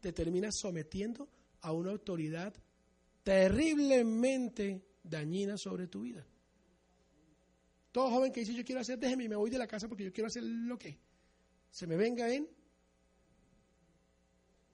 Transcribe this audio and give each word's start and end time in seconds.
te 0.00 0.12
terminas 0.12 0.56
sometiendo 0.56 1.28
a 1.60 1.72
una 1.72 1.90
autoridad 1.90 2.54
terriblemente 3.22 4.82
dañina 5.02 5.56
sobre 5.58 5.86
tu 5.88 6.02
vida. 6.02 6.26
Todo 7.92 8.10
joven 8.10 8.32
que 8.32 8.40
dice 8.40 8.54
yo 8.54 8.64
quiero 8.64 8.80
hacer, 8.80 8.98
déjeme 8.98 9.24
y 9.24 9.28
me 9.28 9.36
voy 9.36 9.50
de 9.50 9.58
la 9.58 9.66
casa 9.66 9.88
porque 9.88 10.04
yo 10.04 10.12
quiero 10.12 10.28
hacer 10.28 10.42
lo 10.42 10.78
que 10.78 10.98
se 11.70 11.86
me 11.86 11.96
venga 11.96 12.32
en, 12.32 12.48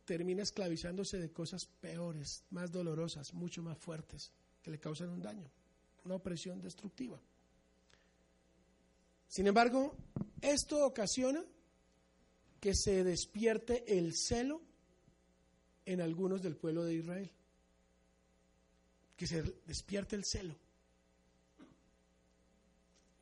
termina 0.05 0.43
esclavizándose 0.43 1.19
de 1.19 1.33
cosas 1.33 1.67
peores, 1.67 2.45
más 2.51 2.71
dolorosas, 2.71 3.33
mucho 3.33 3.63
más 3.63 3.79
fuertes, 3.79 4.33
que 4.63 4.71
le 4.71 4.79
causan 4.79 5.09
un 5.09 5.23
daño, 5.23 5.51
una 6.05 6.17
opresión 6.17 6.61
destructiva. 6.61 7.21
Sin 9.29 9.47
embargo, 9.47 9.97
esto 10.41 10.87
ocasiona 10.87 11.45
que 12.61 12.75
se 12.75 13.03
despierte 13.05 13.99
el 13.99 14.15
celo 14.15 14.63
en 15.87 16.01
algunos 16.01 16.43
del 16.43 16.57
pueblo 16.57 16.85
de 16.85 16.95
Israel. 16.95 17.31
Que 19.17 19.27
se 19.27 19.43
despierte 19.67 20.17
el 20.17 20.25
celo. 20.25 20.57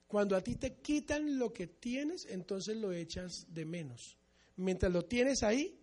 Cuando 0.09 0.37
a 0.37 0.43
ti 0.43 0.57
te 0.57 0.75
quitan 0.75 1.39
lo 1.39 1.53
que 1.53 1.67
tienes, 1.67 2.27
entonces 2.29 2.77
lo 2.77 2.93
echas 2.93 3.47
de 3.49 3.65
menos. 3.65 4.19
Mientras 4.57 4.93
lo 4.93 5.07
tienes 5.07 5.43
ahí, 5.43 5.79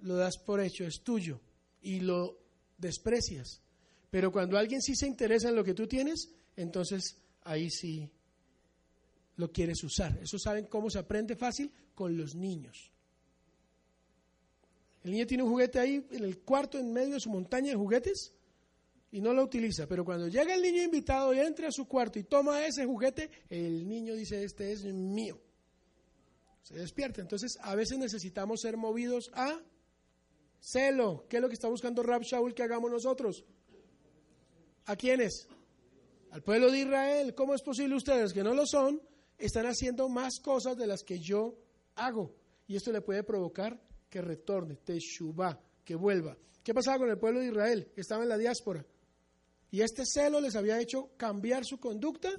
lo 0.00 0.16
das 0.16 0.38
por 0.38 0.60
hecho, 0.60 0.84
es 0.84 1.02
tuyo 1.02 1.40
y 1.80 2.00
lo 2.00 2.38
desprecias. 2.78 3.62
Pero 4.10 4.32
cuando 4.32 4.58
alguien 4.58 4.82
sí 4.82 4.94
se 4.94 5.06
interesa 5.06 5.48
en 5.48 5.56
lo 5.56 5.64
que 5.64 5.74
tú 5.74 5.86
tienes, 5.86 6.34
entonces 6.56 7.16
ahí 7.44 7.70
sí 7.70 8.10
lo 9.36 9.50
quieres 9.52 9.82
usar. 9.84 10.18
Eso 10.20 10.38
saben 10.38 10.66
cómo 10.66 10.90
se 10.90 10.98
aprende 10.98 11.36
fácil 11.36 11.70
con 11.94 12.16
los 12.16 12.34
niños. 12.34 12.91
El 15.04 15.10
niño 15.10 15.26
tiene 15.26 15.42
un 15.42 15.50
juguete 15.50 15.78
ahí 15.78 16.06
en 16.10 16.24
el 16.24 16.38
cuarto, 16.40 16.78
en 16.78 16.92
medio 16.92 17.14
de 17.14 17.20
su 17.20 17.30
montaña 17.30 17.70
de 17.70 17.76
juguetes, 17.76 18.32
y 19.10 19.20
no 19.20 19.32
lo 19.34 19.42
utiliza. 19.42 19.86
Pero 19.86 20.04
cuando 20.04 20.28
llega 20.28 20.54
el 20.54 20.62
niño 20.62 20.82
invitado 20.82 21.34
y 21.34 21.40
entra 21.40 21.68
a 21.68 21.72
su 21.72 21.86
cuarto 21.86 22.18
y 22.18 22.24
toma 22.24 22.64
ese 22.64 22.86
juguete, 22.86 23.30
el 23.50 23.86
niño 23.88 24.14
dice, 24.14 24.42
este 24.42 24.72
es 24.72 24.84
mío. 24.84 25.38
Se 26.62 26.74
despierta. 26.74 27.20
Entonces, 27.20 27.58
a 27.60 27.74
veces 27.74 27.98
necesitamos 27.98 28.60
ser 28.60 28.76
movidos 28.76 29.30
a 29.34 29.60
celo. 30.60 31.26
¿Qué 31.28 31.36
es 31.36 31.42
lo 31.42 31.48
que 31.48 31.54
está 31.54 31.68
buscando 31.68 32.02
Rab 32.02 32.22
Shaul 32.22 32.54
que 32.54 32.62
hagamos 32.62 32.90
nosotros? 32.90 33.44
¿A 34.86 34.96
quiénes? 34.96 35.48
Al 36.30 36.42
pueblo 36.42 36.70
de 36.70 36.78
Israel. 36.78 37.34
¿Cómo 37.34 37.54
es 37.54 37.62
posible 37.62 37.96
ustedes 37.96 38.32
que 38.32 38.44
no 38.44 38.54
lo 38.54 38.66
son? 38.66 39.02
Están 39.36 39.66
haciendo 39.66 40.08
más 40.08 40.38
cosas 40.38 40.76
de 40.76 40.86
las 40.86 41.02
que 41.02 41.18
yo 41.18 41.58
hago. 41.96 42.34
Y 42.68 42.76
esto 42.76 42.92
le 42.92 43.00
puede 43.00 43.24
provocar 43.24 43.78
que 44.12 44.20
retorne, 44.20 44.76
Teshuvah, 44.76 45.58
que 45.82 45.94
vuelva. 45.94 46.36
¿Qué 46.62 46.74
pasaba 46.74 46.98
con 46.98 47.08
el 47.08 47.18
pueblo 47.18 47.40
de 47.40 47.46
Israel? 47.46 47.90
Estaba 47.96 48.22
en 48.22 48.28
la 48.28 48.36
diáspora. 48.36 48.84
Y 49.70 49.80
este 49.80 50.04
celo 50.04 50.38
les 50.38 50.54
había 50.54 50.78
hecho 50.78 51.12
cambiar 51.16 51.64
su 51.64 51.80
conducta 51.80 52.30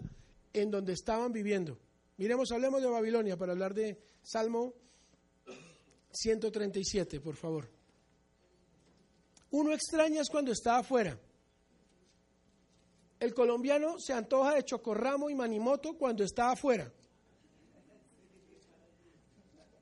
en 0.54 0.70
donde 0.70 0.94
estaban 0.94 1.34
viviendo. 1.34 1.80
Miremos, 2.18 2.52
hablemos 2.52 2.80
de 2.80 2.90
Babilonia 2.90 3.38
para 3.38 3.54
hablar 3.54 3.74
de 3.74 4.00
Salmo 4.22 4.76
137, 6.12 7.20
por 7.20 7.36
favor. 7.36 7.68
Uno 9.50 9.74
extraña 9.74 10.22
es 10.22 10.30
cuando 10.30 10.52
está 10.52 10.78
afuera. 10.78 11.20
El 13.20 13.34
colombiano 13.34 13.98
se 13.98 14.14
antoja 14.14 14.54
de 14.54 14.64
chocorramo 14.64 15.28
y 15.32 15.34
manimoto 15.34 15.98
cuando 15.98 16.24
está 16.24 16.52
afuera. 16.52 16.94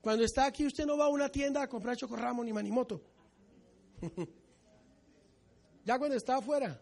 Cuando 0.01 0.25
está 0.25 0.45
aquí 0.45 0.65
usted 0.65 0.85
no 0.85 0.97
va 0.97 1.05
a 1.05 1.09
una 1.09 1.29
tienda 1.29 1.61
a 1.61 1.67
comprar 1.67 1.95
chocorramo 1.95 2.43
ni 2.43 2.51
manimoto. 2.51 3.01
ya 5.85 5.97
cuando 5.99 6.17
está 6.17 6.37
afuera. 6.37 6.81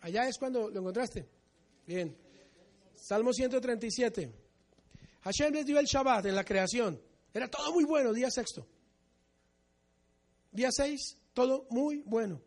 Allá 0.00 0.28
es 0.28 0.36
cuando 0.36 0.68
lo 0.68 0.80
encontraste. 0.80 1.26
Bien. 1.86 2.16
Salmo 2.94 3.32
137. 3.32 4.32
Hashem 5.22 5.54
les 5.54 5.64
dio 5.64 5.78
el 5.78 5.86
Shabbat 5.86 6.26
en 6.26 6.34
la 6.34 6.44
creación. 6.44 7.00
Era 7.32 7.48
todo 7.48 7.72
muy 7.72 7.84
bueno, 7.84 8.12
día 8.12 8.30
sexto. 8.30 8.66
Día 10.50 10.68
seis, 10.70 11.16
todo 11.32 11.66
muy 11.70 12.02
bueno. 12.02 12.40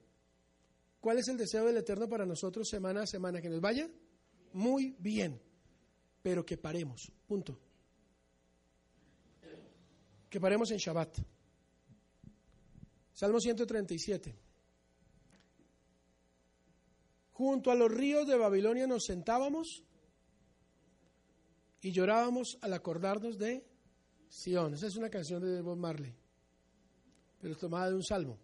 ¿Cuál 0.99 1.19
es 1.19 1.27
el 1.27 1.37
deseo 1.37 1.65
del 1.65 1.77
Eterno 1.77 2.07
para 2.07 2.25
nosotros 2.25 2.67
semana 2.69 3.03
a 3.03 3.07
semana? 3.07 3.41
¿Que 3.41 3.49
nos 3.49 3.61
vaya? 3.61 3.89
Muy 4.53 4.95
bien. 4.99 5.41
Pero 6.21 6.45
que 6.45 6.57
paremos. 6.57 7.11
Punto. 7.27 7.59
Que 10.37 10.41
paremos 10.41 10.69
en 10.69 10.77
Shabbat. 10.77 11.17
Salmo 13.11 13.39
137. 13.39 14.35
Junto 17.31 17.71
a 17.71 17.75
los 17.75 17.91
ríos 17.91 18.27
de 18.27 18.37
Babilonia 18.37 18.85
nos 18.85 19.05
sentábamos 19.05 19.83
y 21.81 21.91
llorábamos 21.91 22.59
al 22.61 22.73
acordarnos 22.73 23.39
de 23.39 23.65
Sion. 24.29 24.75
Esa 24.75 24.85
es 24.85 24.95
una 24.95 25.09
canción 25.09 25.41
de 25.41 25.59
Bob 25.59 25.77
Marley, 25.79 26.13
pero 27.41 27.57
tomada 27.57 27.89
de 27.89 27.95
un 27.95 28.03
salmo. 28.03 28.37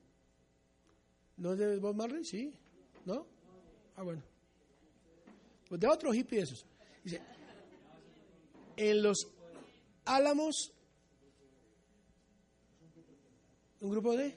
¿No 1.37 1.53
es 1.53 1.59
de 1.59 1.77
Bob 1.77 1.95
Marley? 1.95 2.25
Sí. 2.25 2.51
¿No? 3.05 3.27
Ah, 3.97 4.01
bueno. 4.01 4.23
Pues 5.69 5.79
de 5.79 5.87
otro 5.87 6.11
hippie 6.11 6.41
esos. 6.41 6.65
Dice, 7.03 7.21
en 8.77 9.03
los 9.03 9.27
álamos, 10.05 10.72
un 13.83 13.91
grupo 13.91 14.15
de... 14.15 14.33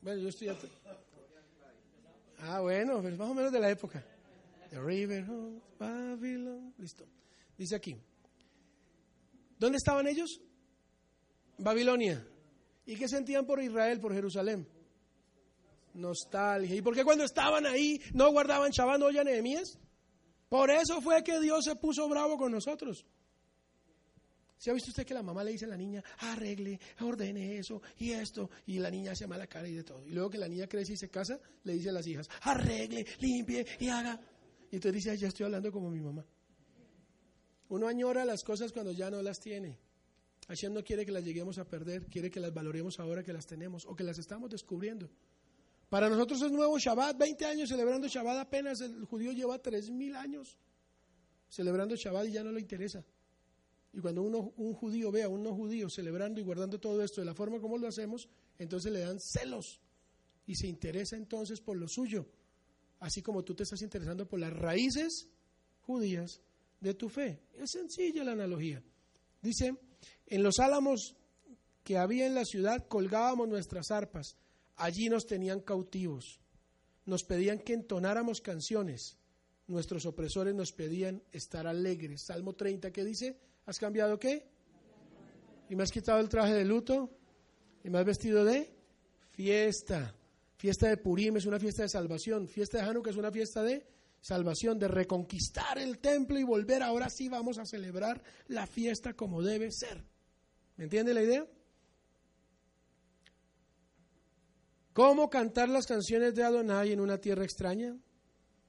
Bueno, 0.00 0.22
yo 0.22 0.28
estoy... 0.28 0.48
Ah, 2.38 2.60
bueno, 2.60 3.02
más 3.02 3.28
o 3.28 3.34
menos 3.34 3.52
de 3.52 3.60
la 3.60 3.70
época. 3.70 4.04
The 4.70 4.80
River 4.80 5.28
of 5.28 5.78
Babylon. 5.78 6.74
Listo. 6.78 7.04
Dice 7.58 7.76
aquí. 7.76 7.96
¿Dónde 9.58 9.78
estaban 9.78 10.06
ellos? 10.06 10.40
Babilonia. 11.58 12.24
¿Y 12.86 12.96
qué 12.96 13.08
sentían 13.08 13.44
por 13.44 13.60
Israel, 13.60 14.00
por 14.00 14.14
Jerusalén? 14.14 14.66
Nostalgia. 15.94 16.74
¿Y 16.74 16.82
por 16.82 16.94
qué 16.94 17.04
cuando 17.04 17.24
estaban 17.24 17.66
ahí 17.66 18.00
no 18.14 18.30
guardaban 18.30 18.70
Shabbat, 18.70 18.98
no 18.98 19.06
oye 19.06 19.22
Nehemías? 19.24 19.78
Por 20.48 20.70
eso 20.70 21.00
fue 21.00 21.22
que 21.24 21.40
Dios 21.40 21.64
se 21.64 21.74
puso 21.76 22.08
bravo 22.08 22.38
con 22.38 22.52
nosotros. 22.52 23.06
¿Se 24.62 24.70
ha 24.70 24.74
visto 24.74 24.90
usted 24.90 25.04
que 25.04 25.12
la 25.12 25.24
mamá 25.24 25.42
le 25.42 25.50
dice 25.50 25.64
a 25.64 25.68
la 25.68 25.76
niña, 25.76 26.04
arregle, 26.18 26.78
ordene 27.00 27.58
eso 27.58 27.82
y 27.98 28.12
esto? 28.12 28.48
Y 28.66 28.78
la 28.78 28.92
niña 28.92 29.10
hace 29.10 29.26
mala 29.26 29.48
cara 29.48 29.66
y 29.66 29.74
de 29.74 29.82
todo. 29.82 30.06
Y 30.06 30.12
luego 30.12 30.30
que 30.30 30.38
la 30.38 30.46
niña 30.46 30.68
crece 30.68 30.92
y 30.92 30.96
se 30.96 31.08
casa, 31.08 31.40
le 31.64 31.72
dice 31.72 31.88
a 31.88 31.92
las 31.92 32.06
hijas, 32.06 32.28
arregle, 32.42 33.04
limpie 33.18 33.66
y 33.80 33.88
haga. 33.88 34.20
Y 34.70 34.76
entonces 34.76 35.02
dice, 35.02 35.18
ya 35.18 35.26
estoy 35.26 35.46
hablando 35.46 35.72
como 35.72 35.90
mi 35.90 35.98
mamá. 35.98 36.24
Uno 37.70 37.88
añora 37.88 38.24
las 38.24 38.44
cosas 38.44 38.70
cuando 38.70 38.92
ya 38.92 39.10
no 39.10 39.20
las 39.20 39.40
tiene. 39.40 39.80
Hashem 40.46 40.72
no 40.72 40.84
quiere 40.84 41.04
que 41.04 41.10
las 41.10 41.24
lleguemos 41.24 41.58
a 41.58 41.64
perder, 41.64 42.06
quiere 42.06 42.30
que 42.30 42.38
las 42.38 42.54
valoremos 42.54 43.00
ahora 43.00 43.24
que 43.24 43.32
las 43.32 43.46
tenemos 43.46 43.84
o 43.84 43.96
que 43.96 44.04
las 44.04 44.18
estamos 44.18 44.48
descubriendo. 44.48 45.10
Para 45.88 46.08
nosotros 46.08 46.40
es 46.40 46.52
nuevo 46.52 46.78
Shabbat, 46.78 47.18
20 47.18 47.46
años 47.46 47.68
celebrando 47.68 48.06
Shabbat 48.06 48.38
apenas, 48.38 48.80
el 48.80 49.06
judío 49.06 49.32
lleva 49.32 49.60
3.000 49.60 50.14
años 50.14 50.56
celebrando 51.48 51.96
Shabbat 51.96 52.28
y 52.28 52.30
ya 52.30 52.44
no 52.44 52.52
le 52.52 52.60
interesa. 52.60 53.04
Y 53.92 54.00
cuando 54.00 54.22
uno, 54.22 54.52
un 54.56 54.72
judío 54.74 55.10
ve 55.10 55.22
a 55.22 55.28
un 55.28 55.42
no 55.42 55.54
judío 55.54 55.88
celebrando 55.90 56.40
y 56.40 56.44
guardando 56.44 56.80
todo 56.80 57.02
esto 57.02 57.20
de 57.20 57.26
la 57.26 57.34
forma 57.34 57.60
como 57.60 57.76
lo 57.76 57.88
hacemos, 57.88 58.28
entonces 58.58 58.90
le 58.90 59.00
dan 59.00 59.18
celos 59.20 59.80
y 60.46 60.54
se 60.54 60.66
interesa 60.66 61.16
entonces 61.16 61.60
por 61.60 61.76
lo 61.76 61.86
suyo, 61.88 62.26
así 63.00 63.22
como 63.22 63.44
tú 63.44 63.54
te 63.54 63.64
estás 63.64 63.82
interesando 63.82 64.26
por 64.26 64.40
las 64.40 64.52
raíces 64.52 65.28
judías 65.82 66.40
de 66.80 66.94
tu 66.94 67.08
fe. 67.08 67.40
Es 67.54 67.70
sencilla 67.72 68.24
la 68.24 68.32
analogía. 68.32 68.82
Dice, 69.42 69.76
en 70.26 70.42
los 70.42 70.58
álamos 70.58 71.16
que 71.84 71.98
había 71.98 72.26
en 72.26 72.34
la 72.34 72.44
ciudad 72.44 72.86
colgábamos 72.88 73.48
nuestras 73.48 73.90
arpas, 73.90 74.36
allí 74.76 75.08
nos 75.08 75.26
tenían 75.26 75.60
cautivos, 75.60 76.40
nos 77.04 77.24
pedían 77.24 77.58
que 77.58 77.74
entonáramos 77.74 78.40
canciones, 78.40 79.18
nuestros 79.66 80.06
opresores 80.06 80.54
nos 80.54 80.72
pedían 80.72 81.22
estar 81.32 81.66
alegres. 81.66 82.24
Salmo 82.26 82.54
30 82.54 82.90
que 82.92 83.04
dice, 83.04 83.38
¿Has 83.66 83.78
cambiado 83.78 84.18
qué? 84.18 84.48
¿Y 85.68 85.76
me 85.76 85.84
has 85.84 85.90
quitado 85.90 86.20
el 86.20 86.28
traje 86.28 86.52
de 86.54 86.64
luto? 86.64 87.10
¿Y 87.84 87.90
me 87.90 87.98
has 87.98 88.04
vestido 88.04 88.44
de 88.44 88.74
fiesta? 89.30 90.14
Fiesta 90.56 90.88
de 90.88 90.96
Purim 90.96 91.36
es 91.36 91.46
una 91.46 91.58
fiesta 91.58 91.82
de 91.82 91.88
salvación. 91.88 92.48
Fiesta 92.48 92.78
de 92.78 92.84
Hanukkah 92.84 93.10
es 93.10 93.16
una 93.16 93.32
fiesta 93.32 93.62
de 93.62 93.86
salvación, 94.20 94.78
de 94.78 94.88
reconquistar 94.88 95.78
el 95.78 95.98
templo 95.98 96.38
y 96.38 96.44
volver. 96.44 96.82
Ahora 96.82 97.10
sí 97.10 97.28
vamos 97.28 97.58
a 97.58 97.66
celebrar 97.66 98.22
la 98.48 98.66
fiesta 98.66 99.14
como 99.14 99.42
debe 99.42 99.70
ser. 99.70 100.04
¿Me 100.76 100.84
entiende 100.84 101.14
la 101.14 101.22
idea? 101.22 101.46
¿Cómo 104.92 105.30
cantar 105.30 105.68
las 105.68 105.86
canciones 105.86 106.34
de 106.34 106.44
Adonai 106.44 106.92
en 106.92 107.00
una 107.00 107.18
tierra 107.18 107.44
extraña? 107.44 107.96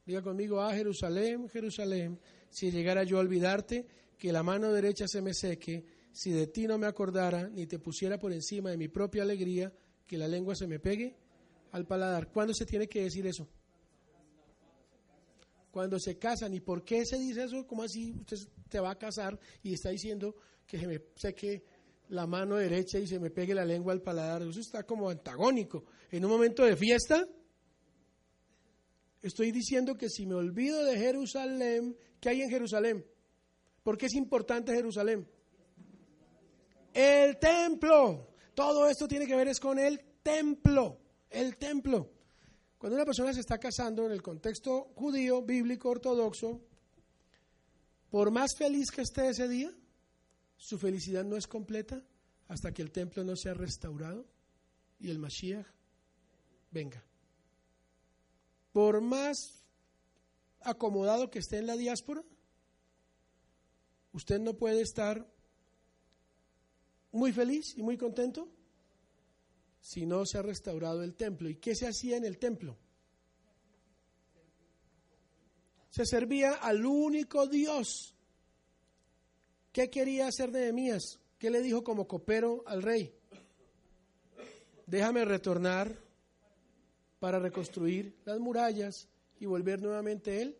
Diga 0.05 0.21
conmigo, 0.21 0.61
ah, 0.61 0.73
Jerusalén, 0.73 1.49
Jerusalén, 1.49 2.19
si 2.49 2.71
llegara 2.71 3.03
yo 3.03 3.17
a 3.17 3.21
olvidarte, 3.21 3.85
que 4.23 4.31
la 4.31 4.41
mano 4.41 4.71
derecha 4.71 5.05
se 5.05 5.21
me 5.21 5.33
seque, 5.33 5.83
si 6.13 6.31
de 6.31 6.47
ti 6.47 6.65
no 6.65 6.77
me 6.77 6.87
acordara, 6.87 7.49
ni 7.49 7.67
te 7.67 7.77
pusiera 7.77 8.17
por 8.17 8.31
encima 8.31 8.69
de 8.69 8.77
mi 8.77 8.87
propia 8.87 9.23
alegría, 9.23 9.69
que 10.07 10.17
la 10.17 10.29
lengua 10.29 10.55
se 10.55 10.65
me 10.65 10.79
pegue 10.79 11.17
al 11.73 11.85
paladar. 11.85 12.31
¿Cuándo 12.31 12.53
se 12.53 12.65
tiene 12.65 12.87
que 12.87 13.03
decir 13.03 13.27
eso? 13.27 13.49
Cuando 15.71 15.99
se 15.99 16.17
casan. 16.17 16.53
¿Y 16.53 16.61
por 16.61 16.85
qué 16.85 17.05
se 17.05 17.19
dice 17.19 17.43
eso? 17.43 17.67
¿Cómo 17.67 17.83
así 17.83 18.13
usted 18.13 18.37
te 18.69 18.79
va 18.79 18.91
a 18.91 18.97
casar 18.97 19.37
y 19.61 19.73
está 19.73 19.89
diciendo 19.89 20.37
que 20.65 20.79
se 20.79 20.87
me 20.87 21.01
seque 21.17 21.65
la 22.07 22.25
mano 22.25 22.55
derecha 22.55 22.99
y 22.99 23.07
se 23.07 23.19
me 23.19 23.29
pegue 23.29 23.53
la 23.53 23.65
lengua 23.65 23.91
al 23.91 24.01
paladar? 24.01 24.43
Eso 24.43 24.61
está 24.61 24.83
como 24.83 25.09
antagónico. 25.09 25.83
En 26.11 26.23
un 26.23 26.31
momento 26.31 26.63
de 26.63 26.77
fiesta, 26.77 27.27
estoy 29.21 29.51
diciendo 29.51 29.97
que 29.97 30.07
si 30.07 30.25
me 30.25 30.35
olvido 30.35 30.81
de 30.85 30.97
Jerusalén, 30.97 31.97
¿qué 32.21 32.29
hay 32.29 32.41
en 32.43 32.49
Jerusalén? 32.49 33.05
¿Por 33.83 33.97
qué 33.97 34.05
es 34.05 34.13
importante 34.13 34.73
Jerusalén? 34.73 35.27
El 36.93 37.37
templo. 37.37 38.29
Todo 38.53 38.87
esto 38.87 39.07
tiene 39.07 39.27
que 39.27 39.35
ver 39.35 39.49
es 39.49 39.59
con 39.59 39.77
el 39.77 39.99
templo. 40.23 40.97
El 41.29 41.57
templo. 41.57 42.09
Cuando 42.77 42.95
una 42.95 43.05
persona 43.05 43.33
se 43.33 43.41
está 43.41 43.57
casando 43.57 44.05
en 44.05 44.11
el 44.11 44.21
contexto 44.21 44.91
judío, 44.95 45.41
bíblico, 45.41 45.89
ortodoxo, 45.89 46.61
por 48.09 48.29
más 48.31 48.51
feliz 48.57 48.91
que 48.91 49.01
esté 49.01 49.29
ese 49.29 49.47
día, 49.47 49.71
su 50.57 50.77
felicidad 50.77 51.23
no 51.23 51.35
es 51.35 51.47
completa 51.47 52.01
hasta 52.47 52.71
que 52.71 52.81
el 52.81 52.91
templo 52.91 53.23
no 53.23 53.35
sea 53.35 53.53
restaurado 53.53 54.25
y 54.99 55.09
el 55.09 55.19
Mashiach 55.19 55.65
venga. 56.71 57.03
Por 58.71 59.01
más 59.01 59.65
acomodado 60.61 61.29
que 61.29 61.39
esté 61.39 61.57
en 61.57 61.67
la 61.67 61.75
diáspora, 61.75 62.23
usted 64.13 64.39
no 64.39 64.53
puede 64.53 64.81
estar 64.81 65.27
muy 67.11 67.31
feliz 67.31 67.77
y 67.77 67.83
muy 67.83 67.97
contento 67.97 68.49
si 69.79 70.05
no 70.05 70.25
se 70.25 70.37
ha 70.37 70.41
restaurado 70.41 71.03
el 71.03 71.15
templo. 71.15 71.49
¿Y 71.49 71.55
qué 71.55 71.75
se 71.75 71.87
hacía 71.87 72.17
en 72.17 72.25
el 72.25 72.37
templo? 72.37 72.77
Se 75.89 76.05
servía 76.05 76.53
al 76.53 76.85
único 76.85 77.45
Dios. 77.47 78.15
¿Qué 79.71 79.89
quería 79.89 80.27
hacer 80.27 80.51
Nehemías? 80.51 81.19
¿Qué 81.37 81.49
le 81.49 81.61
dijo 81.61 81.83
como 81.83 82.07
copero 82.07 82.63
al 82.65 82.81
rey? 82.81 83.13
Déjame 84.87 85.25
retornar 85.25 85.99
para 87.19 87.39
reconstruir 87.39 88.15
las 88.25 88.39
murallas 88.39 89.07
y 89.39 89.45
volver 89.45 89.81
nuevamente 89.81 90.41
el 90.41 90.57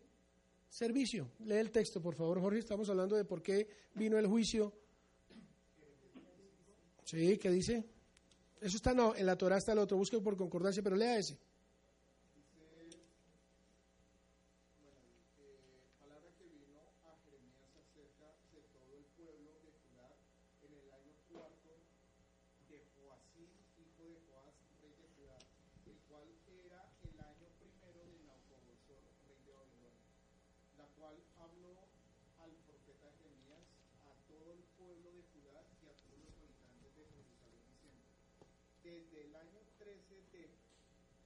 servicio. 0.74 1.30
Lee 1.44 1.56
el 1.56 1.70
texto, 1.70 2.00
por 2.00 2.14
favor, 2.14 2.40
Jorge. 2.40 2.58
Estamos 2.58 2.88
hablando 2.88 3.16
de 3.16 3.24
por 3.24 3.42
qué 3.42 3.68
vino 3.94 4.18
el 4.18 4.26
juicio 4.26 4.72
Sí, 7.04 7.38
¿qué 7.38 7.50
dice? 7.50 7.84
Eso 8.60 8.76
está, 8.76 8.94
no, 8.94 9.14
en 9.14 9.26
la 9.26 9.36
Torah 9.36 9.58
está 9.58 9.72
el 9.72 9.78
otro, 9.78 9.96
busque 9.96 10.18
por 10.20 10.36
concordancia, 10.36 10.82
pero 10.82 10.96
lea 10.96 11.18
ese. 11.18 11.38
Desde 38.84 39.24
el 39.24 39.34
año 39.34 39.64
13 39.78 39.96
de 40.28 40.44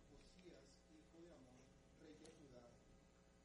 Josías, 0.07 0.63
hijo 0.95 1.19
de 1.19 1.35
Amón, 1.35 1.59
rey 1.99 2.15
de 2.15 2.31
Judá, 2.39 2.63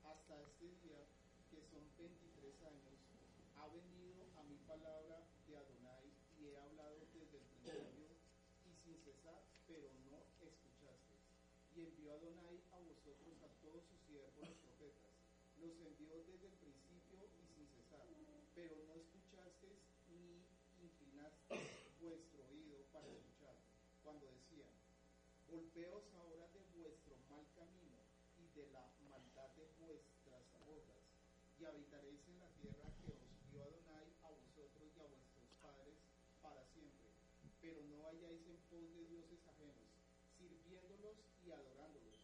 hasta 0.06 0.38
este 0.38 0.70
día, 0.86 1.02
que 1.50 1.58
son 1.74 1.82
23 1.98 2.62
años, 2.62 2.94
ha 3.58 3.66
venido 3.74 4.30
a 4.38 4.44
mi 4.44 4.62
palabra 4.70 5.18
de 5.50 5.58
Adonai 5.58 6.14
y 6.38 6.46
he 6.46 6.60
hablado 6.62 7.10
desde 7.10 7.42
el 7.42 7.50
principio 7.58 8.14
y 8.70 8.78
sin 8.86 9.02
cesar, 9.02 9.42
pero 9.66 9.90
no 10.06 10.22
escuchaste. 10.46 11.18
Y 11.74 11.82
envió 11.82 12.14
Adonai 12.14 12.62
a 12.70 12.78
vosotros 12.86 13.34
a 13.42 13.50
todos 13.66 13.82
sus 13.90 13.98
siervos 14.06 14.38
los 14.38 14.54
profetas. 14.62 15.10
Los 15.58 15.74
envió 15.82 16.22
desde 16.22 16.54
el 16.54 16.58
principio 16.62 17.18
y 17.42 17.50
sin 17.50 17.66
cesar, 17.66 18.06
pero 18.54 18.78
no 18.86 18.94
escuchaste 18.94 19.23
Golpeos 25.54 26.02
ahora 26.18 26.48
de 26.50 26.66
vuestro 26.74 27.14
mal 27.30 27.46
camino 27.54 28.02
y 28.42 28.48
de 28.58 28.66
la 28.74 28.90
maldad 29.06 29.54
de 29.54 29.70
vuestras 29.78 30.42
obras, 30.66 30.98
y 31.60 31.66
habitaréis 31.66 32.26
en 32.26 32.40
la 32.40 32.50
tierra 32.58 32.90
que 32.98 33.14
os 33.14 33.30
dio 33.52 33.62
Adonai 33.62 34.10
a 34.24 34.32
vosotros 34.34 34.90
y 34.98 35.00
a 35.00 35.06
vuestros 35.06 35.46
padres 35.62 35.94
para 36.42 36.66
siempre. 36.74 37.06
Pero 37.62 37.86
no 37.86 38.02
hayáis 38.08 38.42
en 38.50 38.58
pos 38.66 38.82
de 38.98 39.06
dioses 39.06 39.46
ajenos, 39.46 39.94
sirviéndolos 40.42 41.22
y 41.46 41.52
adorándolos, 41.52 42.18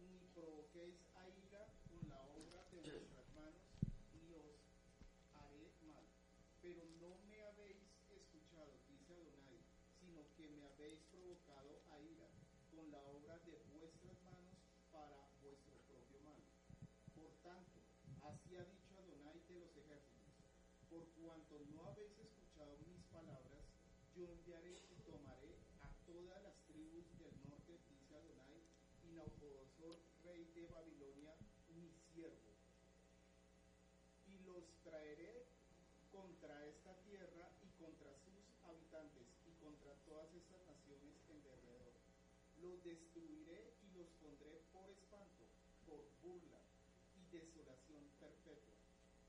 ni 0.00 0.24
provoquéis 0.32 0.96
a 1.20 1.28
ira 1.28 1.68
con 1.84 2.08
la 2.08 2.24
obra 2.24 2.64
de 2.72 2.80
vuestras 2.88 3.28
manos, 3.36 3.68
ni 4.16 4.32
os 4.32 4.56
haré 5.36 5.68
mal. 5.84 6.08
Pero 6.62 6.88
no 7.04 7.20
me 7.28 7.44
habéis 7.44 7.84
escuchado, 8.08 8.72
dice 8.88 9.12
Adonai, 9.12 9.60
sino 10.00 10.24
que 10.32 10.48
me 10.48 10.64
habéis 10.64 11.04
provocado 11.12 11.76
a 11.92 12.00
ira 12.00 12.41
con 12.72 12.90
la 12.90 13.04
obra 13.04 13.36
de 13.44 13.60
vuestras 13.76 14.16
manos 14.24 14.56
para 14.90 15.28
vuestro 15.44 15.76
propio 15.84 16.20
mal. 16.24 16.40
Por 17.12 17.28
tanto, 17.44 17.84
así 18.24 18.56
ha 18.56 18.64
dicho 18.64 18.96
Adonai 18.96 19.36
de 19.44 19.60
los 19.60 19.76
ejércitos, 19.76 20.32
por 20.88 21.04
cuanto 21.20 21.60
no 21.76 21.84
habéis 21.92 22.16
escuchado 22.16 22.78
mis 22.88 23.04
palabras, 23.12 23.68
yo 24.16 24.24
enviaré 24.24 24.72
y 24.88 24.96
tomaré 25.04 25.52
a 25.84 25.88
todas 26.08 26.42
las 26.42 26.56
tribus 26.64 27.04
del 27.20 27.36
norte, 27.44 27.76
dice 27.92 28.16
Adonai, 28.16 28.64
y 29.04 29.20
rey 30.24 30.44
de 30.56 30.66
Babilonia, 30.72 31.36
mi 31.76 31.92
siervo, 32.08 32.56
y 34.26 34.38
los 34.48 34.64
traeré 34.82 35.44
contra 36.10 36.64
esta 36.66 36.94
tierra 37.04 37.52
y 37.60 37.68
contra 37.76 38.12
sus 38.24 38.40
habitantes 38.64 39.28
y 39.44 39.52
contra 39.60 39.92
todas 40.04 40.32
estas 40.32 40.60
naciones 40.64 41.20
en 41.28 41.42
derredor 41.42 41.92
los 42.62 42.78
destruiré 42.84 43.74
y 43.82 43.90
los 43.98 44.06
pondré 44.22 44.62
por 44.70 44.88
espanto, 44.88 45.42
por 45.84 46.06
burla 46.22 46.62
y 47.18 47.26
desolación 47.34 48.06
perpetua. 48.20 48.78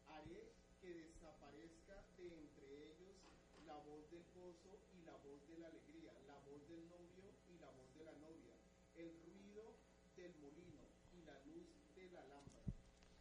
Haré 0.08 0.54
que 0.80 0.94
desaparezca 0.94 2.06
de 2.18 2.30
entre 2.30 2.94
ellos 2.94 3.18
la 3.66 3.78
voz 3.90 4.06
del 4.12 4.24
gozo 4.36 4.78
y 4.94 5.02
la 5.02 5.18
voz 5.18 5.42
de 5.50 5.58
la 5.58 5.68
alegría, 5.68 6.14
la 6.28 6.38
voz 6.46 6.62
del 6.70 6.88
novio 6.90 7.26
y 7.50 7.58
la 7.58 7.72
voz 7.72 7.90
de 7.98 8.04
la 8.06 8.14
novia, 8.22 8.54
el 8.96 9.10
ruido 9.26 9.74
del 10.16 10.36
molino 10.38 10.86
y 11.18 11.26
la 11.26 11.40
luz 11.50 11.66
de 11.96 12.10
la 12.12 12.24
lámpara. 12.26 12.70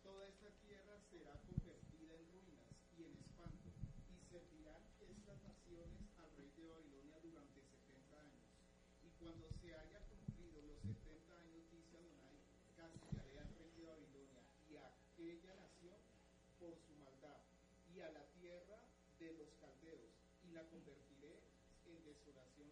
Toda 0.03 0.29
esta 0.29 0.51
tierra 0.61 1.01
será 1.09 1.41
convertida 1.49 2.21
en 2.21 2.27
ruinas 2.33 2.69
y 2.99 3.05
en 3.05 3.17
espanto, 3.17 3.73
y 4.13 4.21
servirán 4.29 4.83
estas 5.01 5.41
naciones 5.41 6.05
al 6.19 6.29
rey 6.37 6.53
de 6.57 6.69
Babilonia 6.69 7.19
durante 7.23 7.63
70 7.63 8.21
años. 8.21 8.45
Y 9.07 9.11
cuando 9.23 9.49
se 9.63 9.75
haya 9.75 10.03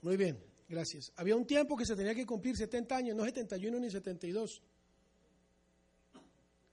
Muy 0.03 0.17
bien, 0.17 0.43
gracias. 0.69 1.13
Había 1.17 1.37
un 1.37 1.47
tiempo 1.47 1.77
que 1.77 1.85
se 1.85 1.95
tenía 1.95 2.15
que 2.15 2.25
cumplir 2.25 2.57
70 2.57 2.97
años, 2.97 3.17
no 3.17 3.25
71 3.25 3.79
ni 3.79 3.91
72, 3.91 4.63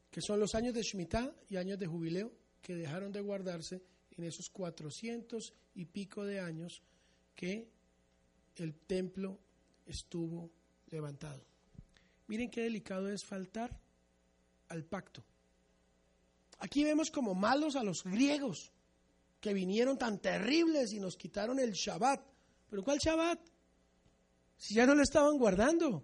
que 0.10 0.22
son 0.22 0.40
los 0.40 0.56
años 0.56 0.74
de 0.74 0.82
Shemitah 0.82 1.36
y 1.50 1.58
años 1.58 1.78
de 1.78 1.88
jubileo 1.88 2.32
que 2.62 2.76
dejaron 2.76 3.12
de 3.12 3.20
guardarse 3.20 3.82
en 4.18 4.24
esos 4.24 4.50
400 4.50 5.54
y 5.76 5.86
pico 5.86 6.24
de 6.26 6.40
años 6.40 6.82
que 7.36 7.70
el 8.56 8.74
templo 8.74 9.38
estuvo 9.86 10.50
levantado. 10.90 11.46
Miren 12.28 12.50
qué 12.50 12.62
delicado 12.62 13.10
es 13.10 13.24
faltar 13.24 13.78
al 14.70 14.84
pacto. 14.86 15.24
Aquí 16.60 16.84
vemos 16.84 17.12
como 17.12 17.36
malos 17.36 17.76
a 17.76 17.84
los 17.84 18.04
griegos 18.04 18.72
que 19.40 19.54
vinieron 19.54 19.98
tan 19.98 20.20
terribles 20.20 20.92
y 20.94 21.00
nos 21.00 21.16
quitaron 21.16 21.60
el 21.60 21.74
Shabbat 21.74 22.38
¿Pero 22.70 22.84
cuál 22.84 23.00
Shabbat? 23.00 23.40
Si 24.58 24.74
ya 24.74 24.86
no 24.86 24.96
lo 24.96 25.04
estaban 25.04 25.38
guardando. 25.38 26.04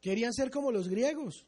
Querían 0.00 0.32
ser 0.32 0.50
como 0.50 0.72
los 0.72 0.88
griegos. 0.88 1.46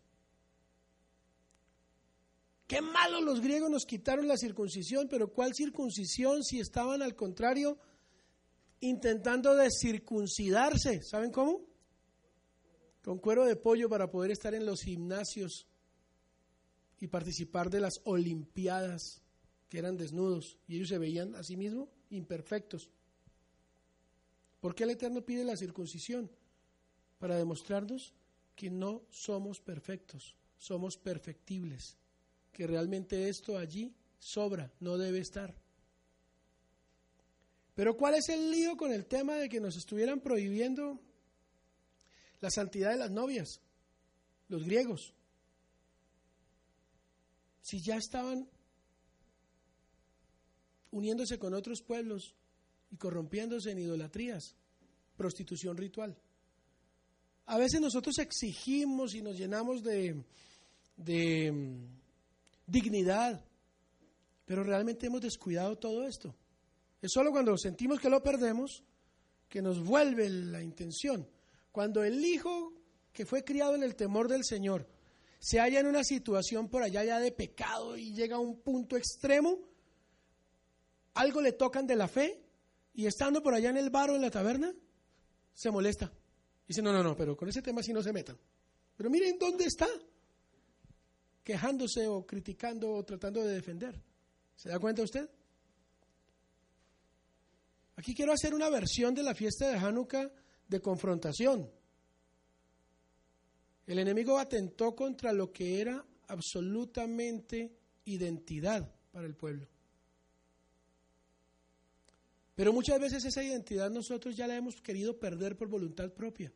Qué 2.66 2.82
malos 2.82 3.22
los 3.22 3.40
griegos 3.40 3.70
nos 3.70 3.86
quitaron 3.86 4.28
la 4.28 4.36
circuncisión, 4.36 5.08
pero 5.08 5.32
¿cuál 5.32 5.54
circuncisión 5.54 6.44
si 6.44 6.60
estaban 6.60 7.00
al 7.00 7.16
contrario 7.16 7.78
intentando 8.80 9.54
de 9.54 9.68
circuncidarse? 9.70 11.02
¿Saben 11.02 11.30
cómo? 11.30 11.62
Con 13.02 13.18
cuero 13.18 13.46
de 13.46 13.56
pollo 13.56 13.88
para 13.88 14.10
poder 14.10 14.32
estar 14.32 14.54
en 14.54 14.66
los 14.66 14.82
gimnasios 14.82 15.66
y 17.00 17.08
participar 17.08 17.70
de 17.70 17.80
las 17.80 18.00
olimpiadas 18.04 19.22
que 19.68 19.78
eran 19.78 19.96
desnudos 19.96 20.58
y 20.66 20.76
ellos 20.76 20.88
se 20.88 20.98
veían 20.98 21.34
a 21.34 21.42
sí 21.42 21.56
mismos 21.56 21.88
imperfectos. 22.10 22.90
¿Por 24.60 24.74
qué 24.74 24.84
el 24.84 24.90
Eterno 24.90 25.24
pide 25.24 25.44
la 25.44 25.56
circuncisión? 25.56 26.30
Para 27.18 27.36
demostrarnos 27.36 28.14
que 28.56 28.70
no 28.70 29.02
somos 29.10 29.60
perfectos, 29.60 30.34
somos 30.56 30.96
perfectibles, 30.96 31.96
que 32.52 32.66
realmente 32.66 33.28
esto 33.28 33.56
allí 33.56 33.94
sobra, 34.18 34.72
no 34.80 34.98
debe 34.98 35.20
estar. 35.20 35.54
Pero 37.74 37.96
¿cuál 37.96 38.14
es 38.16 38.28
el 38.28 38.50
lío 38.50 38.76
con 38.76 38.92
el 38.92 39.06
tema 39.06 39.36
de 39.36 39.48
que 39.48 39.60
nos 39.60 39.76
estuvieran 39.76 40.20
prohibiendo 40.20 41.00
la 42.40 42.50
santidad 42.50 42.90
de 42.90 42.96
las 42.96 43.12
novias? 43.12 43.60
Los 44.48 44.64
griegos. 44.64 45.14
Si 47.68 47.82
ya 47.82 47.96
estaban 47.96 48.48
uniéndose 50.90 51.38
con 51.38 51.52
otros 51.52 51.82
pueblos 51.82 52.34
y 52.90 52.96
corrompiéndose 52.96 53.72
en 53.72 53.80
idolatrías, 53.80 54.54
prostitución 55.18 55.76
ritual. 55.76 56.16
A 57.44 57.58
veces 57.58 57.82
nosotros 57.82 58.16
exigimos 58.20 59.14
y 59.14 59.20
nos 59.20 59.36
llenamos 59.36 59.82
de, 59.82 60.14
mm, 61.52 61.84
dignidad, 62.66 63.44
pero 64.46 64.64
realmente 64.64 65.08
hemos 65.08 65.20
descuidado 65.20 65.76
todo 65.76 66.06
esto. 66.06 66.34
Es 67.02 67.12
solo 67.12 67.32
cuando 67.32 67.54
sentimos 67.58 68.00
que 68.00 68.08
lo 68.08 68.22
perdemos 68.22 68.82
que 69.46 69.60
nos 69.60 69.84
vuelve 69.84 70.30
la 70.30 70.62
intención. 70.62 71.28
Cuando 71.70 72.02
el 72.02 72.24
hijo 72.24 72.72
que 73.12 73.26
fue 73.26 73.44
criado 73.44 73.74
en 73.74 73.82
el 73.82 73.94
temor 73.94 74.26
del 74.26 74.42
Señor 74.42 74.88
se 75.38 75.60
halla 75.60 75.80
en 75.80 75.86
una 75.86 76.02
situación 76.02 76.68
por 76.68 76.82
allá 76.82 77.04
ya 77.04 77.20
de 77.20 77.32
pecado 77.32 77.96
y 77.96 78.12
llega 78.12 78.36
a 78.36 78.40
un 78.40 78.60
punto 78.60 78.96
extremo, 78.96 79.58
algo 81.14 81.40
le 81.40 81.52
tocan 81.52 81.86
de 81.86 81.96
la 81.96 82.08
fe 82.08 82.42
y 82.94 83.06
estando 83.06 83.42
por 83.42 83.54
allá 83.54 83.70
en 83.70 83.76
el 83.76 83.90
bar 83.90 84.10
o 84.10 84.16
en 84.16 84.22
la 84.22 84.30
taberna, 84.30 84.74
se 85.54 85.70
molesta. 85.70 86.12
Dice, 86.66 86.82
no, 86.82 86.92
no, 86.92 87.02
no, 87.02 87.16
pero 87.16 87.36
con 87.36 87.48
ese 87.48 87.62
tema 87.62 87.82
sí 87.82 87.92
no 87.92 88.02
se 88.02 88.12
metan. 88.12 88.38
Pero 88.96 89.10
miren 89.10 89.38
dónde 89.38 89.64
está, 89.64 89.86
quejándose 91.44 92.06
o 92.08 92.26
criticando 92.26 92.90
o 92.90 93.04
tratando 93.04 93.42
de 93.44 93.54
defender. 93.54 94.02
¿Se 94.56 94.68
da 94.68 94.78
cuenta 94.78 95.02
usted? 95.02 95.30
Aquí 97.96 98.14
quiero 98.14 98.32
hacer 98.32 98.54
una 98.54 98.68
versión 98.68 99.14
de 99.14 99.22
la 99.22 99.34
fiesta 99.34 99.68
de 99.68 99.76
Hanukkah 99.76 100.30
de 100.68 100.80
confrontación. 100.80 101.70
El 103.88 103.98
enemigo 103.98 104.38
atentó 104.38 104.94
contra 104.94 105.32
lo 105.32 105.50
que 105.50 105.80
era 105.80 106.04
absolutamente 106.26 107.74
identidad 108.04 108.94
para 109.10 109.26
el 109.26 109.34
pueblo. 109.34 109.66
Pero 112.54 112.74
muchas 112.74 113.00
veces 113.00 113.24
esa 113.24 113.42
identidad 113.42 113.90
nosotros 113.90 114.36
ya 114.36 114.46
la 114.46 114.56
hemos 114.56 114.82
querido 114.82 115.18
perder 115.18 115.56
por 115.56 115.68
voluntad 115.68 116.12
propia. 116.12 116.52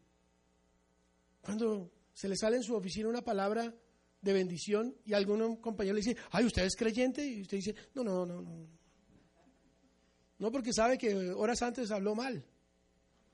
Cuando 1.40 1.90
se 2.12 2.28
le 2.28 2.36
sale 2.36 2.56
en 2.56 2.64
su 2.64 2.74
oficina 2.74 3.08
una 3.08 3.24
palabra 3.24 3.74
de 4.20 4.32
bendición 4.34 4.94
y 5.06 5.14
algún 5.14 5.56
compañero 5.56 5.94
le 5.94 6.02
dice, 6.02 6.18
ay, 6.32 6.44
¿usted 6.44 6.66
es 6.66 6.76
creyente? 6.76 7.26
Y 7.26 7.40
usted 7.40 7.56
dice, 7.56 7.74
no, 7.94 8.04
no, 8.04 8.26
no, 8.26 8.42
no. 8.42 8.68
No 10.38 10.52
porque 10.52 10.74
sabe 10.74 10.98
que 10.98 11.30
horas 11.30 11.62
antes 11.62 11.90
habló 11.92 12.14
mal, 12.14 12.44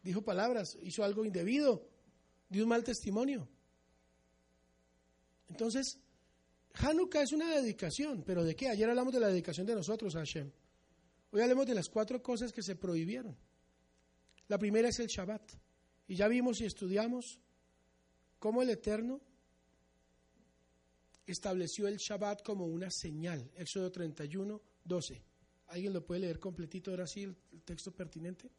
dijo 0.04 0.22
palabras, 0.22 0.78
hizo 0.82 1.02
algo 1.02 1.24
indebido, 1.24 1.84
dio 2.48 2.62
un 2.62 2.68
mal 2.68 2.84
testimonio. 2.84 3.48
Entonces, 5.48 5.98
Hanukkah 6.74 7.22
es 7.22 7.32
una 7.32 7.54
dedicación, 7.54 8.22
pero 8.24 8.44
¿de 8.44 8.54
qué? 8.54 8.68
Ayer 8.68 8.88
hablamos 8.88 9.12
de 9.12 9.20
la 9.20 9.28
dedicación 9.28 9.66
de 9.66 9.74
nosotros 9.74 10.14
a 10.16 10.20
Hashem. 10.20 10.50
Hoy 11.30 11.40
hablemos 11.40 11.66
de 11.66 11.74
las 11.74 11.88
cuatro 11.88 12.22
cosas 12.22 12.52
que 12.52 12.62
se 12.62 12.76
prohibieron. 12.76 13.36
La 14.48 14.58
primera 14.58 14.88
es 14.88 14.98
el 14.98 15.08
Shabbat. 15.08 15.52
Y 16.06 16.16
ya 16.16 16.28
vimos 16.28 16.60
y 16.60 16.64
estudiamos 16.64 17.38
cómo 18.38 18.62
el 18.62 18.70
Eterno 18.70 19.20
estableció 21.26 21.86
el 21.86 21.98
Shabbat 21.98 22.42
como 22.42 22.66
una 22.66 22.90
señal. 22.90 23.50
Éxodo 23.56 23.92
31, 23.92 24.60
12. 24.84 25.22
¿Alguien 25.66 25.92
lo 25.92 26.04
puede 26.04 26.22
leer 26.22 26.38
completito 26.38 26.90
ahora 26.90 27.06
sí, 27.06 27.24
el, 27.24 27.36
texto 27.64 27.92
pertinente? 27.92 28.50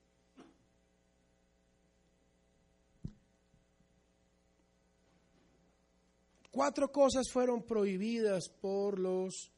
Cuatro 6.51 6.91
cosas 6.91 7.29
fueron 7.29 7.63
prohibidas 7.63 8.49
por 8.49 8.97
los 8.97 9.51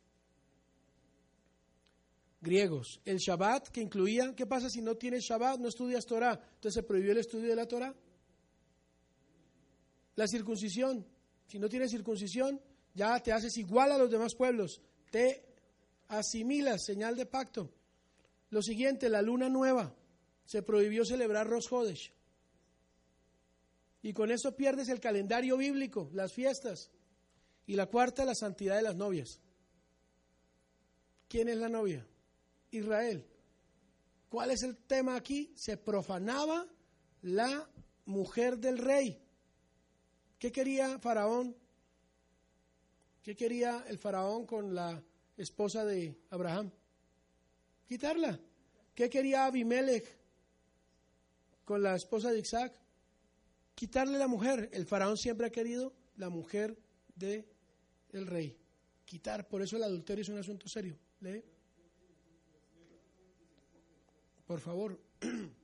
griegos. 2.41 2.99
El 3.05 3.17
Shabbat, 3.17 3.69
que 3.69 3.81
incluía, 3.81 4.33
¿qué 4.35 4.45
pasa 4.45 4.69
si 4.69 4.81
no 4.81 4.95
tienes 4.95 5.23
Shabbat, 5.23 5.59
no 5.59 5.69
estudias 5.69 6.05
Torah? 6.05 6.33
Entonces 6.55 6.73
se 6.73 6.83
prohibió 6.83 7.11
el 7.11 7.19
estudio 7.19 7.49
de 7.49 7.55
la 7.55 7.67
Torah. 7.67 7.95
La 10.15 10.27
circuncisión, 10.27 11.05
si 11.47 11.59
no 11.59 11.69
tienes 11.69 11.91
circuncisión, 11.91 12.59
ya 12.93 13.19
te 13.21 13.31
haces 13.31 13.57
igual 13.57 13.91
a 13.91 13.97
los 13.97 14.11
demás 14.11 14.35
pueblos, 14.35 14.81
te 15.09 15.45
asimilas, 16.09 16.83
señal 16.83 17.15
de 17.15 17.25
pacto. 17.25 17.71
Lo 18.49 18.61
siguiente, 18.61 19.07
la 19.07 19.21
luna 19.21 19.47
nueva, 19.47 19.95
se 20.45 20.61
prohibió 20.61 21.05
celebrar 21.05 21.47
Rosh 21.47 21.67
Hodesh. 21.71 22.11
Y 24.01 24.13
con 24.13 24.31
eso 24.31 24.55
pierdes 24.55 24.89
el 24.89 24.99
calendario 24.99 25.57
bíblico, 25.57 26.09
las 26.13 26.33
fiestas. 26.33 26.89
Y 27.67 27.75
la 27.75 27.85
cuarta, 27.85 28.25
la 28.25 28.35
santidad 28.35 28.75
de 28.75 28.81
las 28.81 28.95
novias. 28.95 29.39
¿Quién 31.27 31.49
es 31.49 31.57
la 31.57 31.69
novia? 31.69 32.05
Israel. 32.71 33.25
¿Cuál 34.29 34.51
es 34.51 34.63
el 34.63 34.77
tema 34.77 35.15
aquí? 35.15 35.53
Se 35.55 35.77
profanaba 35.77 36.65
la 37.21 37.69
mujer 38.05 38.57
del 38.57 38.77
rey. 38.77 39.21
¿Qué 40.39 40.51
quería 40.51 40.97
Faraón? 40.99 41.55
¿Qué 43.21 43.35
quería 43.35 43.85
el 43.87 43.99
Faraón 43.99 44.45
con 44.47 44.73
la 44.73 45.03
esposa 45.37 45.85
de 45.85 46.17
Abraham? 46.31 46.71
Quitarla. 47.87 48.39
¿Qué 48.95 49.09
quería 49.09 49.45
Abimelech 49.45 50.05
con 51.63 51.83
la 51.83 51.95
esposa 51.95 52.31
de 52.31 52.39
Isaac? 52.39 52.73
Quitarle 53.75 54.17
la 54.17 54.27
mujer. 54.27 54.69
El 54.73 54.85
Faraón 54.85 55.17
siempre 55.17 55.47
ha 55.47 55.51
querido 55.51 55.93
la 56.15 56.29
mujer 56.29 56.77
de 57.15 57.47
el 58.11 58.27
rey. 58.27 58.57
Quitar. 59.05 59.47
Por 59.47 59.61
eso 59.61 59.77
el 59.77 59.83
adulterio 59.83 60.21
es 60.21 60.29
un 60.29 60.37
asunto 60.37 60.67
serio. 60.67 60.97
¿Lee? 61.19 61.43
Por 64.45 64.59
favor. 64.59 64.99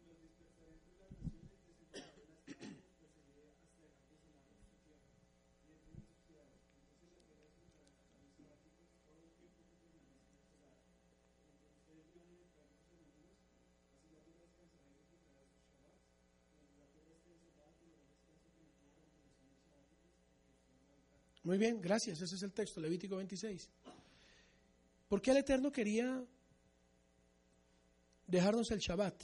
Muy 21.48 21.58
bien, 21.58 21.80
gracias. 21.80 22.22
Ese 22.22 22.36
es 22.36 22.44
el 22.44 22.52
texto, 22.52 22.82
Levítico 22.82 23.16
26. 23.16 23.70
¿Por 25.08 25.22
qué 25.22 25.32
el 25.32 25.38
Eterno 25.38 25.72
quería 25.72 26.22
dejarnos 28.28 28.70
el 28.72 28.80
Shabbat? 28.80 29.24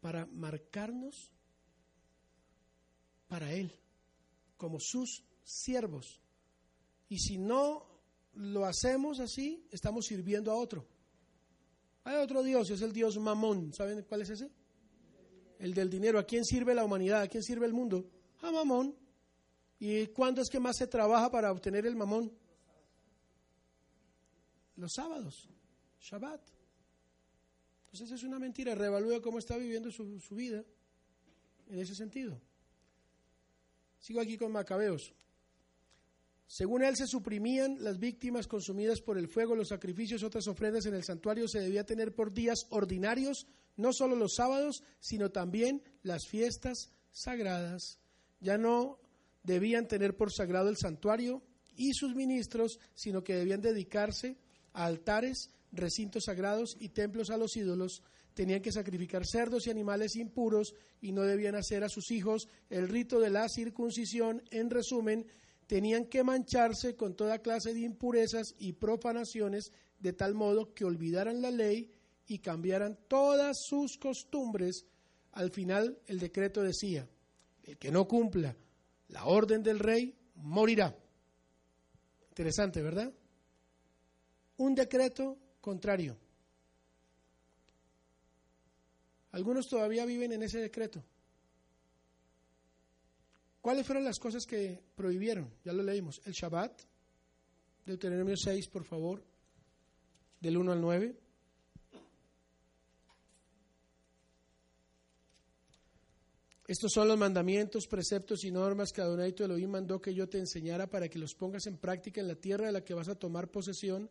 Para 0.00 0.24
marcarnos 0.26 1.32
para 3.26 3.52
Él, 3.52 3.72
como 4.56 4.78
sus 4.78 5.24
siervos. 5.42 6.20
Y 7.08 7.18
si 7.18 7.36
no 7.36 7.88
lo 8.34 8.66
hacemos 8.66 9.18
así, 9.18 9.66
estamos 9.72 10.06
sirviendo 10.06 10.52
a 10.52 10.54
otro. 10.54 10.86
Hay 12.04 12.18
otro 12.18 12.44
Dios, 12.44 12.70
es 12.70 12.82
el 12.82 12.92
Dios 12.92 13.18
Mamón. 13.18 13.72
¿Saben 13.74 14.04
cuál 14.04 14.22
es 14.22 14.30
ese? 14.30 14.48
El 15.58 15.74
del 15.74 15.90
dinero. 15.90 16.20
¿A 16.20 16.24
quién 16.24 16.44
sirve 16.44 16.72
la 16.72 16.84
humanidad? 16.84 17.22
¿A 17.22 17.26
quién 17.26 17.42
sirve 17.42 17.66
el 17.66 17.72
mundo? 17.72 18.08
A 18.42 18.52
Mamón. 18.52 19.05
¿Y 19.78 20.06
cuándo 20.08 20.40
es 20.40 20.48
que 20.48 20.60
más 20.60 20.76
se 20.76 20.86
trabaja 20.86 21.30
para 21.30 21.52
obtener 21.52 21.86
el 21.86 21.96
mamón? 21.96 22.32
Los 24.76 24.92
sábados, 24.94 25.48
Shabbat. 26.00 26.40
Entonces 27.86 28.18
es 28.18 28.24
una 28.24 28.38
mentira, 28.38 28.74
reevalúa 28.74 29.22
cómo 29.22 29.38
está 29.38 29.56
viviendo 29.56 29.90
su, 29.90 30.20
su 30.20 30.34
vida 30.34 30.64
en 31.68 31.78
ese 31.78 31.94
sentido. 31.94 32.40
Sigo 33.98 34.20
aquí 34.20 34.36
con 34.36 34.52
Macabeos. 34.52 35.14
Según 36.46 36.84
él 36.84 36.94
se 36.96 37.06
suprimían 37.06 37.82
las 37.82 37.98
víctimas 37.98 38.46
consumidas 38.46 39.00
por 39.00 39.18
el 39.18 39.28
fuego, 39.28 39.56
los 39.56 39.68
sacrificios, 39.68 40.22
otras 40.22 40.46
ofrendas 40.46 40.86
en 40.86 40.94
el 40.94 41.02
santuario 41.02 41.48
se 41.48 41.60
debía 41.60 41.84
tener 41.84 42.14
por 42.14 42.32
días 42.32 42.66
ordinarios, 42.70 43.46
no 43.76 43.92
solo 43.92 44.14
los 44.14 44.34
sábados, 44.36 44.82
sino 45.00 45.30
también 45.30 45.82
las 46.02 46.26
fiestas 46.28 46.92
sagradas. 47.10 47.98
Ya 48.40 48.58
no 48.58 49.00
debían 49.46 49.86
tener 49.86 50.16
por 50.16 50.32
sagrado 50.32 50.68
el 50.68 50.76
santuario 50.76 51.40
y 51.76 51.92
sus 51.94 52.14
ministros, 52.14 52.80
sino 52.94 53.22
que 53.22 53.36
debían 53.36 53.60
dedicarse 53.60 54.36
a 54.72 54.84
altares, 54.84 55.50
recintos 55.72 56.24
sagrados 56.24 56.76
y 56.80 56.88
templos 56.88 57.30
a 57.30 57.36
los 57.36 57.56
ídolos. 57.56 58.02
Tenían 58.34 58.60
que 58.60 58.72
sacrificar 58.72 59.24
cerdos 59.24 59.66
y 59.66 59.70
animales 59.70 60.16
impuros 60.16 60.74
y 61.00 61.12
no 61.12 61.22
debían 61.22 61.54
hacer 61.54 61.84
a 61.84 61.88
sus 61.88 62.10
hijos 62.10 62.48
el 62.68 62.88
rito 62.88 63.20
de 63.20 63.30
la 63.30 63.48
circuncisión. 63.48 64.42
En 64.50 64.68
resumen, 64.68 65.26
tenían 65.66 66.06
que 66.06 66.24
mancharse 66.24 66.96
con 66.96 67.14
toda 67.14 67.38
clase 67.38 67.72
de 67.72 67.80
impurezas 67.80 68.54
y 68.58 68.72
profanaciones, 68.72 69.72
de 70.00 70.12
tal 70.12 70.34
modo 70.34 70.74
que 70.74 70.84
olvidaran 70.84 71.40
la 71.40 71.50
ley 71.50 71.90
y 72.26 72.40
cambiaran 72.40 72.98
todas 73.08 73.56
sus 73.64 73.96
costumbres. 73.96 74.86
Al 75.32 75.50
final 75.50 75.98
el 76.06 76.18
decreto 76.18 76.62
decía, 76.62 77.08
el 77.62 77.78
que 77.78 77.90
no 77.90 78.06
cumpla 78.06 78.56
la 79.08 79.24
orden 79.26 79.62
del 79.62 79.78
rey 79.78 80.14
morirá. 80.36 80.96
Interesante, 82.30 82.82
¿verdad? 82.82 83.12
Un 84.58 84.74
decreto 84.74 85.38
contrario. 85.60 86.16
Algunos 89.32 89.66
todavía 89.68 90.06
viven 90.06 90.32
en 90.32 90.42
ese 90.42 90.58
decreto. 90.58 91.04
¿Cuáles 93.60 93.84
fueron 93.84 94.04
las 94.04 94.18
cosas 94.18 94.46
que 94.46 94.80
prohibieron? 94.94 95.52
Ya 95.64 95.72
lo 95.72 95.82
leímos. 95.82 96.22
El 96.24 96.32
Shabbat, 96.32 96.82
Deuteronomio 97.84 98.36
6, 98.36 98.68
por 98.68 98.84
favor, 98.84 99.22
del 100.40 100.56
1 100.56 100.72
al 100.72 100.80
9. 100.80 101.16
Estos 106.66 106.92
son 106.92 107.08
los 107.08 107.18
mandamientos, 107.18 107.86
preceptos 107.86 108.44
y 108.44 108.50
normas 108.50 108.92
que 108.92 109.00
Adonai 109.00 109.32
tu 109.32 109.44
Elohim 109.44 109.70
mandó 109.70 110.00
que 110.00 110.12
yo 110.12 110.28
te 110.28 110.38
enseñara 110.38 110.88
para 110.88 111.08
que 111.08 111.18
los 111.18 111.34
pongas 111.34 111.66
en 111.66 111.76
práctica 111.76 112.20
en 112.20 112.28
la 112.28 112.34
tierra 112.34 112.66
de 112.66 112.72
la 112.72 112.84
que 112.84 112.94
vas 112.94 113.08
a 113.08 113.14
tomar 113.14 113.50
posesión, 113.50 114.10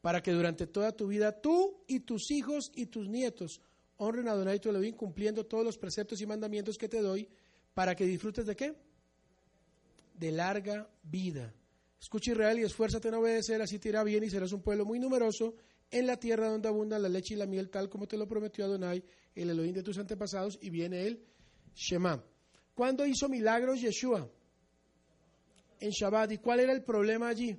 para 0.00 0.22
que 0.22 0.32
durante 0.32 0.66
toda 0.66 0.92
tu 0.92 1.08
vida 1.08 1.40
tú 1.40 1.82
y 1.88 2.00
tus 2.00 2.30
hijos 2.30 2.70
y 2.74 2.86
tus 2.86 3.08
nietos 3.08 3.60
honren 3.96 4.28
a 4.28 4.32
Adonai 4.32 4.60
tu 4.60 4.70
Elohim 4.70 4.94
cumpliendo 4.94 5.44
todos 5.44 5.64
los 5.64 5.76
preceptos 5.76 6.20
y 6.20 6.26
mandamientos 6.26 6.78
que 6.78 6.88
te 6.88 7.00
doy, 7.00 7.28
para 7.74 7.96
que 7.96 8.06
disfrutes 8.06 8.46
de 8.46 8.54
qué? 8.54 8.76
de 10.18 10.32
larga 10.32 10.88
vida. 11.02 11.54
Escucha 12.00 12.32
Israel 12.32 12.58
y 12.58 12.62
esfuérzate 12.62 13.08
en 13.08 13.14
obedecer, 13.14 13.62
así 13.62 13.78
te 13.78 13.88
irá 13.88 14.04
bien 14.04 14.24
y 14.24 14.30
serás 14.30 14.52
un 14.52 14.62
pueblo 14.62 14.84
muy 14.84 14.98
numeroso 14.98 15.54
en 15.90 16.06
la 16.06 16.18
tierra 16.18 16.48
donde 16.48 16.68
abundan 16.68 17.02
la 17.02 17.08
leche 17.08 17.34
y 17.34 17.36
la 17.36 17.46
miel, 17.46 17.70
tal 17.70 17.88
como 17.88 18.06
te 18.06 18.16
lo 18.16 18.28
prometió 18.28 18.64
Adonai, 18.64 19.02
el 19.34 19.50
Elohim 19.50 19.74
de 19.74 19.82
tus 19.82 19.98
antepasados, 19.98 20.58
y 20.60 20.70
viene 20.70 21.06
el 21.06 21.24
Shema. 21.74 22.22
¿Cuándo 22.74 23.04
hizo 23.06 23.28
milagros 23.28 23.80
Yeshua? 23.80 24.30
En 25.80 25.90
Shabbat. 25.90 26.32
¿Y 26.32 26.38
cuál 26.38 26.60
era 26.60 26.72
el 26.72 26.84
problema 26.84 27.28
allí? 27.28 27.58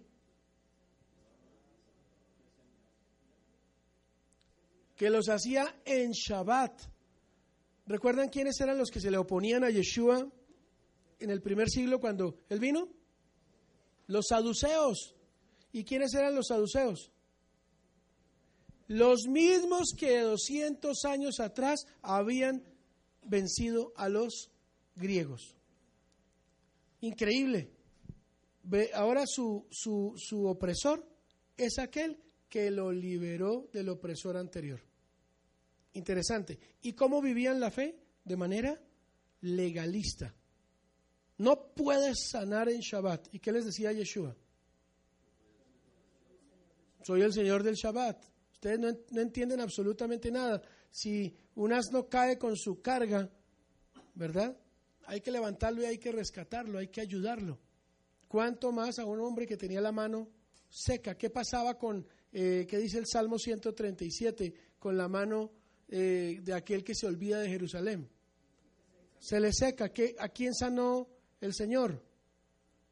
Que 4.95 5.09
los 5.09 5.27
hacía 5.29 5.81
en 5.85 6.11
Shabbat. 6.11 6.81
¿Recuerdan 7.85 8.29
quiénes 8.29 8.59
eran 8.61 8.77
los 8.77 8.91
que 8.91 9.01
se 9.01 9.09
le 9.09 9.17
oponían 9.17 9.63
a 9.63 9.69
Yeshua 9.69 10.31
en 11.19 11.29
el 11.29 11.41
primer 11.41 11.69
siglo 11.69 11.99
cuando 11.99 12.39
él 12.47 12.59
vino? 12.59 12.87
Los 14.07 14.27
saduceos. 14.29 15.15
¿Y 15.71 15.83
quiénes 15.83 16.13
eran 16.13 16.35
los 16.35 16.47
saduceos? 16.47 17.11
Los 18.87 19.27
mismos 19.27 19.93
que 19.97 20.19
200 20.19 21.05
años 21.05 21.39
atrás 21.39 21.85
habían 22.01 22.63
vencido 23.23 23.93
a 23.95 24.09
los 24.09 24.51
griegos. 24.95 25.55
Increíble. 27.01 27.71
Ahora 28.93 29.23
su, 29.25 29.65
su, 29.71 30.13
su 30.17 30.45
opresor 30.45 31.07
es 31.57 31.79
aquel 31.79 32.17
que 32.49 32.71
lo 32.71 32.91
liberó 32.91 33.69
del 33.71 33.89
opresor 33.89 34.37
anterior. 34.37 34.81
Interesante. 35.93 36.59
¿Y 36.81 36.93
cómo 36.93 37.21
vivían 37.21 37.59
la 37.59 37.71
fe? 37.71 37.95
De 38.23 38.35
manera 38.35 38.79
legalista. 39.41 40.35
No 41.37 41.73
puedes 41.73 42.29
sanar 42.31 42.69
en 42.69 42.81
Shabbat. 42.81 43.33
¿Y 43.33 43.39
qué 43.39 43.51
les 43.51 43.65
decía 43.65 43.91
Yeshua? 43.93 44.35
Soy 47.01 47.21
el 47.21 47.33
Señor 47.33 47.63
del 47.63 47.75
Shabbat. 47.75 48.23
Ustedes 48.51 48.79
no, 48.79 49.21
entienden 49.21 49.61
absolutamente 49.61 50.29
nada. 50.31 50.61
Si 50.91 51.35
un 51.55 51.73
asno 51.73 52.07
cae 52.07 52.37
con 52.37 52.55
su 52.55 52.81
carga, 52.81 53.29
¿verdad? 54.15 54.57
Hay 55.05 55.21
que 55.21 55.31
levantarlo 55.31 55.81
y 55.81 55.85
hay 55.85 55.97
que 55.97 56.11
rescatarlo, 56.11 56.79
hay 56.79 56.87
que 56.87 57.01
ayudarlo. 57.01 57.59
¿Cuánto 58.27 58.71
más 58.71 58.99
a 58.99 59.05
un 59.05 59.19
hombre 59.19 59.47
que 59.47 59.57
tenía 59.57 59.81
la 59.81 59.91
mano 59.91 60.29
seca? 60.69 61.17
¿Qué 61.17 61.29
pasaba 61.29 61.77
con, 61.77 62.05
eh, 62.31 62.65
qué 62.69 62.77
dice 62.77 62.99
el 62.99 63.07
Salmo 63.07 63.39
137, 63.39 64.53
con 64.77 64.97
la 64.97 65.07
mano 65.07 65.51
eh, 65.87 66.39
de 66.41 66.53
aquel 66.53 66.83
que 66.83 66.95
se 66.95 67.07
olvida 67.07 67.39
de 67.39 67.49
Jerusalén? 67.49 68.09
Se 69.19 69.39
le 69.39 69.51
seca. 69.51 69.89
¿Qué, 69.89 70.15
¿A 70.19 70.29
quién 70.29 70.53
sanó 70.53 71.07
el 71.41 71.53
Señor 71.53 72.09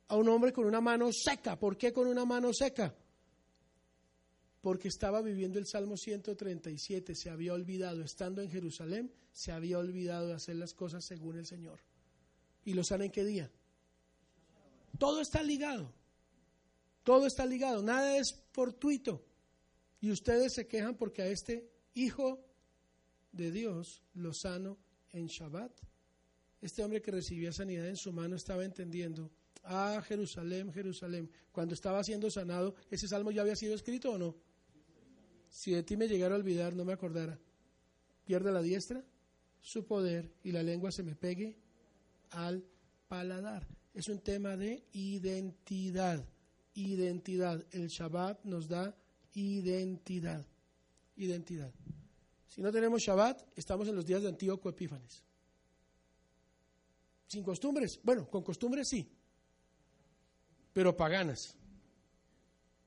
a 0.10 0.16
un 0.16 0.30
hombre 0.30 0.54
con 0.54 0.66
una 0.66 0.82
mano 0.82 1.10
seca. 1.12 1.58
¿Por 1.58 1.78
qué 1.78 1.92
con 1.92 2.08
una 2.08 2.26
mano 2.26 2.52
seca? 2.54 2.94
Porque 4.62 4.88
estaba 4.88 5.22
viviendo 5.22 5.60
el 5.60 5.66
Salmo 5.66 5.98
137, 5.98 7.16
se 7.16 7.30
había 7.30 7.54
olvidado, 7.54 8.02
estando 8.02 8.42
en 8.42 8.50
Jerusalén, 8.50 9.12
se 9.32 9.52
había 9.52 9.78
olvidado 9.78 10.28
de 10.28 10.34
hacer 10.34 10.56
las 10.56 10.74
cosas 10.74 11.06
según 11.06 11.38
el 11.38 11.46
Señor. 11.46 11.80
¿Y 12.66 12.74
lo 12.74 12.84
saben 12.84 13.12
qué 13.12 13.24
día? 13.24 13.52
Todo 14.98 15.22
está 15.22 15.44
ligado. 15.44 15.94
Todo 17.04 17.28
está 17.28 17.46
ligado. 17.46 17.82
Nada 17.82 18.18
es 18.18 18.36
fortuito. 18.52 19.24
Y 20.02 20.12
ustedes 20.12 20.54
se 20.54 20.68
quejan 20.68 20.96
porque 20.96 21.22
a 21.22 21.28
este 21.28 21.72
hijo 21.94 22.44
de 23.32 23.52
Dios 23.52 24.04
lo 24.14 24.34
sano 24.34 24.78
en 25.12 25.28
Shabbat. 25.28 25.72
Este 26.62 26.84
hombre 26.84 27.02
que 27.02 27.12
recibía 27.12 27.54
sanidad 27.54 27.88
en 27.88 27.98
su 27.98 28.12
mano 28.12 28.36
estaba 28.36 28.66
entendiendo, 28.66 29.32
ah, 29.64 30.02
Jerusalén, 30.06 30.74
Jerusalén, 30.74 31.30
cuando 31.52 31.76
estaba 31.76 32.04
siendo 32.04 32.30
sanado, 32.32 32.76
¿ese 32.90 33.08
salmo 33.08 33.32
ya 33.32 33.44
había 33.44 33.56
sido 33.56 33.76
escrito 33.76 34.12
o 34.12 34.18
no? 34.18 34.36
Si 35.50 35.72
de 35.72 35.84
ti 35.84 35.98
me 35.98 36.08
llegara 36.08 36.36
a 36.36 36.38
olvidar, 36.38 36.76
no 36.76 36.86
me 36.86 36.94
acordara, 36.94 37.40
pierde 38.26 38.52
la 38.52 38.62
diestra, 38.62 39.04
su 39.62 39.86
poder 39.86 40.32
y 40.44 40.52
la 40.52 40.64
lengua 40.64 40.92
se 40.92 41.04
me 41.04 41.16
pegue 41.16 41.58
al 42.32 42.64
paladar. 43.08 43.68
Es 43.94 44.08
un 44.10 44.20
tema 44.20 44.56
de 44.56 44.84
identidad, 44.94 46.24
identidad. 46.76 47.66
El 47.72 47.88
Shabbat 47.88 48.44
nos 48.46 48.68
da 48.68 48.96
identidad, 49.34 50.46
identidad. 51.16 51.74
Si 52.48 52.62
no 52.62 52.72
tenemos 52.72 53.02
Shabbat, 53.02 53.58
estamos 53.58 53.88
en 53.88 53.96
los 53.96 54.06
días 54.06 54.22
de 54.22 54.30
Antíoco 54.30 54.70
Epífanes. 54.70 55.24
Sin 57.28 57.44
costumbres. 57.44 58.00
Bueno, 58.04 58.30
con 58.30 58.44
costumbres 58.44 58.88
sí, 58.88 59.12
pero 60.74 60.96
paganas. 60.96 61.56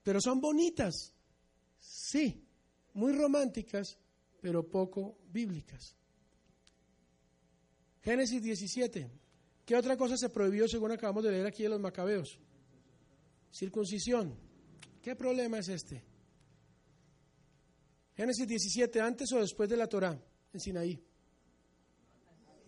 Pero 0.03 0.21
son 0.21 0.41
bonitas, 0.41 1.13
sí, 1.79 2.47
muy 3.01 3.15
románticas, 3.15 3.99
pero 4.43 4.69
poco 4.69 5.17
bíblicas. 5.33 5.97
Génesis 8.03 8.43
17. 8.43 9.11
¿Qué 9.65 9.75
otra 9.75 9.97
cosa 9.97 10.19
se 10.19 10.29
prohibió 10.29 10.69
según 10.69 10.93
acabamos 10.93 11.25
de 11.25 11.31
leer 11.31 11.47
aquí 11.47 11.65
en 11.65 11.71
los 11.71 11.81
Macabeos? 11.81 12.39
Circuncisión. 13.51 14.37
¿Qué 15.03 15.17
problema 15.17 15.59
es 15.59 15.69
este? 15.69 16.05
Génesis 18.15 18.47
17, 18.47 19.01
antes 19.01 19.33
o 19.33 19.41
después 19.41 19.69
de 19.71 19.79
la 19.79 19.87
Torá, 19.87 20.23
en 20.53 20.61
Sinaí. 20.61 21.03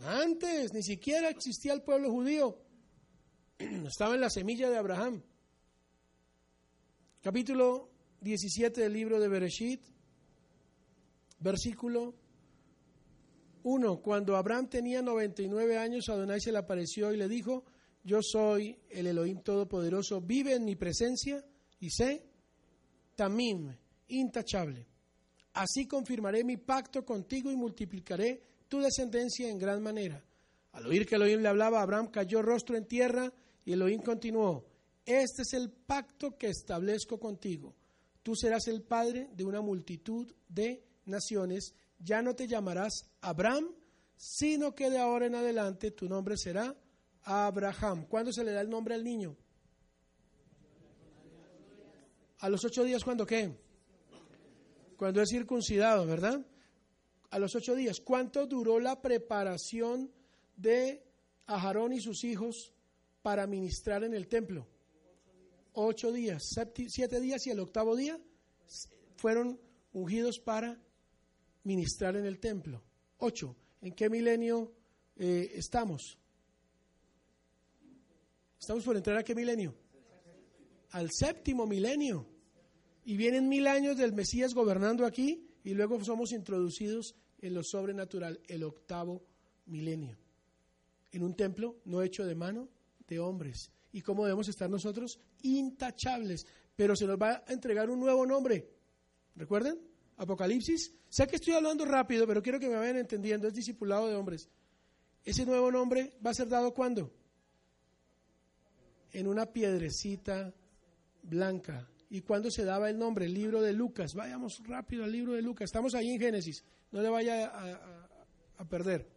Antes, 0.00 0.72
ni 0.72 0.82
siquiera 0.82 1.28
existía 1.28 1.74
el 1.74 1.82
pueblo 1.82 2.10
judío. 2.10 2.58
Estaba 3.58 4.14
en 4.14 4.22
la 4.22 4.30
semilla 4.30 4.70
de 4.70 4.78
Abraham. 4.78 5.22
Capítulo 7.20 7.90
17 8.22 8.80
del 8.80 8.92
libro 8.94 9.20
de 9.20 9.28
Bereshit, 9.28 9.91
versículo 11.42 12.14
1. 13.64 14.02
Cuando 14.02 14.36
Abraham 14.36 14.68
tenía 14.68 15.02
99 15.02 15.78
años, 15.78 16.08
Adonai 16.08 16.40
se 16.40 16.52
le 16.52 16.58
apareció 16.58 17.12
y 17.12 17.16
le 17.16 17.28
dijo, 17.28 17.64
yo 18.04 18.20
soy 18.22 18.78
el 18.90 19.06
Elohim 19.06 19.42
Todopoderoso, 19.42 20.20
vive 20.20 20.54
en 20.54 20.64
mi 20.64 20.76
presencia 20.76 21.44
y 21.80 21.90
sé, 21.90 22.26
tamim, 23.14 23.74
intachable. 24.08 24.86
Así 25.54 25.86
confirmaré 25.86 26.44
mi 26.44 26.56
pacto 26.56 27.04
contigo 27.04 27.50
y 27.50 27.56
multiplicaré 27.56 28.42
tu 28.68 28.80
descendencia 28.80 29.48
en 29.48 29.58
gran 29.58 29.82
manera. 29.82 30.24
Al 30.72 30.86
oír 30.86 31.06
que 31.06 31.16
Elohim 31.16 31.40
le 31.40 31.48
hablaba, 31.48 31.82
Abraham 31.82 32.08
cayó 32.08 32.40
rostro 32.40 32.76
en 32.76 32.86
tierra 32.86 33.32
y 33.64 33.72
Elohim 33.72 34.00
continuó, 34.00 34.66
este 35.04 35.42
es 35.42 35.52
el 35.52 35.70
pacto 35.70 36.36
que 36.38 36.48
establezco 36.48 37.18
contigo. 37.18 37.74
Tú 38.22 38.34
serás 38.34 38.68
el 38.68 38.82
padre 38.82 39.28
de 39.34 39.44
una 39.44 39.60
multitud 39.60 40.32
de 40.48 40.82
naciones. 41.04 41.74
Ya 41.98 42.22
no 42.22 42.34
te 42.34 42.46
llamarás 42.48 43.10
Abraham, 43.20 43.74
sino 44.16 44.74
que 44.74 44.90
de 44.90 44.98
ahora 44.98 45.26
en 45.26 45.34
adelante 45.34 45.90
tu 45.90 46.08
nombre 46.08 46.36
será 46.36 46.76
Abraham. 47.22 48.06
¿Cuándo 48.06 48.32
se 48.32 48.44
le 48.44 48.52
da 48.52 48.60
el 48.60 48.70
nombre 48.70 48.94
al 48.94 49.04
niño? 49.04 49.36
A 52.40 52.48
los 52.48 52.64
ocho 52.64 52.82
días, 52.82 53.04
¿cuándo 53.04 53.24
qué? 53.24 53.56
Cuando 54.96 55.22
es 55.22 55.30
circuncidado, 55.30 56.06
¿verdad? 56.06 56.44
A 57.30 57.38
los 57.38 57.54
ocho 57.54 57.74
días. 57.74 58.00
¿Cuánto 58.00 58.46
duró 58.46 58.80
la 58.80 59.00
preparación 59.00 60.10
de 60.56 61.04
Aarón 61.46 61.92
y 61.92 62.00
sus 62.00 62.24
hijos 62.24 62.72
para 63.22 63.46
ministrar 63.46 64.02
en 64.04 64.14
el 64.14 64.28
templo? 64.28 64.66
Ocho 65.74 66.12
días, 66.12 66.42
siete 66.88 67.20
días 67.20 67.46
y 67.46 67.50
el 67.50 67.60
octavo 67.60 67.96
día 67.96 68.20
fueron 69.16 69.58
ungidos 69.92 70.38
para 70.38 70.78
ministrar 71.64 72.16
en 72.16 72.26
el 72.26 72.38
templo. 72.38 72.82
Ocho. 73.18 73.56
¿En 73.80 73.92
qué 73.94 74.08
milenio 74.08 74.72
eh, 75.16 75.52
estamos? 75.54 76.18
¿Estamos 78.58 78.84
por 78.84 78.96
entrar 78.96 79.16
a 79.16 79.24
qué 79.24 79.34
milenio? 79.34 79.74
Al 80.90 81.08
séptimo 81.10 81.66
milenio. 81.66 82.26
Y 83.04 83.16
vienen 83.16 83.48
mil 83.48 83.66
años 83.66 83.96
del 83.96 84.12
Mesías 84.12 84.54
gobernando 84.54 85.04
aquí 85.04 85.48
y 85.64 85.74
luego 85.74 86.02
somos 86.04 86.32
introducidos 86.32 87.16
en 87.40 87.54
lo 87.54 87.62
sobrenatural, 87.64 88.40
el 88.46 88.62
octavo 88.62 89.24
milenio. 89.66 90.16
En 91.10 91.24
un 91.24 91.34
templo 91.34 91.80
no 91.84 92.02
hecho 92.02 92.24
de 92.24 92.36
mano 92.36 92.68
de 93.08 93.18
hombres. 93.18 93.72
¿Y 93.92 94.00
cómo 94.00 94.24
debemos 94.24 94.48
estar 94.48 94.70
nosotros? 94.70 95.18
Intachables. 95.42 96.46
Pero 96.76 96.96
se 96.96 97.06
nos 97.06 97.20
va 97.20 97.42
a 97.46 97.52
entregar 97.52 97.90
un 97.90 98.00
nuevo 98.00 98.24
nombre. 98.24 98.70
¿Recuerden? 99.34 99.91
Apocalipsis. 100.22 100.94
Sé 101.08 101.26
que 101.26 101.36
estoy 101.36 101.54
hablando 101.54 101.84
rápido, 101.84 102.26
pero 102.26 102.42
quiero 102.42 102.58
que 102.58 102.68
me 102.68 102.76
vayan 102.76 102.96
entendiendo. 102.96 103.48
Es 103.48 103.54
discipulado 103.54 104.06
de 104.06 104.14
hombres. 104.14 104.48
Ese 105.24 105.44
nuevo 105.44 105.70
nombre 105.70 106.16
va 106.24 106.30
a 106.30 106.34
ser 106.34 106.48
dado 106.48 106.72
cuándo? 106.72 107.12
En 109.12 109.26
una 109.26 109.46
piedrecita 109.46 110.54
blanca. 111.22 111.88
¿Y 112.10 112.20
cuándo 112.20 112.50
se 112.50 112.64
daba 112.64 112.90
el 112.90 112.98
nombre? 112.98 113.26
El 113.26 113.34
libro 113.34 113.60
de 113.60 113.72
Lucas. 113.72 114.14
Vayamos 114.14 114.62
rápido 114.64 115.04
al 115.04 115.12
libro 115.12 115.32
de 115.32 115.42
Lucas. 115.42 115.66
Estamos 115.66 115.94
ahí 115.94 116.10
en 116.10 116.20
Génesis. 116.20 116.64
No 116.90 117.00
le 117.00 117.08
vaya 117.08 117.46
a, 117.46 118.08
a 118.58 118.64
perder. 118.68 119.08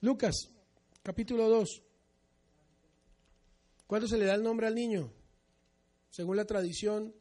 Lucas, 0.00 0.50
capítulo 1.02 1.48
2. 1.48 1.82
¿Cuándo 3.86 4.08
se 4.08 4.18
le 4.18 4.26
da 4.26 4.34
el 4.34 4.42
nombre 4.42 4.66
al 4.66 4.74
niño? 4.74 5.12
Según 6.10 6.36
la 6.36 6.44
tradición 6.44 7.14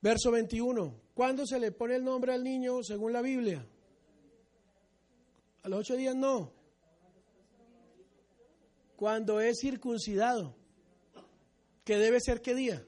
Verso 0.00 0.30
21. 0.30 1.00
¿Cuándo 1.14 1.46
se 1.46 1.58
le 1.58 1.72
pone 1.72 1.96
el 1.96 2.04
nombre 2.04 2.32
al 2.32 2.42
niño 2.42 2.82
según 2.82 3.12
la 3.12 3.20
Biblia? 3.20 3.66
A 5.62 5.68
los 5.68 5.80
ocho 5.80 5.96
días 5.96 6.14
no. 6.14 6.52
Cuando 8.96 9.40
es 9.40 9.58
circuncidado. 9.60 10.56
¿Qué 11.84 11.98
debe 11.98 12.20
ser 12.20 12.40
qué 12.40 12.54
día? 12.54 12.84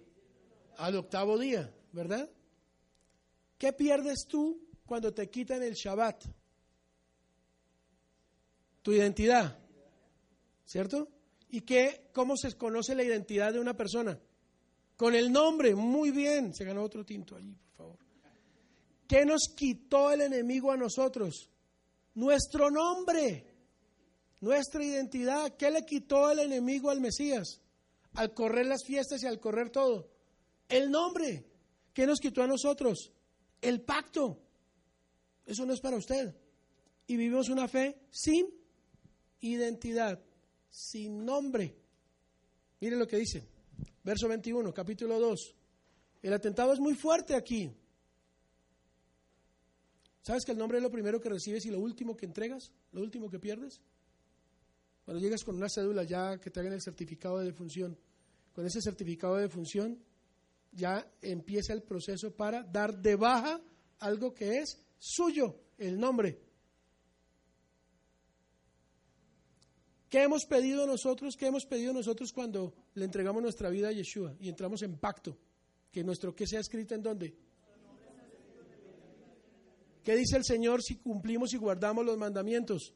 Al 0.77 0.97
octavo 0.97 1.39
día, 1.39 1.75
¿verdad? 1.93 2.31
¿Qué 3.59 3.73
pierdes 3.73 4.27
tú 4.27 4.61
cuando 4.87 5.13
te 5.13 5.29
quitan 5.29 5.63
el 5.63 5.75
Shabbat? 5.75 6.25
Tu 8.83 8.93
identidad, 8.93 9.59
¿cierto? 10.65 11.09
¿Y 11.51 11.61
qué, 11.61 12.09
cómo 12.13 12.37
se 12.37 12.57
conoce 12.57 12.95
la 12.95 13.05
identidad 13.05 13.53
de 13.53 13.61
una 13.61 13.77
persona? 13.77 14.19
Con 15.03 15.17
el 15.17 15.33
nombre, 15.33 15.75
muy 15.75 16.13
bien. 16.13 16.55
Se 16.55 16.65
ganó 16.65 16.85
otro 16.85 17.05
tinto 17.05 17.35
allí, 17.35 17.57
por 17.57 17.73
favor. 17.73 17.99
¿Qué 19.09 19.27
nos 19.27 19.49
quitó 19.49 20.13
el 20.13 20.21
enemigo 20.21 20.71
a 20.71 20.77
nosotros? 20.77 21.51
Nuestro 22.15 22.71
nombre, 22.71 23.45
nuestra 24.43 24.85
identidad. 24.85 25.57
¿Qué 25.57 25.73
le 25.73 25.85
quitó 25.85 26.31
el 26.31 26.39
enemigo 26.39 26.89
al 26.89 27.01
Mesías? 27.01 27.61
Al 28.15 28.33
correr 28.33 28.67
las 28.67 28.85
fiestas 28.85 29.21
y 29.25 29.27
al 29.27 29.41
correr 29.41 29.71
todo. 29.71 30.09
El 30.69 30.89
nombre. 30.89 31.51
¿Qué 31.93 32.07
nos 32.07 32.21
quitó 32.21 32.45
a 32.45 32.47
nosotros? 32.47 33.11
El 33.61 33.81
pacto. 33.81 34.39
Eso 35.45 35.67
no 35.67 35.73
es 35.73 35.81
para 35.81 35.97
usted. 35.97 36.33
Y 37.09 37.17
vivimos 37.17 37.49
una 37.49 37.67
fe 37.67 38.07
sin 38.13 38.47
identidad, 39.41 40.23
sin 40.71 41.25
nombre. 41.25 41.75
Mire 42.79 42.95
lo 42.95 43.09
que 43.09 43.17
dice. 43.17 43.52
Verso 44.05 44.29
21, 44.29 44.73
capítulo 44.73 45.19
2. 45.19 45.55
El 46.23 46.33
atentado 46.33 46.73
es 46.73 46.81
muy 46.81 46.95
fuerte 46.95 47.35
aquí. 47.35 47.71
¿Sabes 50.23 50.45
que 50.45 50.53
el 50.53 50.59
nombre 50.59 50.79
es 50.79 50.85
lo 50.85 50.91
primero 50.91 51.21
que 51.21 51.29
recibes 51.29 51.67
y 51.67 51.71
lo 51.71 51.81
último 51.81 52.17
que 52.17 52.27
entregas? 52.27 52.73
¿Lo 52.93 53.01
último 53.01 53.29
que 53.29 53.39
pierdes? 53.39 53.81
Cuando 55.05 55.21
llegas 55.21 55.43
con 55.43 55.57
una 55.57 55.69
cédula 55.69 56.05
ya 56.05 56.39
que 56.39 56.51
te 56.51 56.61
hagan 56.61 56.73
el 56.73 56.81
certificado 56.81 57.39
de 57.39 57.47
defunción, 57.47 57.99
con 58.53 58.67
ese 58.67 58.81
certificado 58.81 59.37
de 59.37 59.43
defunción 59.43 59.99
ya 60.71 61.07
empieza 61.21 61.73
el 61.73 61.83
proceso 61.83 62.31
para 62.35 62.63
dar 62.63 62.97
de 62.97 63.17
baja 63.17 63.61
algo 63.99 64.33
que 64.33 64.59
es 64.59 64.79
suyo, 64.99 65.57
el 65.79 65.99
nombre. 65.99 66.39
¿Qué 70.13 70.25
hemos 70.25 70.45
pedido 70.45 70.87
nosotros? 70.87 71.39
¿Qué 71.39 71.47
hemos 71.47 71.65
pedido 71.65 71.95
nosotros 71.95 72.35
cuando 72.35 72.75
le 72.93 73.07
entregamos 73.07 73.43
nuestra 73.43 73.71
vida 73.71 73.89
a 73.89 73.93
Yeshua 73.93 74.37
y 74.39 74.51
entramos 74.51 74.83
en 74.83 74.99
pacto? 74.99 75.39
Que 75.91 76.05
nuestro 76.05 76.35
que 76.37 76.47
sea 76.47 76.61
escrito 76.61 76.95
en 76.95 77.03
dónde? 77.03 77.35
¿Qué 80.05 80.15
dice 80.15 80.37
el 80.37 80.45
Señor 80.45 80.83
si 80.83 80.97
cumplimos 80.97 81.55
y 81.55 81.57
guardamos 81.57 82.05
los 82.05 82.19
mandamientos? 82.19 82.93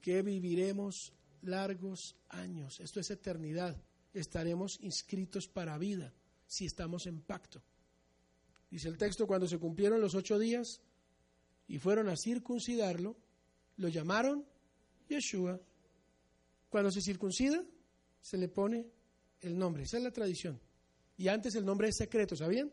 Que 0.00 0.22
viviremos 0.22 1.12
largos 1.42 2.16
años. 2.30 2.80
Esto 2.80 2.98
es 2.98 3.08
eternidad. 3.08 3.80
Estaremos 4.12 4.76
inscritos 4.80 5.46
para 5.46 5.78
vida 5.78 6.12
si 6.48 6.66
estamos 6.66 7.06
en 7.06 7.20
pacto. 7.20 7.62
Dice 8.72 8.88
el 8.88 8.98
texto, 8.98 9.28
cuando 9.28 9.46
se 9.46 9.60
cumplieron 9.60 10.00
los 10.00 10.16
ocho 10.16 10.36
días 10.36 10.80
y 11.68 11.78
fueron 11.78 12.08
a 12.08 12.16
circuncidarlo, 12.16 13.16
lo 13.76 13.86
llamaron 13.86 14.44
Yeshua. 15.08 15.60
Cuando 16.68 16.90
se 16.90 17.00
circuncida, 17.00 17.64
se 18.20 18.36
le 18.36 18.48
pone 18.48 18.86
el 19.40 19.56
nombre. 19.56 19.84
Esa 19.84 19.98
es 19.98 20.02
la 20.02 20.10
tradición. 20.10 20.60
Y 21.16 21.28
antes 21.28 21.54
el 21.54 21.64
nombre 21.64 21.88
es 21.88 21.96
secreto, 21.96 22.36
¿sabían? 22.36 22.70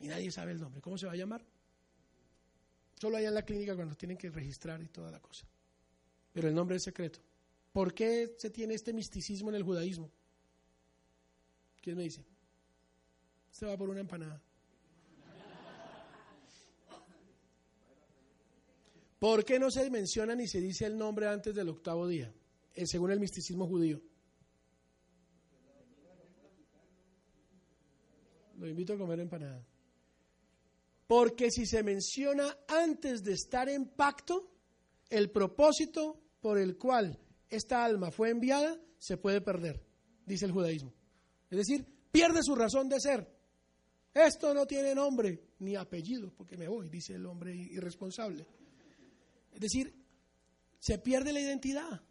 Y 0.00 0.08
nadie 0.08 0.30
sabe 0.30 0.52
el 0.52 0.60
nombre. 0.60 0.80
¿Cómo 0.80 0.98
se 0.98 1.06
va 1.06 1.12
a 1.12 1.16
llamar? 1.16 1.44
Solo 3.00 3.16
allá 3.16 3.28
en 3.28 3.34
la 3.34 3.44
clínica 3.44 3.76
cuando 3.76 3.94
tienen 3.94 4.16
que 4.16 4.30
registrar 4.30 4.82
y 4.82 4.88
toda 4.88 5.10
la 5.10 5.20
cosa. 5.20 5.46
Pero 6.32 6.48
el 6.48 6.54
nombre 6.54 6.76
es 6.76 6.82
secreto. 6.82 7.20
¿Por 7.72 7.94
qué 7.94 8.34
se 8.38 8.50
tiene 8.50 8.74
este 8.74 8.92
misticismo 8.92 9.48
en 9.50 9.56
el 9.56 9.62
judaísmo? 9.62 10.10
¿Quién 11.80 11.96
me 11.96 12.04
dice? 12.04 12.24
Se 13.50 13.66
va 13.66 13.76
por 13.76 13.88
una 13.88 14.00
empanada. 14.00 14.40
¿Por 19.22 19.44
qué 19.44 19.60
no 19.60 19.70
se 19.70 19.88
menciona 19.88 20.34
ni 20.34 20.48
se 20.48 20.60
dice 20.60 20.84
el 20.84 20.98
nombre 20.98 21.28
antes 21.28 21.54
del 21.54 21.68
octavo 21.68 22.08
día, 22.08 22.34
eh, 22.74 22.88
según 22.88 23.12
el 23.12 23.20
misticismo 23.20 23.68
judío? 23.68 24.02
Lo 28.58 28.66
invito 28.66 28.94
a 28.94 28.98
comer 28.98 29.20
empanada. 29.20 29.64
Porque 31.06 31.52
si 31.52 31.66
se 31.66 31.84
menciona 31.84 32.52
antes 32.66 33.22
de 33.22 33.34
estar 33.34 33.68
en 33.68 33.90
pacto, 33.90 34.50
el 35.08 35.30
propósito 35.30 36.20
por 36.40 36.58
el 36.58 36.76
cual 36.76 37.16
esta 37.48 37.84
alma 37.84 38.10
fue 38.10 38.30
enviada 38.30 38.76
se 38.98 39.18
puede 39.18 39.40
perder, 39.40 39.86
dice 40.26 40.46
el 40.46 40.50
judaísmo. 40.50 40.92
Es 41.48 41.58
decir, 41.58 41.86
pierde 42.10 42.40
su 42.42 42.56
razón 42.56 42.88
de 42.88 42.98
ser. 42.98 43.32
Esto 44.12 44.52
no 44.52 44.66
tiene 44.66 44.96
nombre 44.96 45.50
ni 45.60 45.76
apellido, 45.76 46.34
porque 46.36 46.56
me 46.56 46.66
voy, 46.66 46.88
dice 46.88 47.14
el 47.14 47.24
hombre 47.26 47.54
irresponsable. 47.54 48.44
Es 49.52 49.60
decir, 49.60 49.94
se 50.78 50.98
pierde 50.98 51.32
la 51.32 51.40
identidad, 51.40 52.02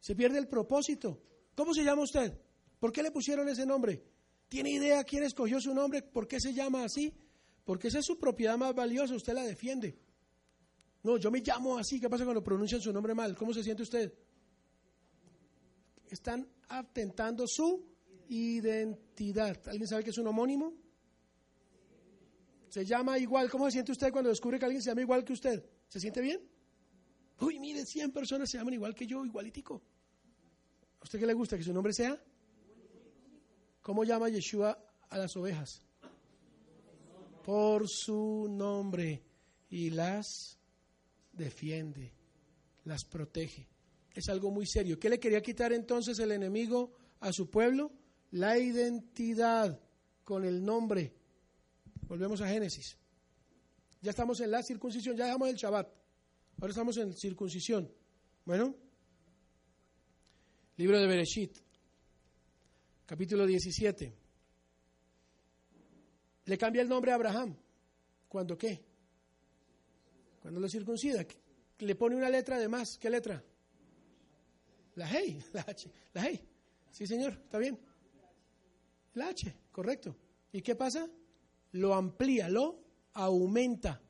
se 0.00 0.14
pierde 0.14 0.38
el 0.38 0.48
propósito. 0.48 1.22
¿Cómo 1.54 1.72
se 1.74 1.84
llama 1.84 2.02
usted? 2.02 2.38
¿Por 2.78 2.92
qué 2.92 3.02
le 3.02 3.10
pusieron 3.10 3.48
ese 3.48 3.64
nombre? 3.64 4.04
¿Tiene 4.48 4.70
idea 4.70 5.04
quién 5.04 5.22
escogió 5.22 5.60
su 5.60 5.72
nombre? 5.72 6.02
¿Por 6.02 6.26
qué 6.28 6.40
se 6.40 6.52
llama 6.52 6.84
así? 6.84 7.14
Porque 7.64 7.88
esa 7.88 8.00
es 8.00 8.04
su 8.04 8.18
propiedad 8.18 8.58
más 8.58 8.74
valiosa, 8.74 9.14
usted 9.14 9.32
la 9.32 9.44
defiende. 9.44 9.98
No, 11.02 11.16
yo 11.16 11.30
me 11.30 11.40
llamo 11.40 11.78
así, 11.78 12.00
¿qué 12.00 12.08
pasa 12.10 12.24
cuando 12.24 12.42
pronuncian 12.42 12.80
su 12.80 12.92
nombre 12.92 13.14
mal? 13.14 13.36
¿Cómo 13.36 13.52
se 13.52 13.62
siente 13.62 13.82
usted? 13.82 14.12
Están 16.08 16.46
atentando 16.68 17.46
su 17.46 17.84
identidad. 18.28 19.56
¿Alguien 19.68 19.88
sabe 19.88 20.04
que 20.04 20.10
es 20.10 20.18
un 20.18 20.26
homónimo? 20.26 20.74
Se 22.68 22.84
llama 22.84 23.18
igual. 23.18 23.50
¿Cómo 23.50 23.66
se 23.66 23.72
siente 23.72 23.92
usted 23.92 24.12
cuando 24.12 24.30
descubre 24.30 24.58
que 24.58 24.64
alguien 24.64 24.82
se 24.82 24.90
llama 24.90 25.02
igual 25.02 25.24
que 25.24 25.32
usted? 25.32 25.64
¿Se 25.92 26.00
siente 26.00 26.22
bien? 26.22 26.40
Uy, 27.40 27.58
mire, 27.58 27.84
100 27.84 28.12
personas 28.12 28.48
se 28.48 28.56
llaman 28.56 28.72
igual 28.72 28.94
que 28.94 29.06
yo, 29.06 29.26
igualitico. 29.26 29.82
¿A 30.98 31.02
usted 31.02 31.20
qué 31.20 31.26
le 31.26 31.34
gusta? 31.34 31.58
¿Que 31.58 31.62
su 31.62 31.74
nombre 31.74 31.92
sea? 31.92 32.18
¿Cómo 33.82 34.02
llama 34.02 34.30
Yeshua 34.30 34.82
a 35.10 35.18
las 35.18 35.36
ovejas? 35.36 35.82
Por 37.44 37.86
su 37.90 38.46
nombre. 38.48 39.22
Y 39.68 39.90
las 39.90 40.58
defiende, 41.30 42.10
las 42.84 43.04
protege. 43.04 43.68
Es 44.14 44.30
algo 44.30 44.50
muy 44.50 44.66
serio. 44.66 44.98
¿Qué 44.98 45.10
le 45.10 45.20
quería 45.20 45.42
quitar 45.42 45.74
entonces 45.74 46.18
el 46.20 46.32
enemigo 46.32 46.94
a 47.20 47.34
su 47.34 47.50
pueblo? 47.50 47.92
La 48.30 48.58
identidad 48.58 49.78
con 50.24 50.46
el 50.46 50.64
nombre. 50.64 51.12
Volvemos 52.08 52.40
a 52.40 52.48
Génesis. 52.48 52.96
Ya 54.02 54.10
estamos 54.10 54.40
en 54.40 54.50
la 54.50 54.62
circuncisión, 54.64 55.16
ya 55.16 55.26
dejamos 55.26 55.48
el 55.48 55.54
Shabbat. 55.54 55.88
Ahora 56.58 56.70
estamos 56.70 56.96
en 56.96 57.14
circuncisión. 57.14 57.88
Bueno, 58.44 58.74
libro 60.76 60.98
de 60.98 61.06
Bereshit, 61.06 61.56
capítulo 63.06 63.46
17. 63.46 64.12
Le 66.46 66.58
cambia 66.58 66.82
el 66.82 66.88
nombre 66.88 67.12
a 67.12 67.14
Abraham. 67.14 67.56
¿Cuándo 68.28 68.58
qué? 68.58 68.84
Cuando 70.40 70.58
lo 70.58 70.68
circuncida. 70.68 71.24
Le 71.78 71.94
pone 71.94 72.16
una 72.16 72.28
letra 72.28 72.58
de 72.58 72.66
más. 72.66 72.98
¿Qué 72.98 73.08
letra? 73.08 73.42
La 74.96 75.06
Hey, 75.06 75.40
la 75.52 75.60
H. 75.60 75.88
La 76.12 76.22
Hey. 76.24 76.40
Sí, 76.90 77.06
señor, 77.06 77.34
está 77.34 77.58
bien. 77.58 77.78
La 79.14 79.28
H, 79.28 79.54
correcto. 79.70 80.16
¿Y 80.50 80.60
qué 80.60 80.74
pasa? 80.74 81.08
Lo 81.70 81.94
amplía, 81.94 82.48
lo 82.48 82.81
aumenta. 83.14 84.00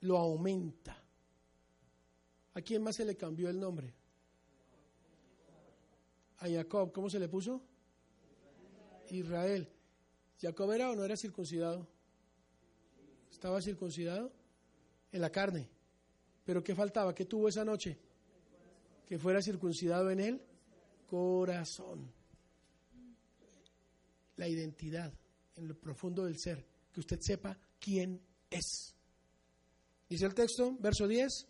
Lo 0.00 0.18
aumenta. 0.18 1.02
¿A 2.54 2.60
quién 2.62 2.82
más 2.82 2.96
se 2.96 3.04
le 3.04 3.16
cambió 3.16 3.48
el 3.48 3.58
nombre? 3.58 3.92
A 6.38 6.48
Jacob, 6.48 6.92
¿cómo 6.92 7.10
se 7.10 7.18
le 7.18 7.28
puso? 7.28 7.62
Israel. 9.10 9.68
¿Jacob 10.40 10.72
era 10.72 10.90
o 10.90 10.94
no 10.94 11.04
era 11.04 11.16
circuncidado? 11.16 11.86
Estaba 13.30 13.60
circuncidado 13.60 14.32
en 15.12 15.20
la 15.20 15.30
carne. 15.30 15.68
Pero 16.44 16.62
¿qué 16.62 16.74
faltaba? 16.74 17.14
¿Qué 17.14 17.24
tuvo 17.24 17.48
esa 17.48 17.64
noche? 17.64 17.98
Que 19.06 19.18
fuera 19.18 19.42
circuncidado 19.42 20.10
en 20.10 20.20
el 20.20 20.42
corazón. 21.06 22.10
La 24.36 24.46
identidad 24.46 25.12
en 25.56 25.68
lo 25.68 25.74
profundo 25.74 26.24
del 26.24 26.38
ser. 26.38 26.64
Que 26.92 27.00
usted 27.00 27.18
sepa 27.20 27.58
quién 27.78 28.20
es. 28.50 28.94
Dice 30.08 30.24
el 30.26 30.34
texto, 30.34 30.76
verso 30.78 31.08
10, 31.08 31.46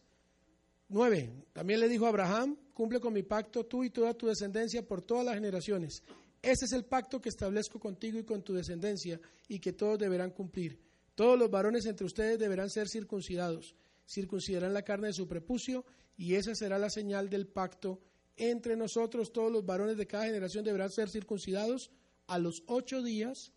9. 0.89 1.47
También 1.53 1.81
le 1.81 1.89
dijo 1.89 2.07
a 2.07 2.09
Abraham, 2.09 2.57
cumple 2.73 3.01
con 3.01 3.13
mi 3.13 3.23
pacto 3.23 3.67
tú 3.67 3.85
y 3.85 3.91
toda 3.91 4.15
tu 4.15 4.27
descendencia 4.27 4.87
por 4.87 5.03
todas 5.03 5.25
las 5.25 5.35
generaciones. 5.35 6.03
Ese 6.43 6.65
es 6.65 6.73
el 6.73 6.85
pacto 6.85 7.21
que 7.21 7.29
establezco 7.29 7.81
contigo 7.81 8.19
y 8.19 8.25
con 8.25 8.43
tu 8.43 8.55
descendencia 8.55 9.21
y 9.49 9.59
que 9.59 9.73
todos 9.73 9.99
deberán 9.99 10.31
cumplir. 10.31 10.81
Todos 11.15 11.39
los 11.39 11.51
varones 11.51 11.87
entre 11.87 12.07
ustedes 12.07 12.39
deberán 12.39 12.71
ser 12.71 12.89
circuncidados. 12.89 13.75
Circuncidarán 14.07 14.73
la 14.73 14.83
carne 14.83 15.09
de 15.09 15.15
su 15.15 15.27
prepucio 15.27 15.85
y 16.17 16.35
esa 16.35 16.55
será 16.55 16.79
la 16.79 16.91
señal 16.91 17.29
del 17.29 17.47
pacto 17.47 18.01
entre 18.37 18.77
nosotros. 18.77 19.33
Todos 19.33 19.51
los 19.51 19.65
varones 19.65 19.97
de 19.97 20.07
cada 20.07 20.27
generación 20.27 20.65
deberán 20.65 20.91
ser 20.91 21.09
circuncidados 21.11 21.91
a 22.27 22.39
los 22.39 22.63
ocho 22.67 23.03
días 23.03 23.53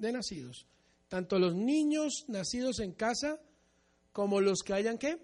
de 0.00 0.12
nacidos. 0.12 0.66
Tanto 1.08 1.38
los 1.38 1.54
niños 1.54 2.24
nacidos 2.28 2.80
en 2.80 2.92
casa 2.92 3.40
como 4.12 4.40
los 4.40 4.62
que 4.62 4.74
hayan 4.74 4.98
qué. 4.98 5.18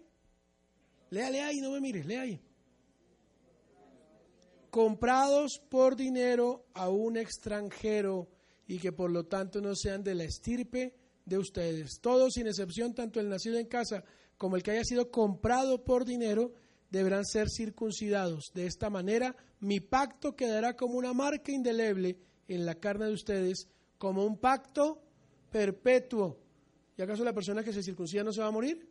Lea, 1.11 1.47
ahí, 1.47 1.61
no 1.61 1.71
me 1.71 1.81
mires, 1.81 2.07
lea 2.07 2.23
ahí 2.23 2.41
comprados 4.77 5.59
por 5.71 5.97
dinero 5.97 6.67
a 6.75 6.91
un 6.91 7.17
extranjero 7.17 8.29
y 8.67 8.79
que 8.79 8.93
por 8.93 9.11
lo 9.11 9.25
tanto 9.25 9.62
no 9.62 9.75
sean 9.75 10.03
de 10.03 10.15
la 10.15 10.25
estirpe 10.25 10.95
de 11.25 11.39
ustedes. 11.39 11.99
Todos 12.03 12.35
sin 12.35 12.47
excepción, 12.47 12.95
tanto 12.95 13.19
el 13.19 13.31
nacido 13.31 13.57
en 13.59 13.69
casa 13.69 14.05
como 14.37 14.55
el 14.55 14.62
que 14.62 14.73
haya 14.73 14.85
sido 14.85 15.11
comprado 15.11 15.83
por 15.83 16.05
dinero, 16.05 16.53
deberán 16.91 17.25
ser 17.25 17.49
circuncidados. 17.49 18.51
De 18.53 18.67
esta 18.67 18.91
manera, 18.91 19.35
mi 19.61 19.81
pacto 19.81 20.37
quedará 20.37 20.77
como 20.77 20.99
una 20.99 21.15
marca 21.15 21.53
indeleble 21.53 22.19
en 22.47 22.67
la 22.67 22.75
carne 22.75 23.07
de 23.07 23.15
ustedes, 23.15 23.69
como 23.99 24.25
un 24.25 24.39
pacto 24.39 25.03
perpetuo. 25.51 26.39
¿Y 26.97 27.03
acaso 27.03 27.25
la 27.25 27.33
persona 27.33 27.63
que 27.63 27.73
se 27.73 27.83
circuncida 27.83 28.25
no 28.25 28.33
se 28.33 28.41
va 28.41 28.49
a 28.49 28.53
morir? 28.53 28.89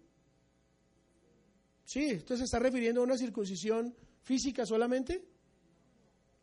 Sí, 1.84 2.10
entonces 2.10 2.40
se 2.40 2.44
está 2.46 2.60
refiriendo 2.60 3.02
a 3.02 3.04
una 3.04 3.18
circuncisión 3.18 3.96
física 4.22 4.66
solamente 4.66 5.36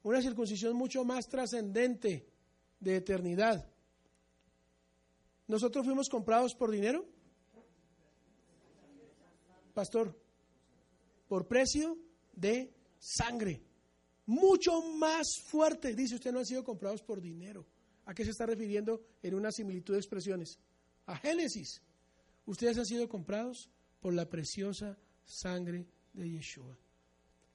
una 0.03 0.21
circuncisión 0.21 0.75
mucho 0.77 1.05
más 1.05 1.29
trascendente 1.29 2.27
de 2.81 2.97
eternidad. 2.97 3.69
¿Nosotros 5.47 5.85
fuimos 5.85 6.09
comprados 6.09 6.55
por 6.55 6.71
dinero? 6.71 7.07
Pastor, 9.75 10.19
por 11.29 11.47
precio 11.47 11.99
de 12.33 12.75
sangre. 12.99 13.63
Mucho 14.27 14.83
más 14.83 15.27
fuerte. 15.45 15.95
Dice 15.95 16.17
usted 16.17 16.33
no 16.33 16.41
han 16.41 16.47
sido 16.47 16.65
comprados 16.65 17.03
por 17.03 17.21
dinero. 17.21 17.67
¿A 18.05 18.15
qué 18.15 18.25
se 18.25 18.31
está 18.31 18.47
refiriendo 18.47 19.05
en 19.23 19.35
una 19.35 19.53
similitud 19.53 19.95
de 19.95 20.01
expresiones? 20.01 20.59
A 21.07 21.17
Génesis. 21.17 21.81
Ustedes 22.47 22.79
han 22.79 22.87
sido 22.87 23.09
comprados 23.09 23.71
por 24.01 24.13
la 24.15 24.29
preciosa 24.29 24.99
sangre 25.25 25.87
de 26.13 26.31
Yeshua. 26.31 26.77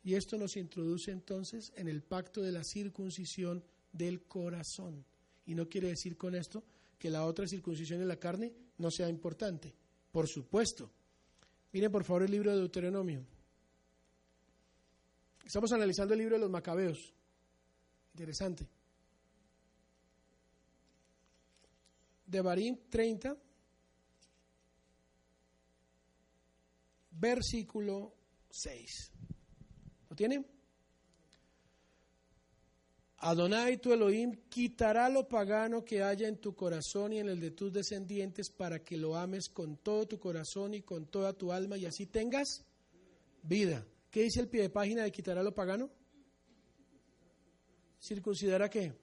Y 0.03 0.15
esto 0.15 0.37
nos 0.37 0.55
introduce 0.55 1.11
entonces 1.11 1.73
en 1.75 1.89
el 1.89 2.01
pacto 2.01 2.41
de 2.41 2.53
la 2.53 2.63
circuncisión 2.63 3.63
del 3.91 4.23
corazón. 4.23 5.05
Y 5.45 5.53
no 5.53 5.67
quiere 5.67 5.89
decir 5.89 6.15
con 6.15 6.35
esto 6.35 6.63
que 6.97 7.09
la 7.09 7.25
otra 7.25 7.45
circuncisión 7.47 7.99
de 7.99 8.05
la 8.05 8.17
carne 8.17 8.53
no 8.77 8.89
sea 8.89 9.09
importante. 9.09 9.73
Por 10.11 10.27
supuesto. 10.27 10.89
Miren 11.73 11.91
por 11.91 12.05
favor 12.05 12.23
el 12.23 12.31
libro 12.31 12.51
de 12.51 12.57
Deuteronomio. 12.57 13.25
Estamos 15.45 15.71
analizando 15.71 16.13
el 16.13 16.19
libro 16.19 16.35
de 16.35 16.41
los 16.41 16.49
Macabeos. 16.49 17.13
Interesante. 18.13 18.67
De 22.27 22.41
Barín 22.41 22.79
30, 22.89 23.35
versículo 27.11 28.13
6 28.51 29.17
tiene? 30.17 30.43
Adonai 33.19 33.77
tu 33.77 33.93
Elohim 33.93 34.35
quitará 34.49 35.09
lo 35.09 35.27
pagano 35.27 35.83
que 35.83 36.03
haya 36.03 36.27
en 36.27 36.37
tu 36.37 36.53
corazón 36.53 37.13
y 37.13 37.19
en 37.19 37.29
el 37.29 37.39
de 37.39 37.51
tus 37.51 37.71
descendientes 37.71 38.49
para 38.49 38.83
que 38.83 38.97
lo 38.97 39.15
ames 39.15 39.49
con 39.49 39.77
todo 39.77 40.07
tu 40.07 40.19
corazón 40.19 40.73
y 40.73 40.81
con 40.81 41.07
toda 41.07 41.33
tu 41.33 41.51
alma 41.51 41.77
y 41.77 41.85
así 41.85 42.05
tengas 42.05 42.65
vida. 43.41 43.85
¿Qué 44.11 44.23
dice 44.23 44.41
el 44.41 44.49
pie 44.49 44.63
de 44.63 44.69
página 44.69 45.03
de 45.03 45.11
quitará 45.11 45.41
lo 45.41 45.53
pagano? 45.53 45.89
¿Circuncidará 47.99 48.69
qué? 48.69 48.93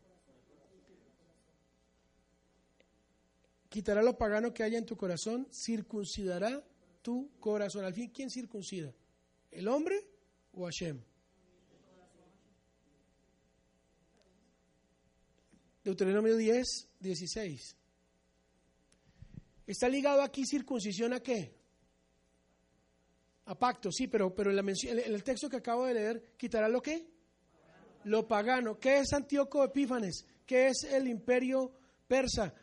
Quitará 3.75 4.03
lo 4.03 4.17
pagano 4.17 4.55
que 4.55 4.63
haya 4.63 4.79
en 4.79 4.87
tu 4.87 4.97
corazón, 4.97 5.49
circuncidará 5.51 6.65
tu 7.03 7.29
corazón. 7.41 7.85
Al 7.85 7.93
fin, 7.93 8.09
¿quién 8.15 8.31
circuncida? 8.31 8.95
¿El 9.51 9.67
hombre 9.67 9.97
o 10.53 10.65
Hashem? 10.65 11.03
Deuteronomio 15.83 16.37
10, 16.37 16.65
16. 17.01 17.77
Está 19.67 19.89
ligado 19.89 20.23
aquí 20.23 20.47
circuncisión 20.47 21.13
a 21.13 21.19
qué? 21.19 21.59
A 23.47 23.59
pacto, 23.59 23.91
sí, 23.91 24.07
pero, 24.07 24.33
pero 24.33 24.53
en, 24.53 24.69
el 25.01 25.25
texto 25.25 25.49
que 25.49 25.57
acabo 25.57 25.85
de 25.87 25.95
leer, 25.95 26.35
¿quitará 26.37 26.69
lo 26.69 26.81
qué? 26.81 27.09
Lo 28.05 28.29
pagano. 28.29 28.79
¿Qué 28.79 28.99
es 28.99 29.13
Antíoco 29.13 29.65
Epífanes? 29.65 30.25
¿Qué 30.47 30.69
es 30.69 30.85
el 30.85 31.09
imperio 31.09 31.73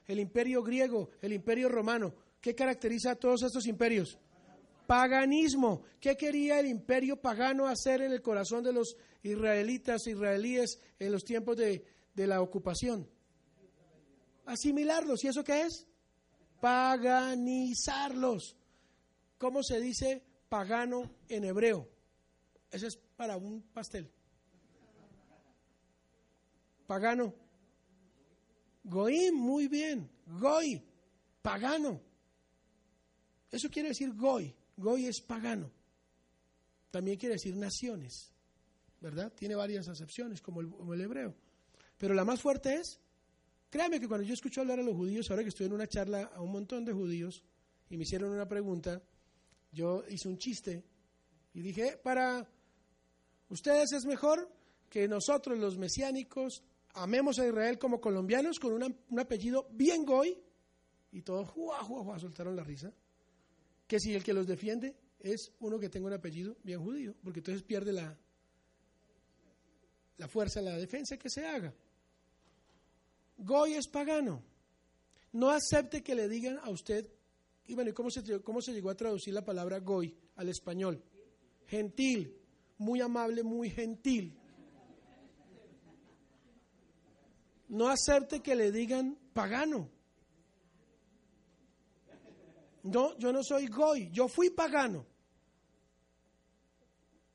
el 0.08 0.20
imperio 0.20 0.64
griego, 0.64 1.10
el 1.22 1.34
imperio 1.34 1.70
romano? 1.70 2.14
¿Qué 2.40 2.56
caracteriza 2.56 3.12
a 3.12 3.16
todos 3.16 3.44
estos 3.44 3.66
imperios? 3.68 4.18
paganismo. 4.92 5.84
¿Qué 6.02 6.18
quería 6.18 6.60
el 6.60 6.68
imperio 6.68 7.16
pagano 7.16 7.66
hacer 7.66 8.02
en 8.02 8.12
el 8.12 8.22
corazón 8.22 8.62
de 8.62 8.74
los 8.74 8.98
israelitas, 9.24 10.06
israelíes 10.06 10.82
en 11.00 11.14
los 11.14 11.24
tiempos 11.24 11.56
de, 11.56 11.86
la 12.14 12.42
ocupación? 12.42 13.10
Asimilarlos. 14.46 15.24
¿Y 15.24 15.30
eso 15.30 15.46
qué 15.46 15.62
es? 15.62 15.88
Paganizarlos. 16.60 18.58
¿Cómo 19.38 19.64
se 19.64 19.80
dice 19.80 20.26
pagano 20.50 21.10
en 21.30 21.46
hebreo? 21.46 21.88
Eso 22.70 22.88
es 22.88 22.98
para 23.16 23.38
un 23.38 23.62
pastel. 23.74 24.12
Pagano. 26.86 27.34
Goim, 28.84 29.36
muy 29.36 29.68
bien. 29.68 30.10
Goy, 30.26 30.82
pagano. 31.42 32.02
Eso 33.52 33.70
quiere 33.70 33.90
decir 33.90 34.14
goy 34.14 34.56
Goy 34.78 35.08
es 35.08 35.22
pagano. 35.22 35.70
También 36.90 37.18
quiere 37.18 37.36
decir 37.36 37.56
naciones, 37.56 38.34
¿verdad? 39.00 39.32
Tiene 39.34 39.56
varias 39.56 39.88
acepciones, 39.88 40.42
como 40.42 40.62
el, 40.62 41.02
hebreo. 41.02 41.36
Pero 41.98 42.14
la 42.14 42.26
más 42.26 42.42
fuerte 42.42 42.76
es, 42.76 43.00
créame 43.70 44.00
que 44.00 44.08
cuando 44.08 44.26
yo 44.26 44.34
escucho 44.34 44.62
hablar 44.62 44.80
a 44.80 44.84
los 44.84 44.96
judíos, 44.96 45.30
ahora 45.30 45.44
que 45.44 45.50
estoy 45.50 45.68
en 45.68 45.74
una 45.74 45.88
charla 45.88 46.32
a 46.34 46.42
un 46.42 46.52
montón 46.52 46.84
de 46.84 46.92
judíos 46.92 47.44
y 47.90 47.96
me 47.96 48.04
hicieron 48.04 48.32
una 48.32 48.48
pregunta, 48.48 49.02
yo 49.72 50.04
hice 50.10 50.28
un 50.28 50.38
chiste 50.38 50.84
y 51.54 51.62
dije, 51.62 51.98
para 51.98 52.46
ustedes 53.50 53.94
es 53.94 54.06
mejor 54.06 54.52
que 54.90 55.08
nosotros 55.08 55.58
los 55.60 55.78
mesiánicos 55.78 56.64
amemos 56.94 57.40
a 57.40 57.48
Israel 57.48 57.78
como 57.78 58.00
colombianos 58.00 58.60
con 58.60 58.74
un 58.74 59.20
apellido 59.20 59.68
bien 59.72 60.06
goy 60.06 60.38
y 61.12 61.22
todos 61.22 61.50
juá, 61.50 61.84
juá, 61.84 62.20
soltaron 62.20 62.56
la 62.56 62.64
risa, 62.64 62.94
que 63.88 64.00
si 64.00 64.14
el 64.14 64.24
que 64.24 64.34
los 64.34 64.48
defiende 64.48 64.96
es 65.20 65.52
uno 65.60 65.78
que 65.78 65.90
tenga 65.90 66.08
un 66.08 66.14
apellido 66.14 66.56
bien 66.64 66.82
judío, 66.82 67.16
porque 67.24 67.40
entonces 67.40 67.64
pierde 67.64 67.92
la, 67.92 68.18
la 70.18 70.28
fuerza, 70.28 70.62
la 70.62 70.78
defensa 70.78 71.18
que 71.18 71.30
se 71.30 71.46
haga. 71.46 71.74
Goy 73.38 73.74
es 73.74 73.88
pagano. 73.88 74.44
No 75.34 75.50
acepte 75.50 76.04
que 76.04 76.16
le 76.16 76.28
digan 76.28 76.60
a 76.64 76.70
usted, 76.70 77.08
y 77.66 77.74
bueno, 77.74 77.90
¿y 77.92 77.94
cómo 77.94 78.10
se, 78.10 78.42
cómo 78.42 78.62
se 78.62 78.74
llegó 78.74 78.90
a 78.90 78.96
traducir 78.96 79.34
la 79.34 79.46
palabra 79.46 79.80
goy 79.80 80.16
al 80.36 80.50
español? 80.50 81.04
Gentil, 81.68 82.38
muy 82.78 83.02
amable, 83.02 83.44
muy 83.44 83.70
gentil. 83.70 84.38
No 87.72 87.88
acepte 87.88 88.42
que 88.42 88.54
le 88.54 88.70
digan 88.70 89.18
pagano. 89.34 89.90
No, 92.84 93.18
yo 93.18 93.32
no 93.32 93.44
soy 93.44 93.68
goy, 93.68 94.10
yo 94.12 94.28
fui 94.28 94.50
pagano. 94.50 95.06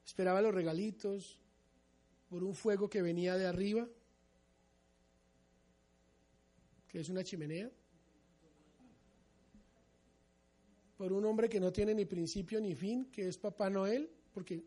Esperaba 0.05 0.43
los 0.43 0.55
regalitos 0.55 1.41
por 2.29 2.45
un 2.45 2.55
fuego 2.55 2.91
que 2.91 3.01
venía 3.01 3.37
de 3.37 3.47
arriba, 3.47 3.89
que 6.89 7.01
es 7.01 7.09
una 7.09 7.25
chimenea, 7.25 7.71
por 10.99 11.15
un 11.15 11.25
hombre 11.25 11.49
que 11.49 11.61
no 11.61 11.73
tiene 11.73 11.95
ni 11.95 12.05
principio 12.05 12.61
ni 12.61 12.75
fin, 12.75 13.07
que 13.11 13.29
es 13.29 13.39
Papá 13.39 13.71
Noel, 13.71 14.11
porque 14.35 14.63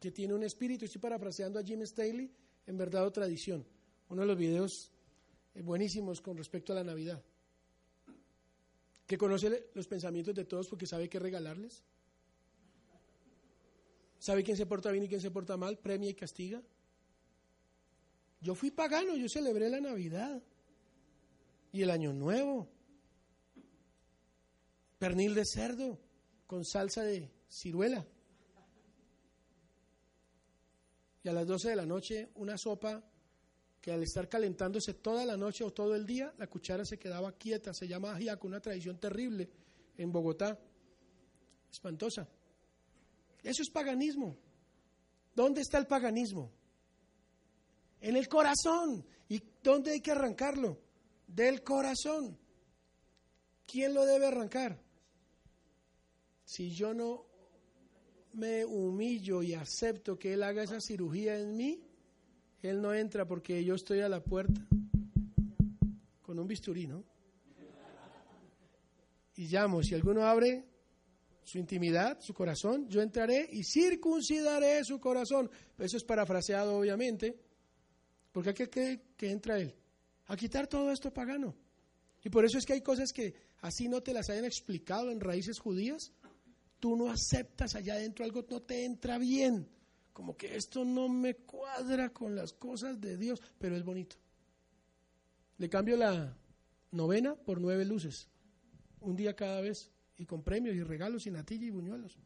que 0.00 0.10
tiene 0.10 0.34
un 0.34 0.42
espíritu. 0.42 0.86
Estoy 0.86 1.00
parafraseando 1.00 1.60
a 1.60 1.62
Jim 1.62 1.86
Staley 1.86 2.34
en 2.66 2.76
verdad 2.76 3.06
o 3.06 3.12
tradición. 3.12 3.64
Uno 4.10 4.22
de 4.22 4.26
los 4.26 4.36
videos 4.36 4.90
eh, 5.54 5.62
buenísimos 5.62 6.20
con 6.20 6.36
respecto 6.36 6.72
a 6.72 6.76
la 6.76 6.84
Navidad. 6.84 7.22
Que 9.06 9.16
conoce 9.16 9.70
los 9.74 9.86
pensamientos 9.86 10.34
de 10.34 10.44
todos 10.44 10.68
porque 10.68 10.86
sabe 10.86 11.08
qué 11.08 11.18
regalarles. 11.18 11.82
¿Sabe 14.18 14.42
quién 14.42 14.56
se 14.56 14.66
porta 14.66 14.90
bien 14.90 15.04
y 15.04 15.08
quién 15.08 15.20
se 15.20 15.30
porta 15.30 15.56
mal? 15.56 15.78
Premia 15.78 16.10
y 16.10 16.14
castiga. 16.14 16.60
Yo 18.40 18.54
fui 18.54 18.70
pagano, 18.70 19.16
yo 19.16 19.28
celebré 19.28 19.70
la 19.70 19.80
Navidad 19.80 20.42
y 21.72 21.82
el 21.82 21.90
Año 21.90 22.12
Nuevo. 22.12 22.68
Pernil 24.98 25.34
de 25.34 25.44
cerdo 25.46 25.98
con 26.46 26.64
salsa 26.64 27.02
de 27.02 27.30
ciruela. 27.48 28.04
Y 31.22 31.28
a 31.28 31.32
las 31.32 31.46
12 31.46 31.70
de 31.70 31.76
la 31.76 31.86
noche 31.86 32.30
una 32.34 32.58
sopa 32.58 33.02
que 33.80 33.92
al 33.92 34.02
estar 34.02 34.28
calentándose 34.28 34.94
toda 34.94 35.24
la 35.24 35.36
noche 35.36 35.64
o 35.64 35.72
todo 35.72 35.94
el 35.94 36.06
día, 36.06 36.32
la 36.36 36.46
cuchara 36.46 36.84
se 36.84 36.98
quedaba 36.98 37.32
quieta. 37.32 37.72
Se 37.72 37.88
llama 37.88 38.12
ajiaco, 38.12 38.46
una 38.46 38.60
tradición 38.60 38.98
terrible 38.98 39.48
en 39.96 40.12
Bogotá. 40.12 40.58
Espantosa. 41.70 42.28
Eso 43.42 43.62
es 43.62 43.70
paganismo. 43.70 44.36
¿Dónde 45.34 45.62
está 45.62 45.78
el 45.78 45.86
paganismo? 45.86 46.50
En 48.00 48.16
el 48.16 48.28
corazón. 48.28 49.04
¿Y 49.28 49.42
dónde 49.62 49.92
hay 49.92 50.00
que 50.00 50.10
arrancarlo? 50.10 50.78
Del 51.26 51.62
corazón. 51.62 52.36
¿Quién 53.66 53.94
lo 53.94 54.04
debe 54.04 54.26
arrancar? 54.26 54.78
Si 56.44 56.70
yo 56.70 56.92
no 56.92 57.24
me 58.32 58.64
humillo 58.64 59.42
y 59.42 59.54
acepto 59.54 60.18
que 60.18 60.34
Él 60.34 60.42
haga 60.42 60.64
esa 60.64 60.80
cirugía 60.80 61.38
en 61.38 61.56
mí, 61.56 61.80
Él 62.62 62.80
no 62.80 62.92
entra 62.92 63.26
porque 63.26 63.64
yo 63.64 63.74
estoy 63.74 64.00
a 64.00 64.08
la 64.08 64.22
puerta 64.22 64.60
con 66.22 66.38
un 66.38 66.46
bisturí, 66.46 66.86
¿no? 66.86 67.04
Y 69.36 69.46
llamo, 69.46 69.82
si 69.82 69.94
alguno 69.94 70.24
abre 70.24 70.64
su 71.42 71.58
intimidad, 71.58 72.20
su 72.20 72.34
corazón, 72.34 72.86
yo 72.88 73.00
entraré 73.00 73.48
y 73.50 73.64
circuncidaré 73.64 74.84
su 74.84 75.00
corazón. 75.00 75.50
Eso 75.78 75.96
es 75.96 76.04
parafraseado, 76.04 76.76
obviamente, 76.76 77.36
porque 78.32 78.50
aquí 78.50 78.66
que, 78.68 79.00
que 79.16 79.30
entra 79.30 79.58
Él, 79.58 79.74
a 80.26 80.36
quitar 80.36 80.66
todo 80.66 80.92
esto 80.92 81.12
pagano. 81.12 81.56
Y 82.22 82.28
por 82.28 82.44
eso 82.44 82.58
es 82.58 82.66
que 82.66 82.74
hay 82.74 82.82
cosas 82.82 83.12
que 83.12 83.34
así 83.62 83.88
no 83.88 84.02
te 84.02 84.12
las 84.12 84.28
hayan 84.28 84.44
explicado 84.44 85.10
en 85.10 85.20
raíces 85.20 85.58
judías, 85.58 86.12
tú 86.78 86.96
no 86.96 87.10
aceptas 87.10 87.74
allá 87.74 87.94
adentro 87.94 88.24
algo 88.24 88.44
no 88.48 88.60
te 88.62 88.84
entra 88.84 89.18
bien, 89.18 89.68
como 90.20 90.36
que 90.36 90.54
esto 90.54 90.84
no 90.84 91.08
me 91.08 91.34
cuadra 91.34 92.10
con 92.10 92.36
las 92.36 92.52
cosas 92.52 93.00
de 93.00 93.16
Dios, 93.16 93.40
pero 93.58 93.74
es 93.74 93.82
bonito. 93.82 94.16
Le 95.56 95.66
cambio 95.70 95.96
la 95.96 96.36
novena 96.90 97.34
por 97.34 97.58
nueve 97.58 97.86
luces, 97.86 98.28
un 99.00 99.16
día 99.16 99.34
cada 99.34 99.62
vez, 99.62 99.90
y 100.18 100.26
con 100.26 100.42
premios 100.42 100.76
y 100.76 100.82
regalos 100.82 101.26
y 101.26 101.30
natilla 101.30 101.64
y 101.64 101.70
buñuelos. 101.70 102.18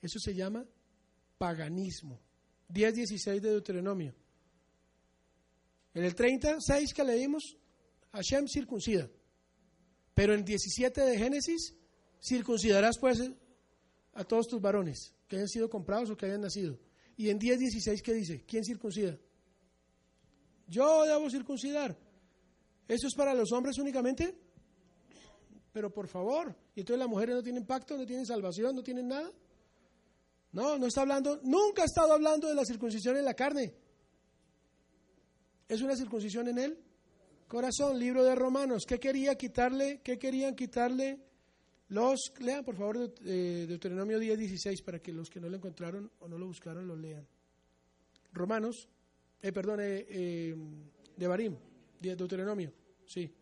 Eso 0.00 0.18
se 0.18 0.34
llama 0.34 0.64
paganismo. 1.36 2.18
10.16 2.70 3.40
de 3.40 3.50
Deuteronomio. 3.50 4.14
En 5.92 6.04
el 6.04 6.14
36 6.14 6.94
que 6.94 7.04
leímos, 7.04 7.58
Hashem 8.12 8.48
circuncida. 8.48 9.10
Pero 10.14 10.32
en 10.32 10.42
17 10.42 11.02
de 11.02 11.18
Génesis, 11.18 11.74
circuncidarás 12.18 12.96
pues 12.98 13.30
a 14.14 14.24
todos 14.24 14.48
tus 14.48 14.62
varones 14.62 15.15
que 15.28 15.36
hayan 15.36 15.48
sido 15.48 15.68
comprados 15.68 16.10
o 16.10 16.16
que 16.16 16.26
hayan 16.26 16.40
nacido. 16.40 16.78
Y 17.16 17.30
en 17.30 17.38
10.16, 17.38 18.02
¿qué 18.02 18.14
dice? 18.14 18.44
¿Quién 18.46 18.64
circuncida? 18.64 19.18
Yo 20.68 21.04
debo 21.04 21.30
circuncidar. 21.30 21.96
¿Eso 22.88 23.06
es 23.06 23.14
para 23.14 23.34
los 23.34 23.50
hombres 23.52 23.78
únicamente? 23.78 24.36
Pero 25.72 25.92
por 25.92 26.08
favor, 26.08 26.56
¿y 26.74 26.80
entonces 26.80 26.98
las 26.98 27.08
mujeres 27.08 27.34
no 27.34 27.42
tienen 27.42 27.66
pacto, 27.66 27.96
no 27.96 28.06
tienen 28.06 28.24
salvación, 28.24 28.74
no 28.74 28.82
tienen 28.82 29.08
nada? 29.08 29.30
No, 30.52 30.78
no 30.78 30.86
está 30.86 31.02
hablando, 31.02 31.40
nunca 31.42 31.82
ha 31.82 31.84
estado 31.84 32.12
hablando 32.12 32.48
de 32.48 32.54
la 32.54 32.64
circuncisión 32.64 33.16
en 33.16 33.24
la 33.24 33.34
carne. 33.34 33.74
Es 35.68 35.82
una 35.82 35.96
circuncisión 35.96 36.48
en 36.48 36.58
el 36.58 36.78
corazón, 37.48 37.98
libro 37.98 38.24
de 38.24 38.34
Romanos. 38.34 38.84
¿Qué 38.86 38.98
quería 38.98 39.34
quitarle? 39.36 40.00
¿Qué 40.02 40.18
querían 40.18 40.54
quitarle? 40.54 41.25
Los, 41.88 42.32
lean 42.40 42.64
por 42.64 42.76
favor 42.76 42.98
de, 42.98 43.66
Deuteronomio 43.66 44.18
10, 44.18 44.38
16 44.38 44.82
para 44.82 44.98
que 44.98 45.12
los 45.12 45.30
que 45.30 45.40
no 45.40 45.48
lo 45.48 45.56
encontraron 45.56 46.10
o 46.20 46.28
no 46.28 46.36
lo 46.36 46.46
buscaron 46.46 46.86
lo 46.86 46.96
lean. 46.96 47.26
Romanos, 48.32 48.88
eh, 49.40 49.52
perdón, 49.52 49.80
eh, 49.80 50.06
eh, 50.08 50.56
de 51.16 51.26
Barim, 51.26 51.56
de 52.00 52.16
Deuteronomio, 52.16 52.72
sí. 53.06 53.32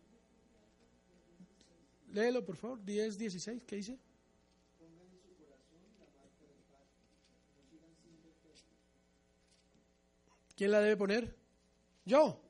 Léelo 2.13 2.45
por 2.45 2.55
favor, 2.55 2.83
10, 2.83 3.17
16, 3.17 3.63
¿qué 3.65 3.75
dice? 3.77 3.99
¿Quién 10.55 10.71
la 10.71 10.79
debe 10.79 10.95
poner? 10.95 11.35
Yo. 12.05 12.41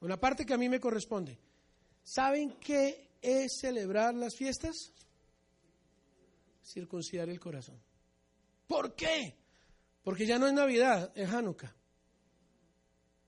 Una 0.00 0.20
parte 0.20 0.44
que 0.44 0.52
a 0.52 0.58
mí 0.58 0.68
me 0.68 0.80
corresponde. 0.80 1.38
¿Saben 2.02 2.58
qué 2.60 3.16
es 3.22 3.58
celebrar 3.58 4.14
las 4.14 4.36
fiestas? 4.36 4.93
Circuncidar 6.64 7.28
el 7.28 7.38
corazón. 7.38 7.80
¿Por 8.66 8.94
qué? 8.94 9.36
Porque 10.02 10.26
ya 10.26 10.38
no 10.38 10.46
es 10.46 10.52
Navidad, 10.52 11.12
es 11.14 11.28
Hanukkah. 11.28 11.74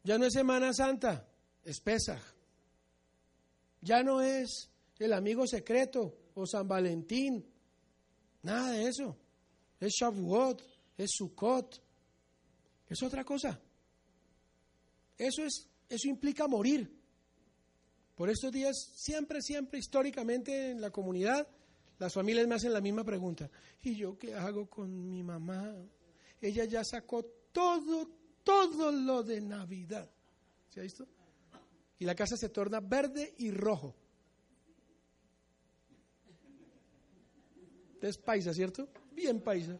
Ya 0.02 0.18
no 0.18 0.26
es 0.26 0.32
Semana 0.32 0.72
Santa, 0.72 1.28
es 1.64 1.80
Pesach. 1.80 2.22
Ya 3.80 4.02
no 4.02 4.20
es 4.20 4.70
el 4.98 5.12
amigo 5.12 5.46
secreto 5.46 6.30
o 6.34 6.46
San 6.46 6.66
Valentín. 6.66 7.44
Nada 8.42 8.72
de 8.72 8.88
eso. 8.88 9.16
Es 9.78 9.92
Shavuot, 9.92 10.62
es 10.96 11.10
Sukkot. 11.12 11.82
Es 12.88 13.02
otra 13.02 13.24
cosa. 13.24 13.60
Eso 15.18 15.44
es 15.44 15.68
eso 15.88 16.08
implica 16.08 16.48
morir. 16.48 16.90
Por 18.14 18.30
estos 18.30 18.50
días, 18.50 18.74
siempre, 18.94 19.42
siempre, 19.42 19.78
históricamente 19.78 20.70
en 20.70 20.80
la 20.80 20.90
comunidad, 20.90 21.46
las 21.98 22.12
familias 22.12 22.46
me 22.46 22.54
hacen 22.54 22.72
la 22.72 22.80
misma 22.80 23.04
pregunta. 23.04 23.50
¿Y 23.82 23.96
yo 23.96 24.18
qué 24.18 24.34
hago 24.34 24.68
con 24.68 25.08
mi 25.08 25.22
mamá? 25.22 25.74
Ella 26.40 26.64
ya 26.64 26.84
sacó 26.84 27.24
todo, 27.52 28.10
todo 28.44 28.92
lo 28.92 29.22
de 29.22 29.40
Navidad. 29.40 30.10
¿Se 30.68 30.80
ha 30.80 30.82
visto? 30.82 31.06
Y 31.98 32.04
la 32.04 32.14
casa 32.14 32.36
se 32.36 32.50
torna 32.50 32.80
verde 32.80 33.34
y 33.38 33.50
rojo. 33.50 33.94
Es 38.02 38.18
paisa, 38.18 38.52
¿cierto? 38.52 38.88
Bien 39.12 39.40
paisa. 39.40 39.78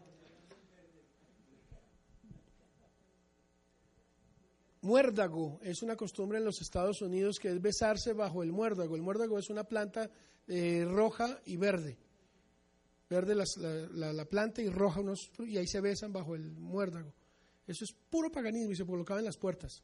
Muérdago 4.81 5.59
es 5.63 5.83
una 5.83 5.97
costumbre 5.97 6.39
en 6.39 6.45
los 6.45 6.61
Estados 6.61 7.03
Unidos 7.03 7.39
que 7.39 7.51
es 7.51 7.61
besarse 7.61 8.13
bajo 8.15 8.43
el 8.43 8.53
muérdago. 8.53 8.97
El 8.97 9.03
muérdago 9.03 9.39
es 9.39 9.51
una 9.51 9.65
planta 9.65 10.11
eh, 10.47 10.87
roja 10.89 11.41
y 11.45 11.57
verde. 11.57 11.99
Verde 13.09 13.35
la, 13.35 13.45
la- 13.93 14.13
la 14.13 14.25
planta 14.25 14.63
y 14.63 14.69
roja 14.69 15.01
unos 15.01 15.31
y 15.47 15.57
ahí 15.59 15.67
se 15.67 15.81
besan 15.81 16.13
bajo 16.13 16.35
el 16.35 16.51
muérdago. 16.57 17.13
Eso 17.67 17.85
es 17.85 17.93
puro 17.93 18.31
paganismo 18.31 18.73
y 18.73 18.77
se 18.77 18.85
colocaba 18.87 19.21
en 19.21 19.27
las 19.27 19.37
puertas. 19.37 19.83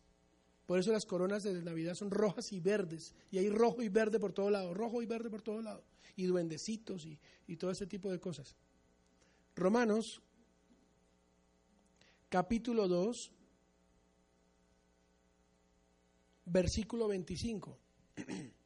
Por 0.67 0.79
eso 0.79 0.93
las 0.93 1.05
coronas 1.07 1.43
de 1.43 1.61
Navidad 1.63 1.95
son 1.95 2.11
rojas 2.11 2.53
y 2.53 2.61
verdes. 2.61 3.15
Y 3.31 3.39
hay 3.39 3.49
rojo 3.51 3.83
y 3.83 3.89
verde 3.89 4.19
por 4.21 4.33
todo 4.33 4.51
lado, 4.51 4.73
rojo 4.75 5.03
y 5.03 5.07
verde 5.07 5.29
por 5.31 5.43
todo 5.43 5.61
lado. 5.63 5.85
Y 6.17 6.25
duendecitos 6.27 7.05
y, 7.07 7.19
y 7.47 7.57
todo 7.57 7.71
ese 7.71 7.87
tipo 7.87 8.11
de 8.11 8.21
cosas. 8.21 8.57
Romanos, 9.57 10.23
capítulo 12.29 12.89
2, 12.89 13.33
versículo 16.47 17.09
25. 17.09 17.79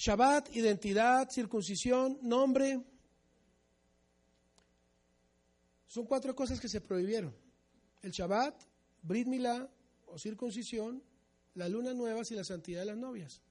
Shabbat, 0.00 0.56
identidad, 0.56 1.28
circuncisión, 1.28 2.18
nombre. 2.22 2.82
Son 5.86 6.06
cuatro 6.06 6.34
cosas 6.34 6.58
que 6.58 6.70
se 6.70 6.80
prohibieron. 6.80 7.36
El 8.00 8.10
Shabbat, 8.10 8.62
Brit 9.02 9.26
Milá 9.26 9.70
o 10.06 10.18
circuncisión, 10.18 11.02
la 11.52 11.68
luna 11.68 11.92
nuevas 11.92 12.30
y 12.30 12.34
la 12.34 12.44
santidad 12.44 12.80
de 12.80 12.86
las 12.86 12.96
novias. 12.96 13.42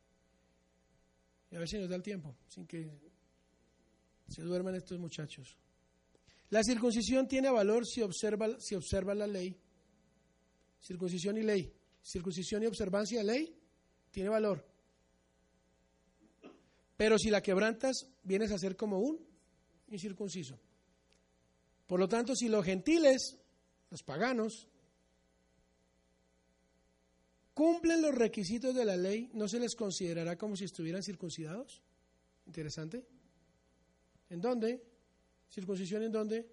Y 1.52 1.56
a 1.56 1.60
ver 1.60 1.70
si 1.70 1.78
nos 1.78 1.88
da 1.88 1.95
el 1.95 2.02
tiempo, 2.02 2.36
sin 2.47 2.66
que 2.66 2.89
se 4.28 4.41
duerman 4.41 4.74
estos 4.74 4.97
muchachos. 4.97 5.56
La 6.50 6.64
circuncisión 6.64 7.28
tiene 7.28 7.52
valor 7.52 7.86
si 7.86 8.02
observa, 8.02 8.60
si 8.60 8.74
observa 8.74 9.14
la 9.14 9.28
ley. 9.28 9.56
Circuncisión 10.82 11.38
y 11.38 11.43
ley. 11.43 11.72
Circuncisión 12.02 12.64
y 12.64 12.66
observancia 12.66 13.20
de 13.20 13.26
ley 13.26 13.56
tiene 14.10 14.30
valor. 14.30 14.68
Pero 17.00 17.18
si 17.18 17.30
la 17.30 17.41
quebrantas, 17.41 18.10
vienes 18.24 18.52
a 18.52 18.58
ser 18.58 18.76
como 18.76 19.00
un 19.00 19.26
incircunciso. 19.88 20.60
Por 21.88 21.97
lo 21.97 22.10
tanto, 22.10 22.36
si 22.36 22.50
los 22.50 22.66
gentiles, 22.66 23.38
los 23.89 24.04
paganos, 24.04 24.68
cumplen 27.54 28.02
los 28.02 28.14
requisitos 28.14 28.76
de 28.76 28.84
la 28.84 28.97
ley, 28.97 29.30
¿no 29.32 29.47
se 29.47 29.62
les 29.62 29.76
considerará 29.76 30.38
como 30.38 30.58
si 30.58 30.66
estuvieran 30.66 31.02
circuncidados? 31.02 31.82
Interesante. 32.45 33.06
¿En 34.30 34.41
dónde? 34.41 34.84
¿Circuncisión 35.47 36.04
en 36.04 36.12
dónde? 36.12 36.50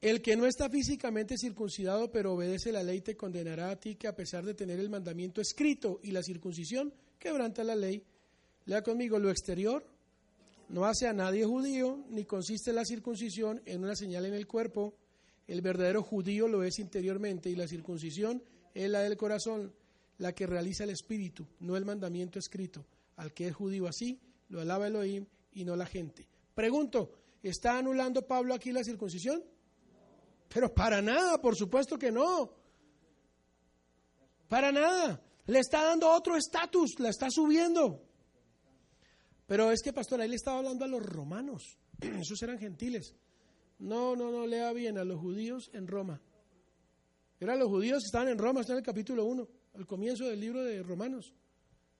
El 0.00 0.20
que 0.20 0.34
no 0.34 0.46
está 0.46 0.68
físicamente 0.68 1.36
circuncidado 1.38 2.10
pero 2.10 2.32
obedece 2.32 2.72
la 2.72 2.82
ley 2.82 3.02
te 3.02 3.16
condenará 3.16 3.70
a 3.70 3.78
ti 3.78 3.94
que 3.94 4.08
a 4.08 4.16
pesar 4.16 4.44
de 4.44 4.54
tener 4.54 4.80
el 4.80 4.90
mandamiento 4.90 5.40
escrito 5.40 6.00
y 6.02 6.10
la 6.10 6.24
circuncisión, 6.24 6.92
quebranta 7.18 7.64
la 7.64 7.74
ley. 7.74 8.02
Lea 8.66 8.82
conmigo, 8.82 9.18
lo 9.18 9.30
exterior 9.30 9.84
no 10.68 10.84
hace 10.84 11.06
a 11.06 11.12
nadie 11.12 11.44
judío, 11.44 12.04
ni 12.10 12.24
consiste 12.24 12.72
la 12.72 12.84
circuncisión 12.84 13.62
en 13.64 13.82
una 13.82 13.96
señal 13.96 14.26
en 14.26 14.34
el 14.34 14.46
cuerpo. 14.46 14.94
El 15.46 15.62
verdadero 15.62 16.02
judío 16.02 16.46
lo 16.46 16.62
es 16.62 16.78
interiormente 16.78 17.48
y 17.48 17.56
la 17.56 17.66
circuncisión 17.66 18.42
es 18.74 18.90
la 18.90 19.00
del 19.00 19.16
corazón, 19.16 19.72
la 20.18 20.34
que 20.34 20.46
realiza 20.46 20.84
el 20.84 20.90
espíritu, 20.90 21.46
no 21.60 21.76
el 21.76 21.86
mandamiento 21.86 22.38
escrito. 22.38 22.84
Al 23.16 23.32
que 23.32 23.48
es 23.48 23.54
judío 23.54 23.88
así, 23.88 24.20
lo 24.50 24.60
alaba 24.60 24.88
Elohim 24.88 25.24
y 25.54 25.64
no 25.64 25.74
la 25.74 25.86
gente. 25.86 26.28
Pregunto, 26.54 27.12
¿está 27.42 27.78
anulando 27.78 28.26
Pablo 28.26 28.52
aquí 28.52 28.70
la 28.70 28.84
circuncisión? 28.84 29.42
Pero 30.52 30.74
para 30.74 31.00
nada, 31.00 31.40
por 31.40 31.56
supuesto 31.56 31.98
que 31.98 32.12
no. 32.12 32.50
Para 34.48 34.70
nada. 34.70 35.22
Le 35.48 35.60
está 35.60 35.82
dando 35.82 36.10
otro 36.10 36.36
estatus, 36.36 36.98
la 36.98 37.08
está 37.08 37.30
subiendo. 37.30 38.02
Pero 39.46 39.72
es 39.72 39.80
que, 39.82 39.94
pastor, 39.94 40.20
ahí 40.20 40.28
le 40.28 40.36
estaba 40.36 40.58
hablando 40.58 40.84
a 40.84 40.88
los 40.88 41.02
romanos. 41.02 41.78
Esos 42.20 42.42
eran 42.42 42.58
gentiles. 42.58 43.14
No, 43.78 44.14
no, 44.14 44.30
no, 44.30 44.46
lea 44.46 44.70
bien 44.74 44.98
a 44.98 45.04
los 45.04 45.18
judíos 45.18 45.70
en 45.72 45.86
Roma. 45.86 46.20
Eran 47.40 47.58
los 47.58 47.68
judíos 47.68 48.02
que 48.02 48.08
estaban 48.08 48.28
en 48.28 48.36
Roma, 48.36 48.60
está 48.60 48.74
en 48.74 48.80
el 48.80 48.84
capítulo 48.84 49.24
1, 49.24 49.48
al 49.76 49.86
comienzo 49.86 50.26
del 50.26 50.38
libro 50.38 50.62
de 50.62 50.82
Romanos. 50.82 51.32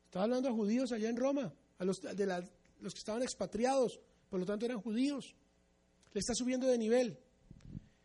Estaba 0.05 0.25
hablando 0.25 0.51
a 0.51 0.53
judíos 0.53 0.93
allá 0.93 1.09
en 1.09 1.17
Roma, 1.17 1.51
a 1.79 1.85
los, 1.87 2.03
de 2.03 2.27
los 2.81 2.93
que 2.93 2.99
estaban 2.99 3.23
expatriados, 3.23 3.99
por 4.29 4.41
lo 4.41 4.45
tanto 4.45 4.67
eran 4.67 4.83
judíos. 4.83 5.35
Le 6.13 6.21
está 6.21 6.35
subiendo 6.35 6.67
de 6.67 6.77
nivel. 6.77 7.19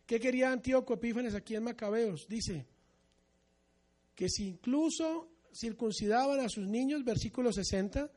¿Qué 0.06 0.22
quería 0.22 0.54
Antíoco 0.54 0.94
Epífanes 0.94 1.36
aquí 1.36 1.56
en 1.56 1.64
Macabeos? 1.64 2.28
Dice 2.30 2.66
que 4.16 4.30
si 4.30 4.48
incluso 4.48 5.33
circuncidaban 5.54 6.40
a 6.40 6.50
sus 6.50 6.68
niños, 6.68 7.04
versículo 7.04 7.52
60, 7.52 8.12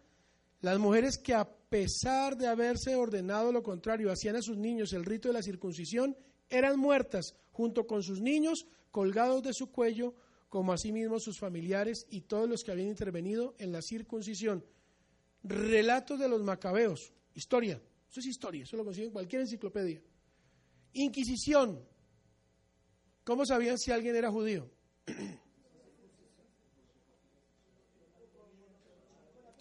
las 0.61 0.79
mujeres 0.79 1.19
que 1.19 1.35
a 1.35 1.49
pesar 1.49 2.37
de 2.37 2.47
haberse 2.47 2.97
ordenado 2.97 3.53
lo 3.53 3.63
contrario, 3.63 4.11
hacían 4.11 4.37
a 4.37 4.43
sus 4.43 4.57
niños 4.57 4.93
el 4.93 5.05
rito 5.05 5.29
de 5.29 5.35
la 5.35 5.43
circuncisión, 5.43 6.17
eran 6.49 6.79
muertas 6.79 7.35
junto 7.53 7.87
con 7.87 8.03
sus 8.03 8.21
niños 8.21 8.67
colgados 8.91 9.43
de 9.43 9.53
su 9.53 9.71
cuello, 9.71 10.15
como 10.49 10.73
asimismo 10.73 11.19
sus 11.21 11.39
familiares 11.39 12.07
y 12.09 12.23
todos 12.23 12.49
los 12.49 12.63
que 12.63 12.71
habían 12.71 12.89
intervenido 12.89 13.55
en 13.59 13.73
la 13.73 13.83
circuncisión. 13.83 14.65
Relatos 15.43 16.19
de 16.19 16.29
los 16.29 16.43
macabeos, 16.43 17.13
historia, 17.35 17.81
eso 18.11 18.21
es 18.21 18.27
historia, 18.27 18.63
eso 18.63 18.77
lo 18.77 18.85
consiguen 18.85 19.09
en 19.09 19.13
cualquier 19.13 19.43
enciclopedia. 19.43 20.01
Inquisición, 20.95 21.85
¿cómo 23.25 23.45
sabían 23.45 23.79
si 23.79 23.91
alguien 23.91 24.17
era 24.17 24.31
judío? 24.31 24.71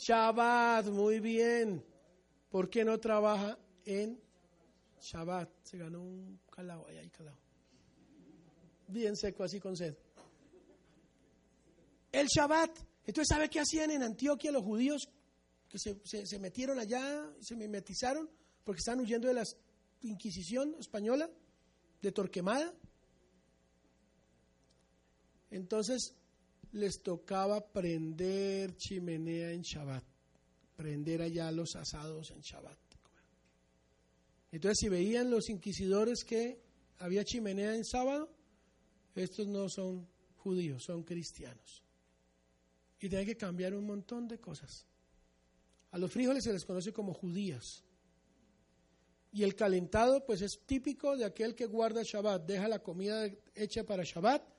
Shabbat, 0.08 0.86
muy 0.89 1.20
bien. 1.20 1.84
¿Por 2.49 2.70
qué 2.70 2.86
no 2.86 2.99
trabaja 2.99 3.58
en 3.86 4.22
Shabbat? 5.01 5.49
Se 5.64 5.80
ganó 5.80 5.99
un 5.99 6.39
calao, 6.51 6.86
ahí 6.88 6.97
hay 6.97 7.10
calao. 7.10 7.36
Bien 8.88 9.16
seco, 9.16 9.43
así 9.43 9.60
con 9.60 9.76
sed. 9.76 9.97
El 12.12 12.28
Shabbat. 12.28 12.78
Entonces, 13.08 13.28
¿sabe 13.28 13.49
qué 13.49 13.60
hacían 13.62 13.89
en 13.89 14.03
Antioquia 14.03 14.51
los 14.51 14.64
judíos 14.64 15.10
que 15.68 15.80
se 15.80 16.38
metieron 16.39 16.78
allá, 16.78 17.28
se 17.41 17.56
mimetizaron, 17.56 18.30
porque 18.64 18.80
estaban 18.80 18.99
huyendo 18.99 19.28
de 19.28 19.34
la 19.34 19.43
Inquisición 20.01 20.76
española, 20.80 21.28
de 22.03 22.12
Torquemada? 22.12 22.72
Entonces, 25.49 26.14
les 26.76 27.02
tocaba 27.02 27.72
prender 27.72 28.76
chimenea 28.76 29.52
en 29.52 29.62
Shabbat, 29.62 30.04
prender 30.76 31.22
allá 31.22 31.50
los 31.52 31.76
asados 31.76 32.32
en 32.32 32.42
Shabbat. 32.42 32.78
Entonces, 34.52 34.78
si 34.80 34.90
veían 34.90 35.30
los 35.30 35.50
inquisidores 35.50 36.24
que 36.24 36.62
había 37.00 37.24
chimenea 37.24 37.76
en 37.76 37.86
sábado, 37.86 38.30
estos 39.16 39.48
no 39.48 39.70
son 39.70 40.08
judíos, 40.38 40.84
son 40.84 41.04
cristianos. 41.04 41.84
Y 43.00 43.08
tienen 43.10 43.28
que 43.28 43.38
cambiar 43.38 43.74
un 43.74 43.86
montón 43.86 44.28
de 44.28 44.40
cosas. 44.40 44.86
A 45.92 45.98
los 45.98 46.12
frijoles 46.12 46.44
se 46.44 46.52
les 46.52 46.66
conoce 46.66 46.92
como 46.92 47.14
judías. 47.14 47.84
Y 49.32 49.44
el 49.44 49.56
calentado, 49.56 50.26
pues 50.26 50.42
es 50.42 50.60
típico 50.66 51.16
de 51.16 51.26
aquel 51.26 51.56
que 51.56 51.66
guarda 51.66 52.04
Shabbat, 52.04 52.46
deja 52.46 52.68
la 52.68 52.80
comida 52.80 53.30
hecha 53.54 53.84
para 53.86 54.04
Shabbat, 54.04 54.55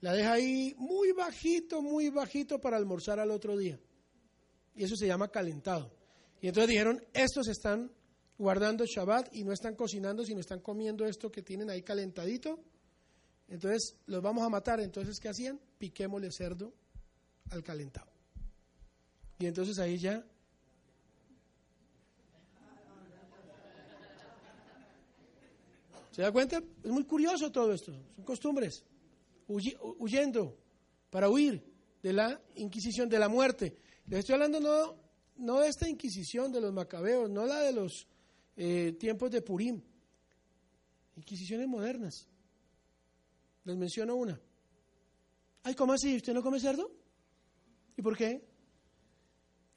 la 0.00 0.12
deja 0.12 0.32
ahí 0.32 0.74
muy 0.78 1.12
bajito, 1.12 1.82
muy 1.82 2.08
bajito 2.08 2.60
para 2.60 2.76
almorzar 2.76 3.18
al 3.18 3.30
otro 3.30 3.56
día. 3.56 3.78
Y 4.74 4.84
eso 4.84 4.96
se 4.96 5.06
llama 5.06 5.28
calentado. 5.28 5.90
Y 6.40 6.48
entonces 6.48 6.70
dijeron, 6.70 7.02
estos 7.12 7.48
están 7.48 7.90
guardando 8.38 8.84
Shabbat 8.86 9.34
y 9.34 9.42
no 9.42 9.52
están 9.52 9.74
cocinando, 9.74 10.24
sino 10.24 10.40
están 10.40 10.60
comiendo 10.60 11.04
esto 11.04 11.32
que 11.32 11.42
tienen 11.42 11.68
ahí 11.68 11.82
calentadito. 11.82 12.60
Entonces 13.48 13.96
los 14.06 14.22
vamos 14.22 14.44
a 14.44 14.48
matar. 14.48 14.80
Entonces, 14.80 15.18
¿qué 15.18 15.28
hacían? 15.28 15.58
Piquémosle 15.78 16.30
cerdo 16.30 16.72
al 17.50 17.64
calentado. 17.64 18.10
Y 19.40 19.46
entonces 19.46 19.78
ahí 19.78 19.98
ya 19.98 20.24
¿Se 26.18 26.22
da 26.22 26.32
cuenta? 26.32 26.60
Es 26.82 26.90
muy 26.90 27.04
curioso 27.04 27.52
todo 27.52 27.72
esto. 27.72 27.92
Son 27.92 28.24
costumbres. 28.24 28.84
Huyendo 29.48 30.56
para 31.10 31.28
huir 31.28 31.64
de 32.02 32.12
la 32.12 32.40
Inquisición, 32.56 33.08
de 33.08 33.18
la 33.18 33.28
muerte. 33.28 33.76
Les 34.06 34.20
estoy 34.20 34.34
hablando 34.34 34.60
no, 34.60 34.96
no 35.36 35.60
de 35.60 35.68
esta 35.68 35.88
Inquisición 35.88 36.52
de 36.52 36.60
los 36.60 36.72
macabeos, 36.72 37.30
no 37.30 37.46
la 37.46 37.60
de 37.60 37.72
los 37.72 38.06
eh, 38.56 38.96
tiempos 38.98 39.30
de 39.30 39.42
Purim. 39.42 39.80
Inquisiciones 41.16 41.66
modernas. 41.66 42.28
Les 43.64 43.76
menciono 43.76 44.14
una. 44.14 44.40
Ay, 45.62 45.74
¿cómo 45.74 45.92
así? 45.92 46.16
¿Usted 46.16 46.32
no 46.32 46.42
come 46.42 46.60
cerdo? 46.60 46.90
¿Y 47.96 48.02
por 48.02 48.16
qué? 48.16 48.46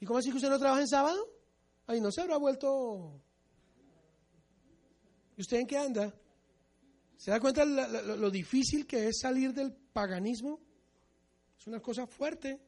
¿Y 0.00 0.06
cómo 0.06 0.18
así 0.18 0.30
que 0.30 0.36
usted 0.36 0.48
no 0.48 0.58
trabaja 0.58 0.80
en 0.80 0.88
sábado? 0.88 1.28
Ay, 1.86 2.00
no 2.00 2.10
se 2.10 2.20
habrá 2.20 2.36
vuelto. 2.36 3.20
¿Y 5.36 5.40
usted 5.40 5.58
en 5.58 5.66
qué 5.66 5.76
anda? 5.76 6.14
¿Se 7.22 7.30
da 7.30 7.38
cuenta 7.38 7.64
lo, 7.64 8.16
lo 8.16 8.30
difícil 8.32 8.84
que 8.84 9.06
es 9.06 9.20
salir 9.20 9.54
del 9.54 9.72
paganismo? 9.72 10.58
Es 11.56 11.68
una 11.68 11.78
cosa 11.78 12.04
fuerte. 12.04 12.58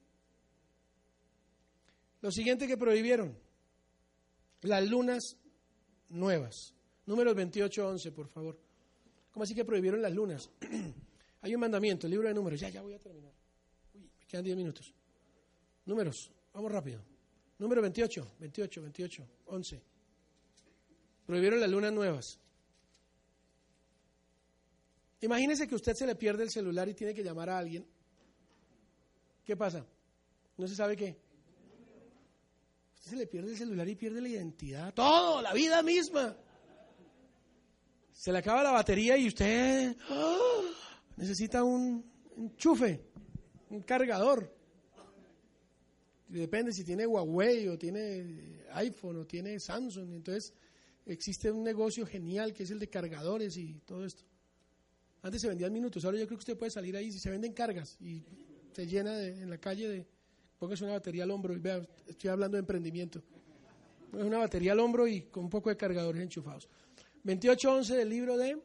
Lo 2.20 2.30
siguiente 2.30 2.68
que 2.68 2.76
prohibieron, 2.76 3.36
las 4.62 4.88
lunas 4.88 5.36
nuevas. 6.10 6.72
Números 7.06 7.34
28, 7.34 7.88
11, 7.88 8.12
por 8.12 8.28
favor. 8.28 8.56
¿Cómo 9.32 9.42
así 9.42 9.56
que 9.56 9.64
prohibieron 9.64 10.00
las 10.00 10.14
lunas? 10.14 10.48
Hay 11.40 11.52
un 11.52 11.60
mandamiento, 11.60 12.06
el 12.06 12.12
libro 12.12 12.28
de 12.28 12.34
números. 12.34 12.60
Ya, 12.60 12.68
ya 12.68 12.80
voy 12.80 12.94
a 12.94 13.00
terminar. 13.00 13.32
Uy, 13.94 14.08
me 14.20 14.26
quedan 14.28 14.44
10 14.44 14.56
minutos. 14.56 14.94
Números, 15.84 16.30
vamos 16.52 16.70
rápido. 16.70 17.02
Número 17.58 17.82
28, 17.82 18.36
28, 18.38 18.82
28, 18.82 19.28
11. 19.46 19.82
Prohibieron 21.26 21.58
las 21.58 21.70
lunas 21.70 21.92
nuevas. 21.92 22.38
Imagínese 25.24 25.66
que 25.66 25.74
usted 25.74 25.94
se 25.94 26.06
le 26.06 26.16
pierde 26.16 26.42
el 26.42 26.50
celular 26.50 26.86
y 26.86 26.92
tiene 26.92 27.14
que 27.14 27.24
llamar 27.24 27.48
a 27.48 27.56
alguien. 27.56 27.86
¿Qué 29.42 29.56
pasa? 29.56 29.86
No 30.58 30.68
se 30.68 30.76
sabe 30.76 30.94
qué. 30.96 31.18
Usted 32.96 33.10
se 33.10 33.16
le 33.16 33.26
pierde 33.26 33.52
el 33.52 33.56
celular 33.56 33.88
y 33.88 33.94
pierde 33.94 34.20
la 34.20 34.28
identidad. 34.28 34.92
Todo, 34.92 35.40
la 35.40 35.54
vida 35.54 35.82
misma. 35.82 36.36
Se 38.12 38.32
le 38.32 38.38
acaba 38.38 38.62
la 38.62 38.72
batería 38.72 39.16
y 39.16 39.28
usted 39.28 39.96
¡ah! 40.10 40.60
necesita 41.16 41.64
un 41.64 42.04
enchufe, 42.36 43.06
un 43.70 43.80
cargador. 43.80 44.54
Depende 46.28 46.70
si 46.74 46.84
tiene 46.84 47.06
Huawei 47.06 47.68
o 47.68 47.78
tiene 47.78 48.66
iPhone 48.72 49.20
o 49.20 49.26
tiene 49.26 49.58
Samsung. 49.58 50.12
Entonces 50.16 50.52
existe 51.06 51.50
un 51.50 51.64
negocio 51.64 52.04
genial 52.04 52.52
que 52.52 52.64
es 52.64 52.70
el 52.70 52.78
de 52.78 52.90
cargadores 52.90 53.56
y 53.56 53.80
todo 53.86 54.04
esto. 54.04 54.33
Antes 55.24 55.40
se 55.40 55.48
vendían 55.48 55.72
minutos, 55.72 56.04
ahora 56.04 56.18
yo 56.18 56.26
creo 56.26 56.36
que 56.38 56.42
usted 56.42 56.58
puede 56.58 56.70
salir 56.70 56.94
ahí 56.96 57.10
si 57.10 57.18
se 57.18 57.30
venden 57.30 57.54
cargas 57.54 57.96
y 57.98 58.22
se 58.74 58.86
llena 58.86 59.16
de- 59.16 59.40
en 59.42 59.48
la 59.48 59.56
calle 59.56 59.88
de 59.88 60.06
póngase 60.58 60.84
una 60.84 60.92
batería 60.92 61.24
al 61.24 61.30
hombro 61.30 61.54
y 61.54 61.58
vea, 61.58 61.80
estoy 62.06 62.28
hablando 62.28 62.56
de 62.56 62.60
emprendimiento. 62.60 63.22
Es 64.12 64.22
una 64.22 64.36
batería 64.38 64.72
al 64.72 64.80
hombro 64.80 65.08
y 65.08 65.22
con 65.22 65.44
un 65.44 65.50
poco 65.50 65.70
de 65.70 65.76
cargadores 65.78 66.22
enchufados. 66.22 66.68
28.11 67.24 67.96
del 67.96 68.08
libro 68.10 68.36
de 68.36 68.60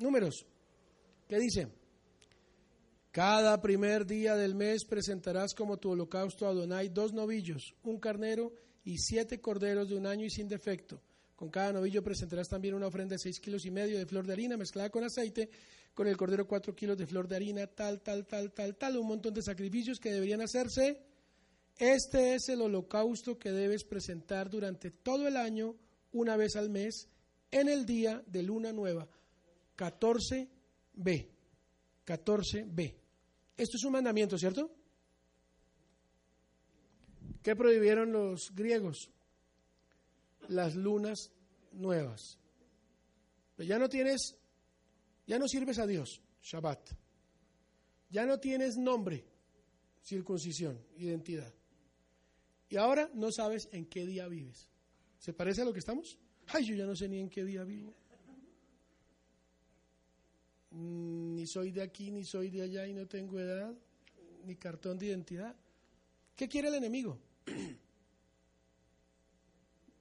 Números. 0.00 0.44
¿Qué 1.26 1.38
dice? 1.38 1.68
Cada 3.10 3.60
primer 3.62 4.04
día 4.06 4.36
del 4.36 4.54
mes 4.54 4.84
presentarás 4.84 5.54
como 5.54 5.78
tu 5.78 5.90
holocausto 5.90 6.46
a 6.46 6.50
Adonai 6.50 6.90
dos 6.90 7.14
novillos, 7.14 7.74
un 7.84 7.98
carnero 7.98 8.52
y 8.84 8.98
siete 8.98 9.40
corderos 9.40 9.88
de 9.88 9.96
un 9.96 10.06
año 10.06 10.26
y 10.26 10.30
sin 10.30 10.46
defecto. 10.46 11.00
Con 11.38 11.50
cada 11.50 11.72
novillo 11.72 12.02
presentarás 12.02 12.48
también 12.48 12.74
una 12.74 12.88
ofrenda 12.88 13.14
de 13.14 13.20
seis 13.20 13.38
kilos 13.38 13.64
y 13.64 13.70
medio 13.70 13.96
de 13.96 14.06
flor 14.06 14.26
de 14.26 14.32
harina 14.32 14.56
mezclada 14.56 14.90
con 14.90 15.04
aceite, 15.04 15.48
con 15.94 16.08
el 16.08 16.16
cordero 16.16 16.48
cuatro 16.48 16.74
kilos 16.74 16.98
de 16.98 17.06
flor 17.06 17.28
de 17.28 17.36
harina, 17.36 17.64
tal, 17.68 18.00
tal, 18.00 18.26
tal, 18.26 18.50
tal, 18.50 18.74
tal, 18.74 18.96
un 18.96 19.06
montón 19.06 19.32
de 19.34 19.42
sacrificios 19.42 20.00
que 20.00 20.10
deberían 20.10 20.40
hacerse. 20.40 21.00
Este 21.76 22.34
es 22.34 22.48
el 22.48 22.60
holocausto 22.60 23.38
que 23.38 23.52
debes 23.52 23.84
presentar 23.84 24.50
durante 24.50 24.90
todo 24.90 25.28
el 25.28 25.36
año, 25.36 25.76
una 26.10 26.36
vez 26.36 26.56
al 26.56 26.70
mes, 26.70 27.06
en 27.52 27.68
el 27.68 27.86
día 27.86 28.20
de 28.26 28.42
luna 28.42 28.72
nueva. 28.72 29.08
14b. 29.76 31.28
14b. 32.04 32.94
Esto 33.56 33.76
es 33.76 33.84
un 33.84 33.92
mandamiento, 33.92 34.36
¿cierto? 34.36 34.72
¿Qué 37.44 37.54
prohibieron 37.54 38.10
los 38.10 38.52
griegos? 38.56 39.12
Las 40.48 40.74
lunas 40.74 41.30
nuevas. 41.72 42.38
Pero 43.56 43.68
ya 43.68 43.78
no 43.78 43.88
tienes, 43.88 44.36
ya 45.26 45.38
no 45.38 45.48
sirves 45.48 45.78
a 45.78 45.86
Dios, 45.86 46.20
Shabbat. 46.42 46.90
Ya 48.10 48.24
no 48.24 48.38
tienes 48.38 48.76
nombre, 48.76 49.24
circuncisión, 50.02 50.78
identidad. 50.96 51.52
Y 52.70 52.76
ahora 52.76 53.10
no 53.14 53.30
sabes 53.32 53.68
en 53.72 53.86
qué 53.86 54.06
día 54.06 54.28
vives. 54.28 54.68
¿Se 55.18 55.32
parece 55.32 55.62
a 55.62 55.64
lo 55.64 55.72
que 55.72 55.80
estamos? 55.80 56.18
Ay, 56.46 56.64
yo 56.64 56.74
ya 56.74 56.86
no 56.86 56.94
sé 56.94 57.08
ni 57.08 57.18
en 57.18 57.28
qué 57.28 57.44
día 57.44 57.64
vivo. 57.64 57.94
Mm, 60.70 61.34
Ni 61.34 61.46
soy 61.46 61.70
de 61.70 61.82
aquí, 61.82 62.10
ni 62.10 62.24
soy 62.24 62.50
de 62.50 62.62
allá, 62.62 62.86
y 62.86 62.94
no 62.94 63.06
tengo 63.06 63.38
edad, 63.38 63.74
ni 64.44 64.56
cartón 64.56 64.98
de 64.98 65.06
identidad. 65.06 65.54
¿Qué 66.36 66.48
quiere 66.48 66.68
el 66.68 66.74
enemigo? 66.74 67.18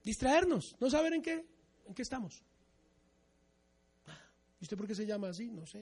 Distraernos, 0.08 0.74
no 0.80 0.90
saber 0.90 1.12
en 1.16 1.22
qué, 1.22 1.46
en 1.86 1.94
qué 1.94 2.02
estamos. 2.02 2.42
¿Y 4.58 4.64
usted 4.64 4.78
por 4.78 4.88
qué 4.88 4.96
se 4.96 5.06
llama 5.06 5.28
así? 5.28 5.52
No 5.52 5.68
sé. 5.68 5.80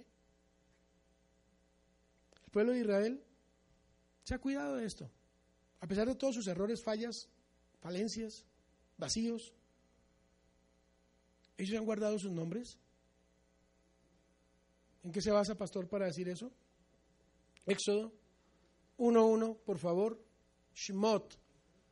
El 2.43 2.49
pueblo 2.49 2.71
de 2.71 2.79
Israel 2.79 3.23
se 4.23 4.33
ha 4.33 4.39
cuidado 4.39 4.77
de 4.77 4.85
esto. 4.87 5.11
A 5.79 5.85
pesar 5.85 6.07
de 6.07 6.15
todos 6.15 6.33
sus 6.33 6.47
errores, 6.47 6.83
fallas, 6.83 7.29
falencias, 7.81 8.47
vacíos, 8.97 9.53
ellos 11.55 11.77
han 11.77 11.85
guardado 11.85 12.17
sus 12.17 12.31
nombres. 12.31 12.79
¿En 15.03 15.11
qué 15.11 15.21
se 15.21 15.29
basa, 15.29 15.53
pastor, 15.53 15.87
para 15.87 16.07
decir 16.07 16.27
eso? 16.29 16.51
Éxodo 17.67 18.11
1.1, 18.97 19.59
por 19.59 19.77
favor. 19.77 20.19
Shmot. 20.73 21.37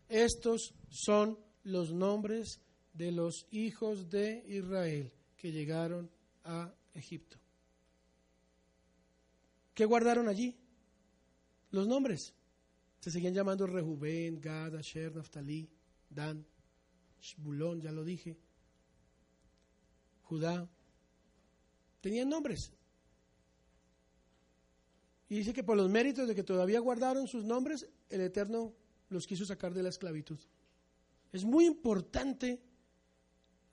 Estos 0.10 0.74
son 0.90 1.38
los 1.64 1.92
nombres 1.92 2.60
de 2.94 3.12
los 3.12 3.48
hijos 3.52 4.10
de 4.10 4.44
Israel 4.48 5.12
que 5.38 5.52
llegaron 5.52 6.10
a 6.44 6.74
Egipto. 6.94 7.38
¿Qué 9.74 9.86
guardaron 9.86 10.28
allí? 10.28 10.56
Los 11.72 11.88
nombres. 11.88 12.34
Se 13.00 13.12
seguían 13.12 13.34
llamando 13.34 13.68
Rehubén, 13.68 14.40
Gad, 14.40 14.76
Asher, 14.76 15.16
Naftali, 15.16 15.68
Dan, 16.10 16.46
Shbulón, 17.22 17.82
ya 17.82 17.92
lo 17.92 18.04
dije, 18.04 18.38
Judá. 20.24 20.70
Tenían 22.02 22.30
nombres. 22.30 22.72
Y 25.30 25.38
dice 25.38 25.54
que 25.54 25.64
por 25.64 25.76
los 25.76 25.90
méritos 25.90 26.28
de 26.28 26.36
que 26.36 26.44
todavía 26.44 26.80
guardaron 26.80 27.28
sus 27.28 27.44
nombres, 27.44 27.88
el 28.10 28.22
Eterno 28.22 28.74
los 29.10 29.26
quiso 29.26 29.46
sacar 29.46 29.74
de 29.74 29.84
la 29.84 29.90
esclavitud. 29.90 30.40
Es 31.34 31.44
muy 31.44 31.66
importante 31.66 32.62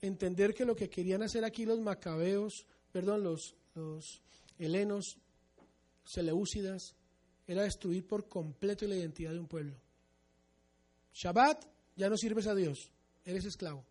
entender 0.01 0.55
que 0.55 0.65
lo 0.65 0.75
que 0.75 0.89
querían 0.89 1.23
hacer 1.23 1.45
aquí 1.45 1.67
los 1.67 1.79
macabeos, 1.79 2.67
perdón, 2.91 3.23
los, 3.23 3.55
los 3.75 4.23
helenos, 4.59 5.19
seleúcidas, 6.03 6.97
era 7.47 7.63
destruir 7.63 8.07
por 8.07 8.29
completo 8.29 8.87
la 8.87 8.97
identidad 8.97 9.33
de 9.33 9.39
un 9.39 9.47
pueblo. 9.47 9.77
Shabbat, 11.13 11.67
ya 11.97 12.09
no 12.09 12.17
sirves 12.17 12.47
a 12.47 12.55
Dios, 12.55 12.91
eres 13.25 13.45
esclavo 13.45 13.85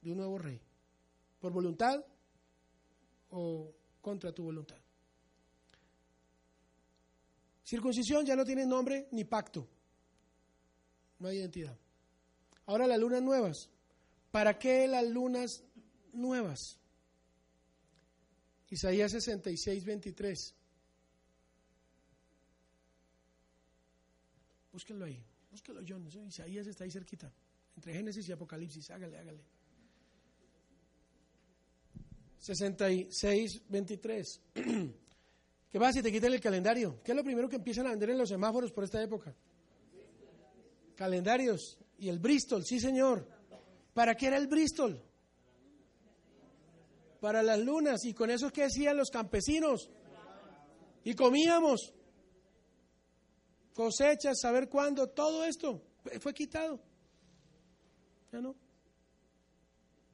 de 0.00 0.10
un 0.10 0.16
nuevo 0.16 0.36
rey, 0.36 0.60
por 1.38 1.52
voluntad 1.52 2.04
o 3.30 3.72
contra 4.00 4.32
tu 4.32 4.42
voluntad. 4.42 4.78
Circuncisión 7.62 8.26
ya 8.26 8.34
no 8.34 8.44
tiene 8.44 8.66
nombre 8.66 9.06
ni 9.12 9.24
pacto, 9.24 9.68
no 11.20 11.28
hay 11.28 11.38
identidad. 11.38 11.78
Ahora 12.68 12.86
las 12.86 13.00
lunas 13.00 13.22
nuevas. 13.22 13.70
¿Para 14.30 14.58
qué 14.58 14.86
las 14.86 15.08
lunas 15.08 15.64
nuevas? 16.12 16.78
Isaías 18.68 19.10
66, 19.12 19.84
23. 19.86 20.54
Búsquenlo 24.70 25.06
ahí, 25.06 25.24
búsquenlo 25.50 25.80
John, 25.88 26.06
Isaías 26.28 26.66
está 26.66 26.84
ahí 26.84 26.90
cerquita, 26.90 27.32
entre 27.74 27.94
Génesis 27.94 28.28
y 28.28 28.32
Apocalipsis, 28.32 28.90
hágale, 28.90 29.18
hágale. 29.18 29.42
66, 32.38 33.62
23. 33.66 34.40
¿Qué 35.70 35.78
pasa 35.78 35.92
si 35.94 36.02
te 36.02 36.12
quitan 36.12 36.34
el 36.34 36.40
calendario? 36.40 37.00
¿Qué 37.02 37.12
es 37.12 37.16
lo 37.16 37.24
primero 37.24 37.48
que 37.48 37.56
empiezan 37.56 37.86
a 37.86 37.90
vender 37.90 38.10
en 38.10 38.18
los 38.18 38.28
semáforos 38.28 38.70
por 38.72 38.84
esta 38.84 39.02
época? 39.02 39.34
Calendarios 40.94 41.78
y 41.98 42.08
el 42.08 42.18
Bristol, 42.18 42.64
sí 42.64 42.80
señor. 42.80 43.26
¿Para 43.92 44.14
qué 44.16 44.28
era 44.28 44.36
el 44.36 44.46
Bristol? 44.46 45.02
Para 47.20 47.42
las 47.42 47.58
lunas. 47.58 48.04
¿Y 48.04 48.14
con 48.14 48.30
eso 48.30 48.50
qué 48.50 48.62
decían 48.62 48.96
los 48.96 49.10
campesinos? 49.10 49.90
Y 51.04 51.14
comíamos. 51.14 51.92
Cosechas, 53.74 54.40
saber 54.40 54.68
cuándo, 54.68 55.08
todo 55.08 55.44
esto 55.44 55.82
fue 56.20 56.34
quitado. 56.34 56.80
Ya 58.32 58.40
no. 58.40 58.54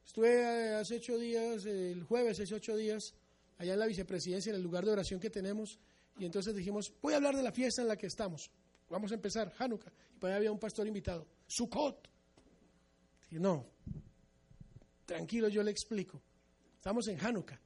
Estuve 0.05 0.41
eh, 0.41 0.75
hace 0.75 0.97
ocho 0.97 1.17
días, 1.17 1.65
el 1.65 2.03
jueves, 2.03 2.39
hace 2.39 2.55
ocho 2.55 2.75
días, 2.75 3.13
allá 3.57 3.73
en 3.73 3.79
la 3.79 3.87
vicepresidencia, 3.87 4.51
en 4.51 4.57
el 4.57 4.61
lugar 4.61 4.85
de 4.85 4.91
oración 4.91 5.19
que 5.19 5.29
tenemos, 5.29 5.79
y 6.17 6.25
entonces 6.25 6.55
dijimos, 6.55 6.93
voy 7.01 7.13
a 7.13 7.17
hablar 7.17 7.35
de 7.35 7.43
la 7.43 7.51
fiesta 7.51 7.81
en 7.81 7.87
la 7.87 7.97
que 7.97 8.07
estamos. 8.07 8.49
Vamos 8.89 9.11
a 9.11 9.15
empezar, 9.15 9.51
Hanukkah. 9.57 9.91
Y 10.15 10.19
por 10.19 10.29
ahí 10.29 10.37
había 10.37 10.51
un 10.51 10.59
pastor 10.59 10.87
invitado. 10.87 11.25
Sukkot. 11.47 12.09
Dije, 13.29 13.39
no, 13.39 13.65
tranquilo, 15.05 15.47
yo 15.47 15.63
le 15.63 15.71
explico. 15.71 16.21
Estamos 16.75 17.07
en 17.07 17.19
Hanukkah. 17.19 17.59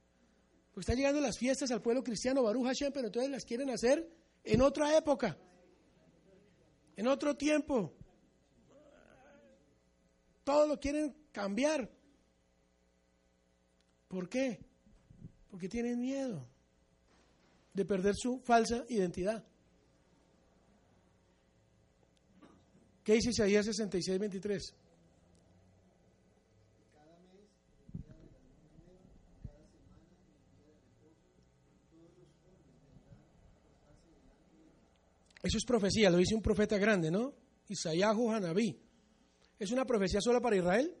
Porque 0.70 0.80
están 0.80 0.96
llegando 0.96 1.20
las 1.20 1.38
fiestas 1.38 1.70
al 1.70 1.82
pueblo 1.82 2.02
cristiano, 2.02 2.42
Baruch 2.42 2.66
Hashem, 2.66 2.92
pero 2.92 3.08
entonces 3.08 3.30
las 3.30 3.44
quieren 3.44 3.70
hacer 3.70 4.08
en 4.44 4.62
otra 4.62 4.96
época, 4.96 5.36
en 6.96 7.06
otro 7.08 7.36
tiempo. 7.36 7.92
Todo 10.44 10.66
lo 10.66 10.80
quieren 10.80 11.14
cambiar. 11.32 11.90
¿Por 14.08 14.28
qué? 14.28 14.60
Porque 15.50 15.68
tienen 15.68 16.00
miedo 16.00 16.48
de 17.74 17.84
perder 17.84 18.14
su 18.16 18.40
falsa 18.40 18.84
identidad. 18.88 19.44
¿Qué 23.04 23.14
dice 23.14 23.30
Isaías 23.30 23.66
66, 23.66 24.18
23? 24.18 24.74
Eso 35.42 35.56
es 35.56 35.64
profecía, 35.64 36.10
lo 36.10 36.18
dice 36.18 36.34
un 36.34 36.42
profeta 36.42 36.76
grande, 36.76 37.10
¿no? 37.10 37.32
Isaías 37.68 38.14
Hanabí. 38.14 38.78
¿Es 39.58 39.70
una 39.70 39.84
profecía 39.84 40.20
solo 40.20 40.40
para 40.40 40.56
Israel? 40.56 40.94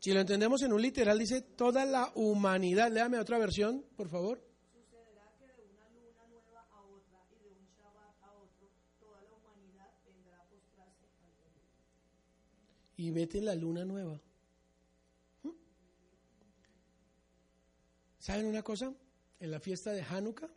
Si 0.00 0.12
lo 0.12 0.20
entendemos 0.20 0.62
en 0.62 0.72
un 0.72 0.80
literal, 0.80 1.18
dice 1.18 1.42
toda 1.42 1.84
la 1.84 2.12
humanidad. 2.14 2.90
Léame 2.90 3.18
otra 3.18 3.38
versión, 3.38 3.84
por 3.96 4.08
favor. 4.08 4.47
Y 12.98 13.10
meten 13.12 13.46
la 13.46 13.54
luna 13.54 13.86
nueva. 13.86 14.20
¿Mm? 15.42 15.50
¿Saben 18.18 18.44
una 18.44 18.62
cosa? 18.62 18.94
En 19.40 19.50
la 19.50 19.60
fiesta 19.60 19.92
de 19.92 20.02
Hanukkah 20.02 20.50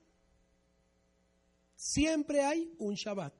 siempre 1.75 2.41
hay 2.41 2.73
un 2.77 2.95
Shabbat. 2.95 3.33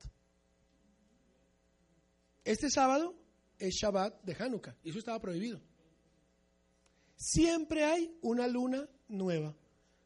Este 2.44 2.70
sábado 2.70 3.14
es 3.58 3.74
Shabbat 3.74 4.22
de 4.24 4.34
Hanukkah 4.38 4.76
y 4.82 4.90
eso 4.90 4.98
estaba 4.98 5.20
prohibido. 5.20 5.60
Siempre 7.16 7.84
hay 7.84 8.16
una 8.22 8.48
luna 8.48 8.88
nueva. 9.08 9.56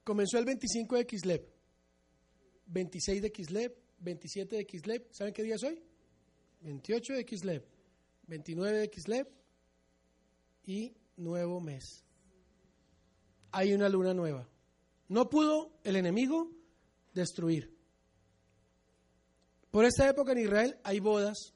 Comenzó 0.04 0.38
el 0.38 0.44
25 0.44 0.96
de 0.96 1.06
Kislev, 1.06 1.48
26 2.66 3.22
de 3.22 3.32
Kislev, 3.32 3.74
27 3.98 4.56
de 4.56 4.66
Kislev. 4.66 5.06
¿Saben 5.10 5.32
qué 5.32 5.42
día 5.42 5.54
es 5.54 5.62
hoy? 5.64 5.82
28 6.60 7.14
de 7.14 7.24
Kislev, 7.24 7.64
29 8.26 8.78
de 8.78 8.90
Kislev 8.90 9.28
y 10.64 10.96
nuevo 11.16 11.60
mes. 11.60 12.04
Hay 13.52 13.72
una 13.72 13.88
luna 13.88 14.12
nueva. 14.12 14.48
No 15.08 15.30
pudo 15.30 15.78
el 15.84 15.96
enemigo 15.96 16.50
destruir. 17.14 17.74
Por 19.70 19.84
esta 19.84 20.08
época 20.08 20.32
en 20.32 20.38
Israel 20.38 20.78
hay 20.82 21.00
bodas. 21.00 21.54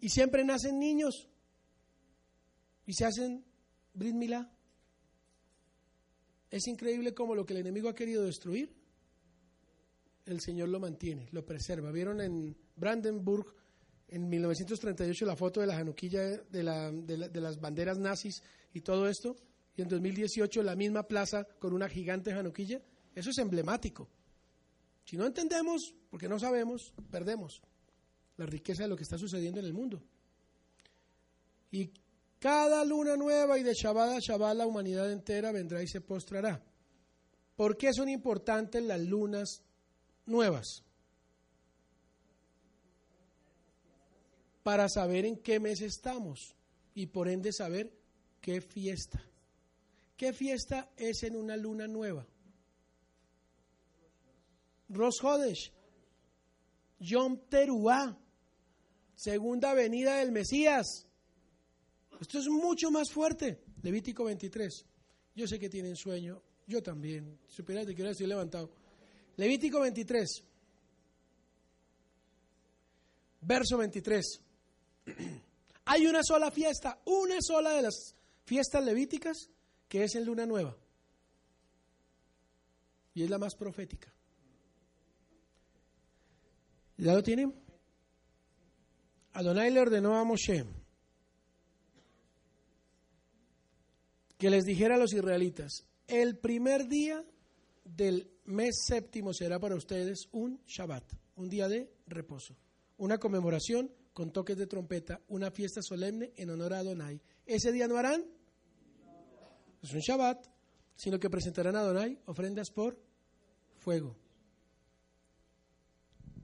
Y 0.00 0.08
siempre 0.10 0.44
nacen 0.44 0.78
niños. 0.78 1.28
Y 2.86 2.92
se 2.94 3.04
hacen 3.04 3.44
Brit 3.94 4.14
Milá. 4.14 4.50
Es 6.50 6.68
increíble 6.68 7.14
cómo 7.14 7.34
lo 7.34 7.44
que 7.44 7.54
el 7.54 7.60
enemigo 7.60 7.88
ha 7.88 7.94
querido 7.96 8.24
destruir, 8.24 8.72
el 10.24 10.40
Señor 10.40 10.68
lo 10.68 10.78
mantiene, 10.78 11.28
lo 11.32 11.44
preserva. 11.44 11.90
¿Vieron 11.90 12.20
en 12.20 12.56
Brandenburg 12.76 13.52
en 14.08 14.28
1938 14.28 15.26
la 15.26 15.36
foto 15.36 15.60
de 15.60 15.66
la 15.66 15.76
januquilla 15.76 16.22
de, 16.22 16.62
la, 16.62 16.90
de, 16.90 17.16
la, 17.16 17.28
de 17.28 17.40
las 17.40 17.60
banderas 17.60 17.98
nazis 17.98 18.42
y 18.72 18.80
todo 18.80 19.08
esto? 19.08 19.36
Y 19.76 19.82
en 19.82 19.88
2018 19.88 20.62
la 20.62 20.76
misma 20.76 21.02
plaza 21.02 21.44
con 21.58 21.72
una 21.72 21.88
gigante 21.88 22.32
januquilla. 22.32 22.80
Eso 23.14 23.30
es 23.30 23.38
emblemático. 23.38 24.08
Si 25.04 25.16
no 25.16 25.26
entendemos, 25.26 25.94
porque 26.10 26.28
no 26.28 26.38
sabemos, 26.38 26.92
perdemos 27.10 27.60
la 28.36 28.46
riqueza 28.46 28.84
de 28.84 28.88
lo 28.88 28.96
que 28.96 29.02
está 29.02 29.18
sucediendo 29.18 29.60
en 29.60 29.66
el 29.66 29.74
mundo. 29.74 30.02
Y 31.70 31.90
cada 32.38 32.84
luna 32.84 33.16
nueva 33.16 33.58
y 33.58 33.62
de 33.62 33.72
Shabbat 33.74 34.16
a 34.16 34.18
Shabbat 34.20 34.56
la 34.56 34.66
humanidad 34.66 35.10
entera 35.10 35.50
vendrá 35.50 35.82
y 35.82 35.88
se 35.88 36.00
postrará. 36.00 36.62
¿Por 37.56 37.76
qué 37.76 37.92
son 37.92 38.08
importantes 38.08 38.82
las 38.82 39.00
lunas 39.00 39.62
nuevas? 40.26 40.83
Para 44.64 44.88
saber 44.88 45.26
en 45.26 45.36
qué 45.36 45.60
mes 45.60 45.80
estamos 45.82 46.56
y 46.94 47.06
por 47.06 47.28
ende 47.28 47.52
saber 47.52 47.92
qué 48.40 48.60
fiesta. 48.60 49.22
¿Qué 50.16 50.32
fiesta 50.32 50.90
es 50.96 51.22
en 51.22 51.36
una 51.36 51.56
luna 51.56 51.86
nueva? 51.86 52.26
Rosh 54.88 55.22
Hodesh, 55.22 55.70
Yom 56.98 57.46
Teruah, 57.48 58.16
segunda 59.14 59.74
venida 59.74 60.16
del 60.16 60.32
Mesías. 60.32 61.06
Esto 62.20 62.38
es 62.38 62.48
mucho 62.48 62.90
más 62.90 63.10
fuerte. 63.12 63.60
Levítico 63.82 64.24
23. 64.24 64.86
Yo 65.34 65.46
sé 65.46 65.58
que 65.58 65.68
tienen 65.68 65.94
sueño, 65.94 66.40
yo 66.66 66.82
también. 66.82 67.38
Supieras 67.46 67.86
de 67.86 67.94
que 67.94 68.08
estoy 68.08 68.26
levantado. 68.26 68.70
Levítico 69.36 69.80
23. 69.80 70.42
Verso 73.42 73.76
23. 73.76 74.40
Hay 75.86 76.06
una 76.06 76.22
sola 76.22 76.50
fiesta, 76.50 77.00
una 77.04 77.36
sola 77.40 77.70
de 77.70 77.82
las 77.82 78.14
fiestas 78.44 78.84
levíticas 78.84 79.50
que 79.88 80.04
es 80.04 80.14
en 80.14 80.24
luna 80.24 80.46
nueva. 80.46 80.76
Y 83.14 83.22
es 83.22 83.30
la 83.30 83.38
más 83.38 83.54
profética. 83.54 84.12
¿Ya 86.96 87.14
lo 87.14 87.22
tienen? 87.22 87.54
Adonai 89.32 89.70
le 89.70 89.80
ordenó 89.80 90.16
a 90.16 90.24
Moshe 90.24 90.64
que 94.38 94.50
les 94.50 94.64
dijera 94.64 94.96
a 94.96 94.98
los 94.98 95.12
israelitas, 95.12 95.86
el 96.06 96.36
primer 96.38 96.86
día 96.86 97.24
del 97.84 98.30
mes 98.44 98.84
séptimo 98.86 99.32
será 99.32 99.58
para 99.58 99.74
ustedes 99.74 100.28
un 100.32 100.60
Shabbat, 100.66 101.04
un 101.36 101.48
día 101.48 101.68
de 101.68 101.90
reposo, 102.06 102.54
una 102.98 103.18
conmemoración 103.18 103.90
con 104.14 104.30
toques 104.30 104.56
de 104.56 104.68
trompeta, 104.68 105.20
una 105.28 105.50
fiesta 105.50 105.82
solemne 105.82 106.32
en 106.36 106.48
honor 106.48 106.72
a 106.72 106.78
Adonai. 106.78 107.20
Ese 107.44 107.72
día 107.72 107.88
no 107.88 107.98
harán, 107.98 108.24
es 109.82 109.92
un 109.92 110.00
Shabbat, 110.00 110.46
sino 110.94 111.18
que 111.18 111.28
presentarán 111.28 111.74
a 111.76 111.80
Adonai 111.80 112.18
ofrendas 112.26 112.70
por 112.70 112.96
fuego. 113.80 114.16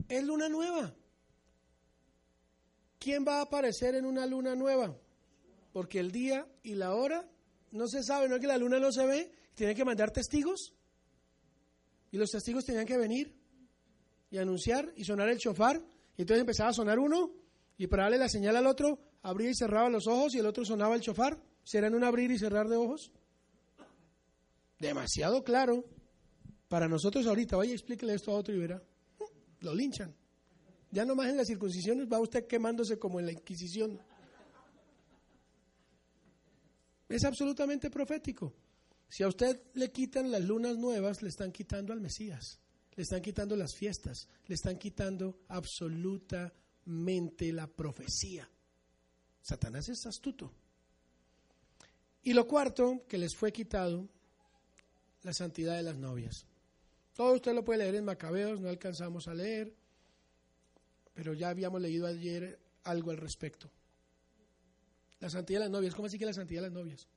Es 0.09 0.23
luna 0.23 0.49
nueva. 0.49 0.93
¿Quién 2.99 3.25
va 3.25 3.39
a 3.39 3.43
aparecer 3.43 3.95
en 3.95 4.05
una 4.05 4.25
luna 4.25 4.53
nueva? 4.53 4.95
Porque 5.71 5.99
el 5.99 6.11
día 6.11 6.45
y 6.61 6.75
la 6.75 6.93
hora 6.93 7.27
no 7.71 7.87
se 7.87 8.03
sabe, 8.03 8.27
no 8.27 8.35
es 8.35 8.41
que 8.41 8.47
la 8.47 8.57
luna 8.57 8.79
no 8.79 8.91
se 8.91 9.05
ve, 9.05 9.31
tienen 9.55 9.77
que 9.77 9.85
mandar 9.85 10.11
testigos. 10.11 10.73
Y 12.11 12.17
los 12.17 12.29
testigos 12.29 12.65
tenían 12.65 12.85
que 12.85 12.97
venir 12.97 13.33
y 14.29 14.37
anunciar 14.37 14.91
y 14.97 15.05
sonar 15.05 15.29
el 15.29 15.37
chofar. 15.37 15.81
Y 16.17 16.21
entonces 16.21 16.41
empezaba 16.41 16.71
a 16.71 16.73
sonar 16.73 16.99
uno 16.99 17.40
y 17.81 17.87
para 17.87 18.03
darle 18.03 18.19
la 18.19 18.29
señal 18.29 18.55
al 18.55 18.67
otro, 18.67 18.99
abría 19.23 19.49
y 19.49 19.55
cerraba 19.55 19.89
los 19.89 20.05
ojos 20.05 20.35
y 20.35 20.37
el 20.37 20.45
otro 20.45 20.63
sonaba 20.63 20.93
el 20.93 21.01
chofar. 21.01 21.41
¿Serán 21.63 21.95
un 21.95 22.03
abrir 22.03 22.29
y 22.29 22.37
cerrar 22.37 22.67
de 22.67 22.75
ojos? 22.75 23.11
Demasiado 24.77 25.43
claro. 25.43 25.83
Para 26.67 26.87
nosotros 26.87 27.25
ahorita, 27.25 27.57
vaya, 27.57 27.73
explíquele 27.73 28.13
esto 28.13 28.29
a 28.29 28.35
otro 28.35 28.53
y 28.53 28.59
verá. 28.59 28.83
Lo 29.61 29.73
linchan. 29.73 30.15
Ya 30.91 31.05
nomás 31.05 31.29
en 31.29 31.37
las 31.37 31.47
circuncisiones 31.47 32.07
va 32.07 32.19
usted 32.19 32.45
quemándose 32.45 32.99
como 32.99 33.19
en 33.19 33.25
la 33.25 33.31
Inquisición. 33.31 33.99
Es 37.09 37.23
absolutamente 37.23 37.89
profético. 37.89 38.53
Si 39.09 39.23
a 39.23 39.27
usted 39.27 39.59
le 39.73 39.91
quitan 39.91 40.29
las 40.29 40.43
lunas 40.43 40.77
nuevas, 40.77 41.23
le 41.23 41.29
están 41.29 41.51
quitando 41.51 41.93
al 41.93 41.99
Mesías, 41.99 42.59
le 42.95 43.01
están 43.01 43.23
quitando 43.23 43.55
las 43.55 43.73
fiestas, 43.73 44.29
le 44.45 44.53
están 44.53 44.77
quitando 44.77 45.39
absolutamente 46.91 47.53
la 47.53 47.67
profecía. 47.67 48.47
Satanás 49.41 49.87
es 49.89 50.05
astuto. 50.05 50.51
Y 52.23 52.33
lo 52.33 52.47
cuarto 52.47 53.03
que 53.07 53.17
les 53.17 53.35
fue 53.35 53.51
quitado, 53.51 54.07
la 55.23 55.33
santidad 55.33 55.77
de 55.77 55.83
las 55.83 55.97
novias. 55.97 56.45
Todo 57.15 57.33
usted 57.33 57.53
lo 57.53 57.63
puede 57.63 57.79
leer 57.79 57.95
en 57.95 58.05
Macabeos, 58.05 58.59
no 58.59 58.69
alcanzamos 58.69 59.27
a 59.27 59.33
leer, 59.33 59.73
pero 61.13 61.33
ya 61.33 61.49
habíamos 61.49 61.81
leído 61.81 62.05
ayer 62.07 62.59
algo 62.83 63.11
al 63.11 63.17
respecto. 63.17 63.69
La 65.19 65.29
santidad 65.29 65.59
de 65.59 65.65
las 65.65 65.71
novias, 65.71 65.95
¿cómo 65.95 66.07
así 66.07 66.19
que 66.19 66.25
la 66.25 66.33
santidad 66.33 66.61
de 66.61 66.67
las 66.67 66.77
novias? 66.77 67.07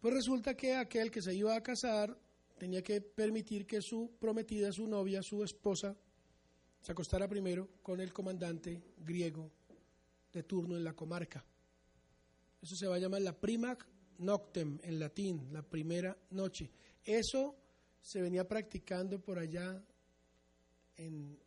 Pues 0.00 0.14
resulta 0.14 0.56
que 0.56 0.74
aquel 0.74 1.10
que 1.10 1.22
se 1.22 1.34
iba 1.34 1.54
a 1.54 1.62
casar 1.62 2.16
tenía 2.58 2.82
que 2.82 3.00
permitir 3.00 3.66
que 3.66 3.82
su 3.82 4.12
prometida, 4.18 4.72
su 4.72 4.86
novia, 4.86 5.22
su 5.22 5.44
esposa, 5.44 5.96
se 6.80 6.92
acostara 6.92 7.28
primero 7.28 7.68
con 7.82 8.00
el 8.00 8.12
comandante 8.12 8.82
griego 8.98 9.50
de 10.32 10.42
turno 10.42 10.76
en 10.76 10.84
la 10.84 10.94
comarca. 10.94 11.44
Eso 12.62 12.76
se 12.76 12.86
va 12.86 12.96
a 12.96 12.98
llamar 12.98 13.22
la 13.22 13.38
primac 13.38 13.86
noctem 14.18 14.78
en 14.82 14.98
latín, 14.98 15.48
la 15.52 15.62
primera 15.62 16.16
noche. 16.30 16.70
Eso 17.04 17.56
se 18.00 18.20
venía 18.20 18.46
practicando 18.46 19.20
por 19.20 19.38
allá 19.38 19.82
en 20.96 21.38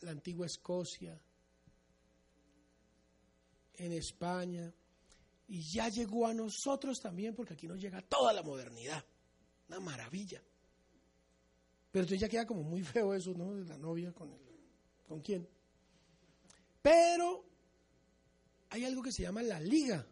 la 0.00 0.10
antigua 0.10 0.46
Escocia, 0.46 1.20
en 3.74 3.92
España, 3.92 4.72
y 5.48 5.62
ya 5.62 5.88
llegó 5.88 6.26
a 6.26 6.34
nosotros 6.34 7.00
también, 7.00 7.34
porque 7.34 7.54
aquí 7.54 7.66
nos 7.66 7.80
llega 7.80 8.02
toda 8.02 8.32
la 8.32 8.42
modernidad. 8.42 9.04
Una 9.68 9.80
maravilla. 9.80 10.42
Pero 11.90 12.04
entonces 12.04 12.20
ya 12.20 12.28
queda 12.28 12.46
como 12.46 12.62
muy 12.62 12.82
feo 12.82 13.14
eso, 13.14 13.34
¿no? 13.34 13.54
De 13.54 13.64
la 13.64 13.78
novia 13.78 14.12
con 14.12 14.30
el, 14.30 14.38
¿Con 15.08 15.20
quién? 15.20 15.48
Pero 16.80 17.44
hay 18.70 18.84
algo 18.84 19.02
que 19.02 19.12
se 19.12 19.22
llama 19.22 19.42
la 19.42 19.60
liga. 19.60 20.06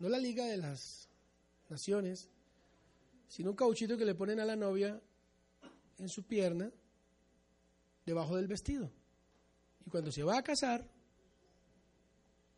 No 0.00 0.08
la 0.08 0.18
liga 0.18 0.44
de 0.44 0.56
las 0.56 1.08
naciones, 1.68 2.28
sino 3.28 3.50
un 3.50 3.56
cauchito 3.56 3.96
que 3.96 4.04
le 4.04 4.14
ponen 4.14 4.40
a 4.40 4.44
la 4.44 4.56
novia 4.56 5.00
en 5.98 6.08
su 6.08 6.24
pierna, 6.24 6.70
debajo 8.04 8.36
del 8.36 8.48
vestido. 8.48 8.90
Y 9.86 9.90
cuando 9.90 10.10
se 10.10 10.22
va 10.22 10.38
a 10.38 10.42
casar, 10.42 10.88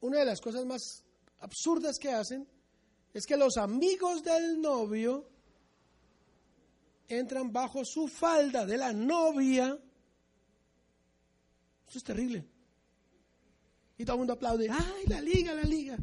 una 0.00 0.18
de 0.18 0.24
las 0.24 0.40
cosas 0.40 0.64
más 0.64 1.04
absurdas 1.40 1.98
que 1.98 2.10
hacen 2.10 2.46
es 3.12 3.26
que 3.26 3.36
los 3.36 3.56
amigos 3.56 4.22
del 4.22 4.60
novio 4.60 5.29
entran 7.10 7.52
bajo 7.52 7.84
su 7.84 8.08
falda 8.08 8.64
de 8.64 8.76
la 8.76 8.92
novia. 8.92 9.78
Eso 11.88 11.98
es 11.98 12.04
terrible. 12.04 12.44
Y 13.98 14.04
todo 14.04 14.14
el 14.14 14.20
mundo 14.20 14.32
aplaude, 14.34 14.68
¡ay, 14.70 15.04
la 15.08 15.20
liga, 15.20 15.54
la 15.54 15.64
liga! 15.64 15.98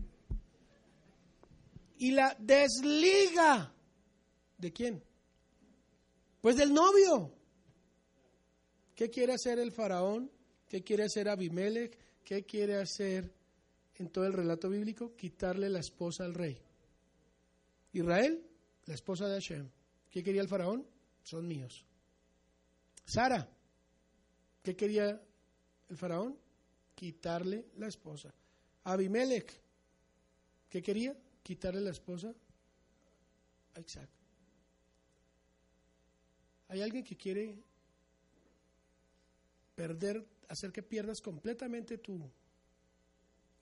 Y 1.97 2.11
la 2.11 2.35
desliga. 2.37 3.73
¿De 4.57 4.71
quién? 4.71 5.03
Pues 6.41 6.57
del 6.57 6.73
novio. 6.73 7.33
¿Qué 8.95 9.09
quiere 9.09 9.33
hacer 9.33 9.59
el 9.59 9.71
faraón? 9.71 10.29
¿Qué 10.67 10.83
quiere 10.83 11.03
hacer 11.03 11.29
Abimelech? 11.29 11.97
¿Qué 12.23 12.45
quiere 12.45 12.75
hacer 12.75 13.33
en 13.95 14.09
todo 14.09 14.25
el 14.25 14.33
relato 14.33 14.69
bíblico? 14.69 15.15
Quitarle 15.15 15.69
la 15.69 15.79
esposa 15.79 16.25
al 16.25 16.33
rey. 16.33 16.61
Israel, 17.93 18.45
la 18.85 18.93
esposa 18.93 19.27
de 19.27 19.35
Hashem. 19.35 19.69
¿Qué 20.09 20.23
quería 20.23 20.41
el 20.41 20.47
faraón? 20.47 20.85
Son 21.27 21.45
míos. 21.45 21.83
Sara, 23.03 23.45
¿qué 24.63 24.77
quería 24.77 25.21
el 25.89 25.97
faraón? 25.97 26.37
Quitarle 26.95 27.65
la 27.75 27.87
esposa. 27.87 28.33
Abimelech, 28.85 29.51
¿qué 30.69 30.81
quería? 30.81 31.17
Quitarle 31.43 31.81
la 31.81 31.89
esposa 31.89 32.33
Isaac. 33.85 34.07
Hay 36.69 36.81
alguien 36.81 37.03
que 37.03 37.17
quiere 37.17 37.61
perder, 39.75 40.25
hacer 40.47 40.71
que 40.71 40.81
pierdas 40.81 41.19
completamente 41.19 41.97
tu 41.97 42.31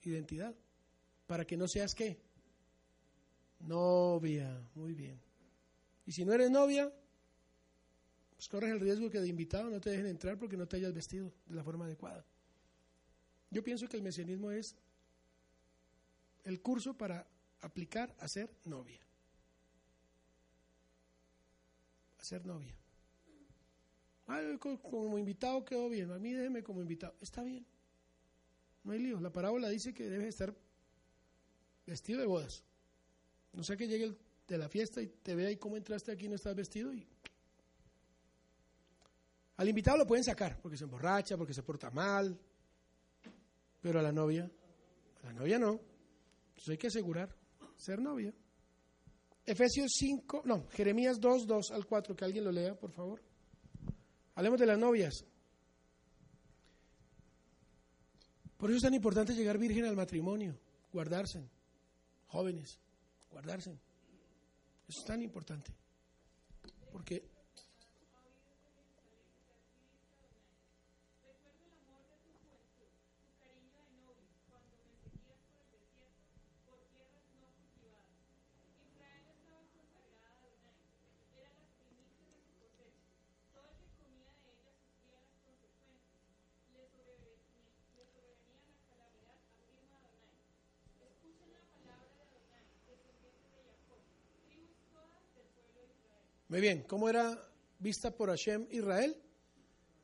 identidad, 0.04 0.54
para 1.26 1.44
que 1.44 1.56
no 1.56 1.66
seas 1.66 1.96
qué? 1.96 2.16
Novia, 3.58 4.56
muy 4.76 4.94
bien. 4.94 5.20
Y 6.06 6.12
si 6.12 6.24
no 6.24 6.32
eres 6.32 6.48
novia, 6.48 6.92
pues 8.36 8.48
corres 8.48 8.70
el 8.70 8.80
riesgo 8.80 9.10
que 9.10 9.20
de 9.20 9.28
invitado 9.28 9.70
no 9.70 9.80
te 9.80 9.90
dejen 9.90 10.06
entrar 10.06 10.38
porque 10.38 10.56
no 10.56 10.68
te 10.68 10.76
hayas 10.76 10.92
vestido 10.92 11.32
de 11.46 11.54
la 11.54 11.64
forma 11.64 11.86
adecuada. 11.86 12.24
Yo 13.50 13.62
pienso 13.64 13.88
que 13.88 13.96
el 13.96 14.02
mesianismo 14.02 14.50
es 14.50 14.76
el 16.44 16.60
curso 16.60 16.94
para 16.94 17.26
aplicar 17.60 18.14
a 18.18 18.28
ser 18.28 18.50
novia. 18.64 19.00
A 22.18 22.24
ser 22.24 22.44
novia. 22.44 22.74
como 24.82 25.18
invitado 25.18 25.64
quedó 25.64 25.88
bien, 25.88 26.10
a 26.10 26.18
mí 26.18 26.32
déjeme 26.32 26.62
como 26.62 26.82
invitado. 26.82 27.14
Está 27.20 27.42
bien. 27.42 27.64
No 28.84 28.92
hay 28.92 28.98
lío. 28.98 29.18
La 29.20 29.32
parábola 29.32 29.68
dice 29.68 29.94
que 29.94 30.10
debes 30.10 30.28
estar 30.28 30.54
vestido 31.86 32.20
de 32.20 32.26
bodas. 32.26 32.62
No 33.52 33.64
sea 33.64 33.76
que 33.76 33.88
llegue 33.88 34.04
el 34.04 34.18
de 34.46 34.58
la 34.58 34.68
fiesta 34.68 35.02
y 35.02 35.06
te 35.06 35.34
vea 35.34 35.50
y 35.50 35.56
cómo 35.56 35.76
entraste 35.76 36.12
aquí 36.12 36.28
no 36.28 36.36
estás 36.36 36.54
vestido 36.54 36.92
y 36.92 37.06
al 39.56 39.68
invitado 39.68 39.98
lo 39.98 40.06
pueden 40.06 40.24
sacar 40.24 40.60
porque 40.60 40.76
se 40.76 40.84
emborracha, 40.84 41.36
porque 41.36 41.54
se 41.54 41.62
porta 41.62 41.90
mal, 41.90 42.38
pero 43.80 44.00
a 44.00 44.02
la 44.02 44.12
novia, 44.12 44.50
a 45.22 45.26
la 45.26 45.32
novia 45.32 45.58
no. 45.58 45.80
Entonces 46.48 46.68
hay 46.68 46.78
que 46.78 46.88
asegurar 46.88 47.34
ser 47.76 48.00
novia. 48.00 48.32
Efesios 49.44 49.92
5, 49.96 50.42
no, 50.44 50.66
Jeremías 50.70 51.20
2, 51.20 51.46
2 51.46 51.70
al 51.70 51.86
4, 51.86 52.16
que 52.16 52.24
alguien 52.24 52.44
lo 52.44 52.52
lea, 52.52 52.74
por 52.74 52.90
favor. 52.90 53.22
Hablemos 54.34 54.58
de 54.58 54.66
las 54.66 54.78
novias. 54.78 55.24
Por 58.56 58.70
eso 58.70 58.78
es 58.78 58.82
tan 58.82 58.94
importante 58.94 59.34
llegar 59.34 59.58
virgen 59.58 59.84
al 59.84 59.96
matrimonio, 59.96 60.58
guardarse, 60.92 61.48
jóvenes, 62.26 62.80
guardarse. 63.30 63.78
Eso 64.88 65.00
es 65.00 65.04
tan 65.04 65.22
importante. 65.22 65.72
Porque 66.90 67.35
Muy 96.56 96.62
bien, 96.62 96.84
¿cómo 96.84 97.06
era 97.06 97.38
vista 97.80 98.16
por 98.16 98.30
Hashem 98.30 98.66
Israel? 98.70 99.14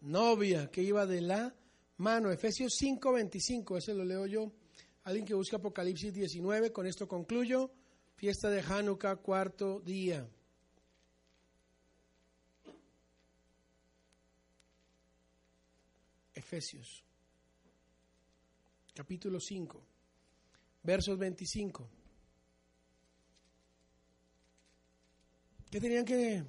Novia 0.03 0.71
que 0.71 0.83
iba 0.83 1.07
de 1.07 1.23
la 1.23 1.57
mano. 1.97 2.31
Efesios 2.31 2.75
5:25, 2.79 3.79
ese 3.79 3.95
lo 3.95 4.05
leo 4.05 4.27
yo. 4.27 4.53
Alguien 5.05 5.25
que 5.25 5.33
busca 5.33 5.57
Apocalipsis 5.57 6.13
19, 6.13 6.71
con 6.71 6.87
esto 6.87 7.09
concluyo. 7.09 7.71
Fiesta 8.17 8.51
de 8.51 8.61
Hanukkah, 8.61 9.17
cuarto 9.17 9.81
día. 9.81 10.29
Efesios, 16.35 17.03
capítulo 18.93 19.41
5, 19.41 19.83
versos 20.83 21.17
25. 21.17 22.02
¿Qué 25.73 25.81
tenían 25.81 26.05
que 26.05 26.45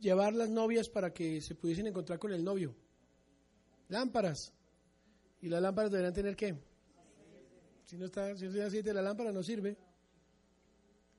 llevar 0.00 0.34
las 0.34 0.48
novias 0.48 0.88
para 0.88 1.12
que 1.12 1.40
se 1.40 1.54
pudiesen 1.54 1.86
encontrar 1.86 2.18
con 2.18 2.32
el 2.32 2.42
novio? 2.42 2.74
Lámparas. 3.86 4.52
¿Y 5.40 5.48
las 5.48 5.62
lámparas 5.62 5.92
deberían 5.92 6.12
tener 6.12 6.34
qué? 6.34 6.56
Si 7.84 7.96
no 7.96 8.06
está, 8.06 8.36
si 8.36 8.46
no 8.46 8.50
tiene 8.50 8.66
aceite 8.66 8.92
la 8.92 9.02
lámpara 9.02 9.30
no 9.30 9.44
sirve. 9.44 9.76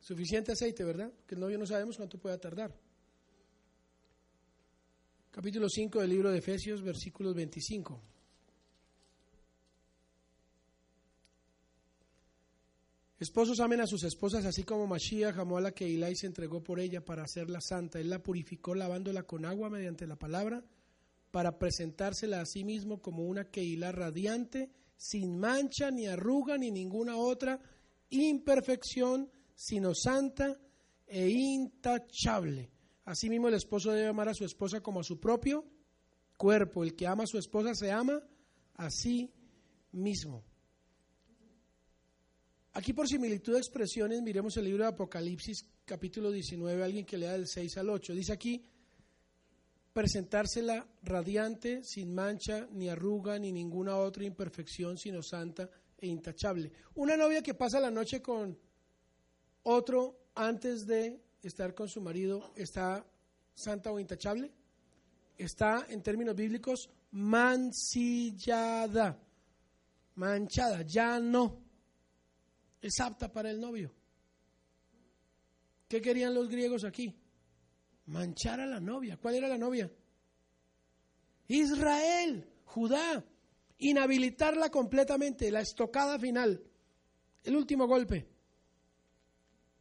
Suficiente 0.01 0.51
aceite, 0.51 0.83
¿verdad? 0.83 1.09
Que 1.25 1.35
el 1.35 1.41
novio 1.41 1.57
no 1.57 1.65
sabemos 1.65 1.95
cuánto 1.95 2.19
pueda 2.19 2.37
tardar. 2.37 2.77
Capítulo 5.31 5.69
5 5.69 6.01
del 6.01 6.09
libro 6.09 6.31
de 6.31 6.39
Efesios, 6.39 6.81
versículos 6.81 7.33
25. 7.33 8.01
Esposos 13.21 13.59
amen 13.59 13.81
a 13.81 13.85
sus 13.85 14.03
esposas, 14.03 14.45
así 14.45 14.63
como 14.63 14.87
Mashiach 14.87 15.37
amó 15.37 15.59
a 15.59 15.61
la 15.61 15.73
que 15.73 15.87
y 15.87 16.15
se 16.15 16.25
entregó 16.25 16.63
por 16.63 16.79
ella 16.79 17.05
para 17.05 17.21
hacerla 17.21 17.61
santa. 17.61 17.99
Él 17.99 18.09
la 18.09 18.23
purificó 18.23 18.73
lavándola 18.73 19.21
con 19.21 19.45
agua 19.45 19.69
mediante 19.69 20.07
la 20.07 20.15
palabra, 20.15 20.63
para 21.29 21.59
presentársela 21.59 22.41
a 22.41 22.47
sí 22.47 22.63
mismo 22.63 22.99
como 22.99 23.25
una 23.25 23.45
Keilah 23.45 23.91
radiante, 23.91 24.71
sin 24.97 25.37
mancha, 25.37 25.91
ni 25.91 26.07
arruga, 26.07 26.57
ni 26.57 26.71
ninguna 26.71 27.15
otra 27.15 27.59
imperfección, 28.09 29.29
sino 29.53 29.93
santa 29.93 30.59
e 31.05 31.29
intachable. 31.29 32.71
Asimismo, 33.05 33.49
el 33.49 33.53
esposo 33.53 33.91
debe 33.91 34.07
amar 34.07 34.29
a 34.29 34.33
su 34.33 34.45
esposa 34.45 34.81
como 34.81 35.01
a 35.01 35.03
su 35.03 35.19
propio 35.19 35.63
cuerpo. 36.37 36.83
El 36.83 36.95
que 36.95 37.05
ama 37.05 37.25
a 37.25 37.27
su 37.27 37.37
esposa 37.37 37.75
se 37.75 37.91
ama 37.91 38.19
a 38.73 38.89
sí 38.89 39.31
mismo. 39.91 40.43
Aquí 42.73 42.93
por 42.93 43.05
similitud 43.05 43.51
de 43.53 43.59
expresiones, 43.59 44.21
miremos 44.21 44.55
el 44.55 44.63
libro 44.63 44.85
de 44.85 44.91
Apocalipsis, 44.91 45.65
capítulo 45.83 46.31
19, 46.31 46.81
alguien 46.81 47.05
que 47.05 47.17
lea 47.17 47.33
del 47.33 47.45
6 47.45 47.77
al 47.77 47.89
8. 47.89 48.13
Dice 48.13 48.31
aquí, 48.31 48.63
presentársela 49.91 50.87
radiante, 51.03 51.83
sin 51.83 52.13
mancha, 52.13 52.69
ni 52.71 52.87
arruga, 52.87 53.37
ni 53.37 53.51
ninguna 53.51 53.97
otra 53.97 54.23
imperfección, 54.23 54.97
sino 54.97 55.21
santa 55.21 55.69
e 55.97 56.07
intachable. 56.07 56.71
Una 56.95 57.17
novia 57.17 57.43
que 57.43 57.55
pasa 57.55 57.77
la 57.81 57.91
noche 57.91 58.21
con 58.21 58.57
otro 59.63 60.27
antes 60.35 60.87
de 60.87 61.19
estar 61.43 61.73
con 61.75 61.89
su 61.89 61.99
marido, 61.99 62.53
¿está 62.55 63.05
santa 63.53 63.91
o 63.91 63.99
intachable? 63.99 64.49
Está, 65.37 65.87
en 65.89 66.01
términos 66.01 66.37
bíblicos, 66.37 66.89
mancillada, 67.11 68.41
manchada, 70.15 70.83
ya 70.83 71.19
no. 71.19 71.70
Es 72.81 72.99
apta 72.99 73.31
para 73.31 73.51
el 73.51 73.59
novio. 73.59 73.93
¿Qué 75.87 76.01
querían 76.01 76.33
los 76.33 76.49
griegos 76.49 76.83
aquí? 76.83 77.13
Manchar 78.07 78.59
a 78.59 78.65
la 78.65 78.79
novia. 78.79 79.17
¿Cuál 79.17 79.35
era 79.35 79.47
la 79.47 79.57
novia? 79.57 79.91
Israel, 81.47 82.47
Judá. 82.65 83.23
Inhabilitarla 83.79 84.69
completamente, 84.69 85.49
la 85.49 85.61
estocada 85.61 86.19
final, 86.19 86.63
el 87.43 87.55
último 87.55 87.87
golpe. 87.87 88.27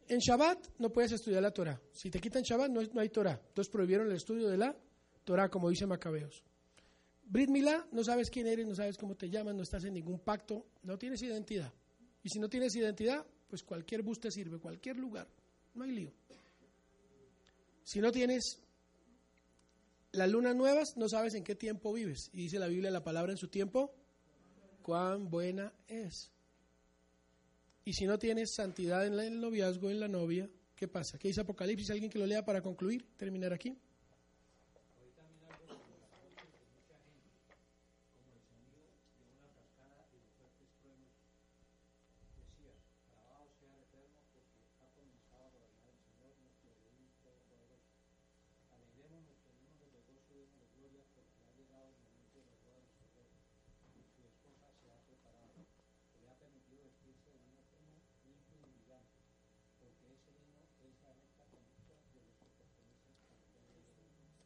En 0.07 0.17
Shabbat 0.17 0.79
no 0.79 0.91
puedes 0.91 1.11
estudiar 1.11 1.43
la 1.43 1.51
Torah. 1.51 1.79
Si 1.91 2.09
te 2.09 2.19
quitan 2.19 2.41
Shabbat 2.41 2.69
no, 2.69 2.99
hay 2.99 3.09
Torah. 3.09 3.39
Entonces 3.47 3.71
prohibieron 3.71 4.07
el 4.07 4.17
estudio 4.17 4.49
de 4.49 4.57
la 4.57 4.75
Torah, 5.23 5.49
como 5.49 5.69
dice 5.69 5.85
Macabeos. 5.85 6.43
Brit 7.23 7.49
Milá, 7.49 7.87
no 7.91 8.03
sabes 8.03 8.29
quién 8.29 8.47
eres, 8.47 8.67
no 8.67 8.75
sabes 8.75 8.97
cómo 8.97 9.15
te 9.15 9.29
llaman, 9.29 9.55
no 9.55 9.63
estás 9.63 9.85
en 9.85 9.93
ningún 9.93 10.19
pacto, 10.19 10.65
no 10.83 10.97
tienes 10.97 11.21
identidad. 11.21 11.71
Y 12.23 12.29
si 12.29 12.39
no 12.39 12.49
tienes 12.49 12.75
identidad, 12.75 13.25
pues 13.47 13.63
cualquier 13.63 14.01
bus 14.01 14.19
te 14.19 14.31
sirve, 14.31 14.59
cualquier 14.59 14.97
lugar, 14.97 15.27
no 15.73 15.83
hay 15.83 15.91
lío. 15.91 16.11
Si 17.83 17.99
no 17.99 18.11
tienes 18.11 18.59
las 20.11 20.29
lunas 20.29 20.55
nuevas, 20.55 20.95
no 20.97 21.09
sabes 21.09 21.33
en 21.33 21.43
qué 21.43 21.55
tiempo 21.55 21.93
vives. 21.93 22.29
Y 22.33 22.43
dice 22.43 22.59
la 22.59 22.67
Biblia 22.67 22.91
la 22.91 23.03
palabra 23.03 23.31
en 23.31 23.37
su 23.37 23.47
tiempo, 23.47 23.93
cuán 24.81 25.29
buena 25.29 25.73
es. 25.87 26.31
Y 27.83 27.93
si 27.93 28.05
no 28.05 28.19
tienes 28.19 28.53
santidad 28.53 29.05
en 29.05 29.19
el 29.19 29.39
noviazgo, 29.39 29.89
en 29.89 29.99
la 29.99 30.07
novia, 30.07 30.49
¿qué 30.75 30.87
pasa? 30.87 31.17
¿Qué 31.17 31.29
dice 31.29 31.41
Apocalipsis? 31.41 31.89
¿Alguien 31.89 32.11
que 32.11 32.19
lo 32.19 32.25
lea 32.25 32.45
para 32.45 32.61
concluir? 32.61 33.05
Terminar 33.17 33.53
aquí. 33.53 33.75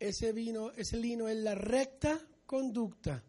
Ese 0.07 0.31
vino, 0.31 0.71
ese 0.71 0.97
lino 0.97 1.27
es 1.27 1.37
la 1.37 1.55
recta 1.55 2.19
conducta. 2.45 3.23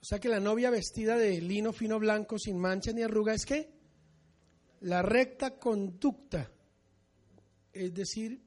O 0.00 0.04
sea 0.04 0.18
que 0.18 0.28
la 0.28 0.40
novia 0.40 0.70
vestida 0.70 1.16
de 1.16 1.40
lino 1.40 1.72
fino 1.72 1.98
blanco 1.98 2.38
sin 2.38 2.58
mancha 2.58 2.92
ni 2.92 3.02
arruga 3.02 3.34
es 3.34 3.46
que 3.46 3.70
la 4.80 5.00
recta 5.00 5.58
conducta, 5.58 6.50
es 7.72 7.94
decir, 7.94 8.42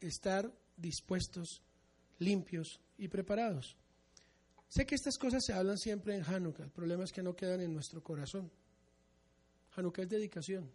estar 0.00 0.52
dispuestos, 0.76 1.62
limpios 2.18 2.80
y 2.96 3.08
preparados. 3.08 3.76
Sé 4.68 4.86
que 4.86 4.94
estas 4.94 5.18
cosas 5.18 5.44
se 5.44 5.52
hablan 5.52 5.78
siempre 5.78 6.14
en 6.14 6.22
Hanukkah, 6.22 6.64
el 6.64 6.70
problema 6.70 7.04
es 7.04 7.12
que 7.12 7.22
no 7.22 7.34
quedan 7.34 7.60
en 7.60 7.74
nuestro 7.74 8.02
corazón. 8.02 8.50
Hanukkah 9.74 10.02
es 10.02 10.08
dedicación, 10.08 10.70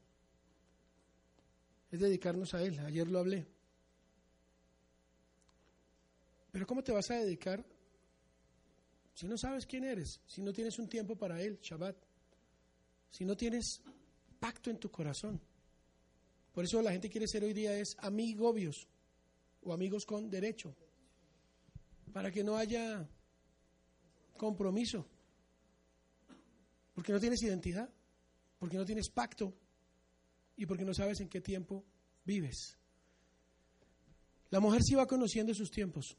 es 1.89 1.99
dedicarnos 1.99 2.53
a 2.53 2.61
Él, 2.61 2.77
ayer 2.79 3.07
lo 3.07 3.19
hablé. 3.19 3.56
Pero 6.57 6.65
¿cómo 6.65 6.83
te 6.83 6.91
vas 6.91 7.11
a 7.11 7.17
dedicar 7.17 7.63
si 9.13 9.27
no 9.27 9.37
sabes 9.37 9.67
quién 9.67 9.83
eres? 9.83 10.19
Si 10.25 10.41
no 10.41 10.51
tienes 10.51 10.79
un 10.79 10.89
tiempo 10.89 11.15
para 11.15 11.39
Él, 11.39 11.59
Shabbat. 11.61 11.95
Si 13.11 13.25
no 13.25 13.37
tienes 13.37 13.79
pacto 14.39 14.71
en 14.71 14.79
tu 14.79 14.89
corazón. 14.89 15.39
Por 16.51 16.63
eso 16.63 16.81
la 16.81 16.93
gente 16.93 17.11
quiere 17.11 17.27
ser 17.27 17.43
hoy 17.43 17.53
día 17.53 17.77
es 17.77 17.95
amigobios 17.99 18.87
o 19.61 19.71
amigos 19.71 20.03
con 20.03 20.31
derecho. 20.31 20.75
Para 22.11 22.31
que 22.31 22.43
no 22.43 22.57
haya 22.57 23.07
compromiso. 24.35 25.05
Porque 26.95 27.13
no 27.13 27.19
tienes 27.19 27.43
identidad. 27.43 27.87
Porque 28.57 28.77
no 28.77 28.85
tienes 28.85 29.11
pacto. 29.11 29.53
Y 30.55 30.65
porque 30.65 30.85
no 30.85 30.95
sabes 30.95 31.19
en 31.19 31.29
qué 31.29 31.39
tiempo 31.39 31.85
vives. 32.25 32.79
La 34.49 34.59
mujer 34.59 34.81
sí 34.81 34.95
va 34.95 35.05
conociendo 35.05 35.53
sus 35.53 35.69
tiempos. 35.69 36.17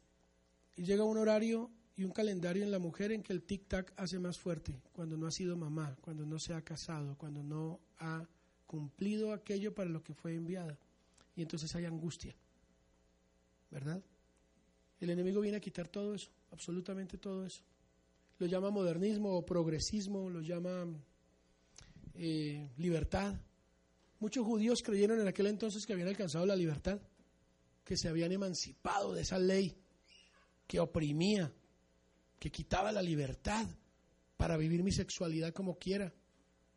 Y 0.79 0.85
llega 0.85 1.03
un 1.03 1.17
horario 1.17 1.69
y 1.97 2.05
un 2.05 2.11
calendario 2.11 2.63
en 2.63 2.71
la 2.71 2.79
mujer 2.79 3.11
en 3.11 3.21
que 3.21 3.33
el 3.33 3.45
tic-tac 3.45 3.91
hace 3.97 4.17
más 4.17 4.39
fuerte, 4.39 4.79
cuando 4.93 5.17
no 5.17 5.27
ha 5.27 5.31
sido 5.31 5.57
mamá, 5.57 5.97
cuando 5.99 6.25
no 6.25 6.39
se 6.39 6.53
ha 6.53 6.61
casado, 6.61 7.17
cuando 7.17 7.43
no 7.43 7.81
ha 7.97 8.25
cumplido 8.65 9.33
aquello 9.33 9.75
para 9.75 9.89
lo 9.89 10.01
que 10.01 10.13
fue 10.13 10.35
enviada. 10.35 10.79
Y 11.35 11.41
entonces 11.41 11.75
hay 11.75 11.83
angustia, 11.83 12.33
¿verdad? 13.69 14.01
El 15.01 15.09
enemigo 15.09 15.41
viene 15.41 15.57
a 15.57 15.59
quitar 15.59 15.89
todo 15.89 16.15
eso, 16.15 16.31
absolutamente 16.51 17.17
todo 17.17 17.45
eso. 17.45 17.61
Lo 18.37 18.47
llama 18.47 18.69
modernismo 18.69 19.35
o 19.35 19.45
progresismo, 19.45 20.29
lo 20.29 20.39
llama 20.39 20.87
eh, 22.13 22.69
libertad. 22.77 23.35
Muchos 24.21 24.45
judíos 24.45 24.81
creyeron 24.81 25.19
en 25.19 25.27
aquel 25.27 25.47
entonces 25.47 25.85
que 25.85 25.91
habían 25.91 26.07
alcanzado 26.07 26.45
la 26.45 26.55
libertad, 26.55 27.01
que 27.83 27.97
se 27.97 28.07
habían 28.07 28.31
emancipado 28.31 29.13
de 29.13 29.23
esa 29.23 29.37
ley 29.37 29.75
que 30.69 30.79
oprimía, 30.79 31.51
que 32.37 32.51
quitaba 32.51 32.91
la 32.91 33.01
libertad 33.01 33.67
para 34.37 34.55
vivir 34.55 34.83
mi 34.83 34.91
sexualidad 34.91 35.51
como 35.51 35.79
quiera, 35.79 36.13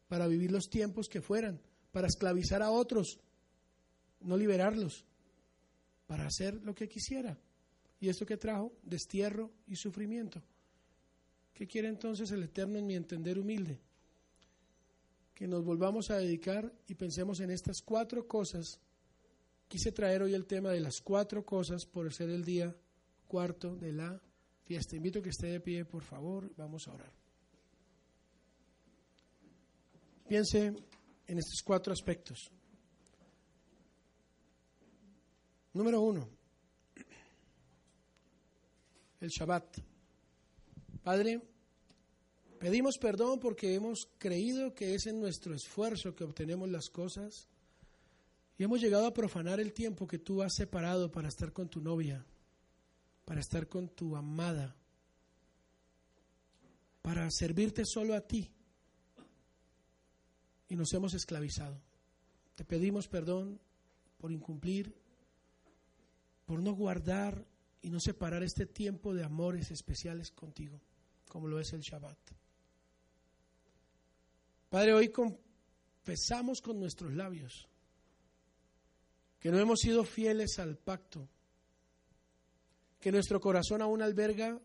para 0.08 0.26
vivir 0.26 0.50
los 0.50 0.70
tiempos 0.70 1.10
que 1.10 1.20
fueran, 1.20 1.60
para 1.90 2.06
esclavizar 2.06 2.62
a 2.62 2.70
otros, 2.70 3.20
no 4.22 4.38
liberarlos, 4.38 5.04
para 6.06 6.26
hacer 6.26 6.54
lo 6.62 6.74
que 6.74 6.88
quisiera. 6.88 7.38
¿Y 8.00 8.08
esto 8.08 8.24
que 8.24 8.38
trajo? 8.38 8.72
Destierro 8.82 9.52
y 9.66 9.76
sufrimiento. 9.76 10.42
¿Qué 11.52 11.66
quiere 11.66 11.88
entonces 11.88 12.30
el 12.30 12.44
Eterno 12.44 12.78
en 12.78 12.86
mi 12.86 12.94
entender 12.94 13.38
humilde? 13.38 13.78
Que 15.34 15.46
nos 15.46 15.62
volvamos 15.62 16.10
a 16.10 16.16
dedicar 16.16 16.72
y 16.88 16.94
pensemos 16.94 17.40
en 17.40 17.50
estas 17.50 17.82
cuatro 17.82 18.26
cosas. 18.26 18.80
Quise 19.68 19.92
traer 19.92 20.22
hoy 20.22 20.32
el 20.32 20.46
tema 20.46 20.70
de 20.70 20.80
las 20.80 21.02
cuatro 21.02 21.44
cosas 21.44 21.84
por 21.84 22.10
ser 22.14 22.30
el 22.30 22.42
día 22.42 22.74
cuarto 23.32 23.74
de 23.74 23.94
la 23.94 24.20
fiesta. 24.62 24.94
Invito 24.94 25.22
que 25.22 25.30
esté 25.30 25.46
de 25.46 25.60
pie, 25.60 25.86
por 25.86 26.02
favor, 26.02 26.52
vamos 26.54 26.86
a 26.86 26.92
orar. 26.92 27.12
Piense 30.28 30.66
en 30.66 31.38
estos 31.38 31.62
cuatro 31.64 31.94
aspectos. 31.94 32.50
Número 35.72 36.02
uno, 36.02 36.28
el 39.20 39.30
Shabbat. 39.30 39.78
Padre, 41.02 41.40
pedimos 42.60 42.98
perdón 42.98 43.40
porque 43.40 43.74
hemos 43.74 44.10
creído 44.18 44.74
que 44.74 44.94
es 44.94 45.06
en 45.06 45.18
nuestro 45.18 45.54
esfuerzo 45.54 46.14
que 46.14 46.24
obtenemos 46.24 46.68
las 46.68 46.90
cosas 46.90 47.48
y 48.58 48.64
hemos 48.64 48.82
llegado 48.82 49.06
a 49.06 49.14
profanar 49.14 49.58
el 49.58 49.72
tiempo 49.72 50.06
que 50.06 50.18
tú 50.18 50.42
has 50.42 50.52
separado 50.54 51.10
para 51.10 51.28
estar 51.28 51.50
con 51.54 51.70
tu 51.70 51.80
novia 51.80 52.26
para 53.32 53.40
estar 53.40 53.66
con 53.66 53.88
tu 53.88 54.14
amada, 54.14 54.76
para 57.00 57.30
servirte 57.30 57.86
solo 57.86 58.14
a 58.14 58.20
ti. 58.20 58.52
Y 60.68 60.76
nos 60.76 60.92
hemos 60.92 61.14
esclavizado. 61.14 61.80
Te 62.54 62.66
pedimos 62.66 63.08
perdón 63.08 63.58
por 64.18 64.32
incumplir, 64.32 64.94
por 66.44 66.60
no 66.60 66.74
guardar 66.74 67.42
y 67.80 67.88
no 67.88 68.00
separar 68.00 68.42
este 68.42 68.66
tiempo 68.66 69.14
de 69.14 69.24
amores 69.24 69.70
especiales 69.70 70.30
contigo, 70.30 70.78
como 71.26 71.48
lo 71.48 71.58
es 71.58 71.72
el 71.72 71.80
Shabbat. 71.80 72.18
Padre, 74.68 74.92
hoy 74.92 75.08
confesamos 75.08 76.60
con 76.60 76.78
nuestros 76.78 77.14
labios 77.14 77.66
que 79.40 79.50
no 79.50 79.58
hemos 79.58 79.80
sido 79.80 80.04
fieles 80.04 80.58
al 80.58 80.76
pacto 80.76 81.30
que 83.02 83.10
nuestro 83.10 83.40
corazón 83.40 83.82
aún 83.82 84.00
alberga 84.00 84.62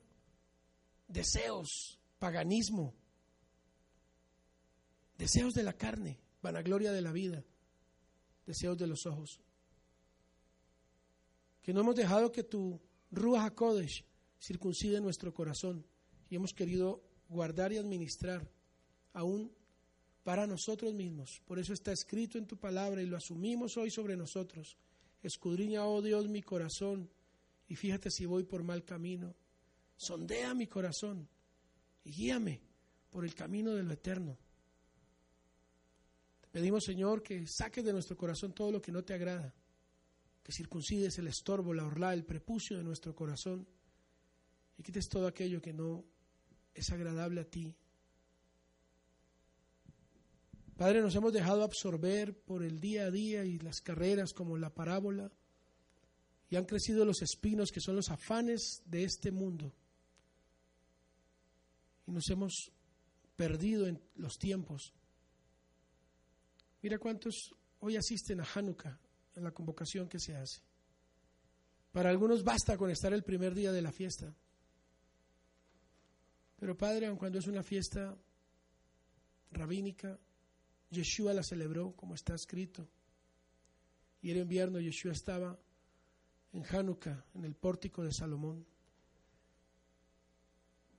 deseos, 1.07 1.99
paganismo, 2.19 2.93
deseos 5.17 5.55
de 5.55 5.63
la 5.63 5.73
carne, 5.73 6.19
vanagloria 6.43 6.91
de 6.91 7.01
la 7.01 7.11
vida, 7.11 7.43
deseos 8.45 8.77
de 8.77 8.85
los 8.85 9.07
ojos. 9.07 9.41
Que 11.63 11.73
no 11.73 11.81
hemos 11.81 11.95
dejado 11.95 12.31
que 12.31 12.43
tu 12.43 12.79
Ruach 13.09 13.47
HaKodesh 13.47 14.05
circuncide 14.39 15.01
nuestro 15.01 15.33
corazón 15.33 15.83
y 16.29 16.35
hemos 16.35 16.53
querido 16.53 17.01
guardar 17.29 17.73
y 17.73 17.77
administrar 17.77 18.47
aún 19.13 19.51
para 20.23 20.45
nosotros 20.45 20.93
mismos. 20.93 21.41
Por 21.47 21.57
eso 21.57 21.73
está 21.73 21.91
escrito 21.91 22.37
en 22.37 22.45
tu 22.45 22.55
palabra 22.55 23.01
y 23.01 23.07
lo 23.07 23.17
asumimos 23.17 23.77
hoy 23.77 23.89
sobre 23.89 24.15
nosotros. 24.15 24.77
Escudriña, 25.23 25.87
oh 25.87 26.03
Dios, 26.03 26.29
mi 26.29 26.43
corazón 26.43 27.09
y 27.67 27.75
fíjate 27.75 28.09
si 28.09 28.25
voy 28.25 28.43
por 28.43 28.63
mal 28.63 28.83
camino. 28.83 29.35
Sondea 29.95 30.53
mi 30.53 30.67
corazón 30.67 31.27
y 32.03 32.11
guíame 32.11 32.61
por 33.09 33.25
el 33.25 33.33
camino 33.33 33.73
de 33.73 33.83
lo 33.83 33.93
eterno. 33.93 34.37
Te 36.41 36.47
pedimos, 36.49 36.83
Señor, 36.85 37.21
que 37.23 37.45
saques 37.47 37.83
de 37.83 37.93
nuestro 37.93 38.15
corazón 38.15 38.53
todo 38.53 38.71
lo 38.71 38.81
que 38.81 38.91
no 38.91 39.03
te 39.03 39.13
agrada, 39.13 39.53
que 40.43 40.51
circuncides 40.51 41.17
el 41.17 41.27
estorbo, 41.27 41.73
la 41.73 41.85
orla, 41.85 42.13
el 42.13 42.23
prepucio 42.23 42.77
de 42.77 42.83
nuestro 42.83 43.15
corazón 43.15 43.67
y 44.77 44.83
quites 44.83 45.09
todo 45.09 45.27
aquello 45.27 45.61
que 45.61 45.73
no 45.73 46.05
es 46.73 46.89
agradable 46.91 47.41
a 47.41 47.49
ti. 47.49 47.75
Padre, 50.77 51.01
nos 51.01 51.15
hemos 51.15 51.33
dejado 51.33 51.63
absorber 51.63 52.39
por 52.39 52.63
el 52.63 52.79
día 52.79 53.05
a 53.05 53.11
día 53.11 53.43
y 53.43 53.57
las 53.57 53.81
carreras 53.81 54.31
como 54.31 54.57
la 54.57 54.69
parábola 54.69 55.31
y 56.49 56.55
han 56.55 56.65
crecido 56.65 57.03
los 57.03 57.21
espinos 57.21 57.71
que 57.71 57.81
son 57.81 57.95
los 57.95 58.09
afanes 58.09 58.81
de 58.85 59.03
este 59.03 59.31
mundo. 59.31 59.73
Y 62.05 62.11
nos 62.11 62.29
hemos 62.29 62.71
perdido 63.35 63.87
en 63.87 64.01
los 64.15 64.37
tiempos. 64.37 64.93
Mira 66.81 66.97
cuántos 66.99 67.53
hoy 67.79 67.97
asisten 67.97 68.39
a 68.39 68.47
Hanukkah 68.55 68.97
en 69.35 69.43
la 69.43 69.51
convocación 69.51 70.07
que 70.07 70.19
se 70.19 70.35
hace. 70.35 70.61
Para 71.91 72.09
algunos 72.09 72.43
basta 72.43 72.77
con 72.77 72.89
estar 72.91 73.13
el 73.13 73.23
primer 73.23 73.53
día 73.53 73.71
de 73.71 73.81
la 73.81 73.91
fiesta. 73.91 74.33
Pero 76.57 76.77
Padre, 76.77 77.07
aun 77.07 77.17
cuando 77.17 77.39
es 77.39 77.47
una 77.47 77.61
fiesta 77.61 78.17
rabínica, 79.51 80.19
Yeshua 80.89 81.33
la 81.33 81.43
celebró 81.43 81.91
como 81.95 82.15
está 82.15 82.33
escrito. 82.35 82.87
Y 84.21 84.31
era 84.31 84.39
invierno, 84.39 84.79
Yeshua 84.79 85.11
estaba 85.11 85.59
en 86.53 86.63
Hanukkah, 86.65 87.25
en 87.35 87.45
el 87.45 87.55
pórtico 87.55 88.03
de 88.03 88.11
Salomón. 88.11 88.65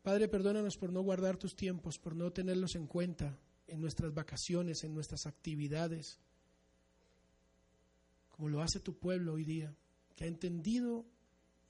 Padre, 0.02 0.28
perdónanos 0.28 0.76
por 0.76 0.92
no 0.92 1.02
guardar 1.02 1.36
tus 1.36 1.54
tiempos, 1.54 1.98
por 1.98 2.14
no 2.14 2.32
tenerlos 2.32 2.74
en 2.74 2.86
cuenta 2.86 3.38
en 3.66 3.80
nuestras 3.80 4.14
vacaciones, 4.14 4.82
en 4.84 4.94
nuestras 4.94 5.26
actividades, 5.26 6.18
como 8.30 8.48
lo 8.48 8.62
hace 8.62 8.80
tu 8.80 8.94
pueblo 8.94 9.34
hoy 9.34 9.44
día, 9.44 9.74
que 10.16 10.24
ha 10.24 10.28
entendido 10.28 11.04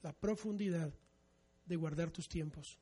la 0.03 0.13
profundidad 0.13 0.93
de 1.67 1.77
guardar 1.77 2.11
tus 2.11 2.29
tiempos. 2.29 2.79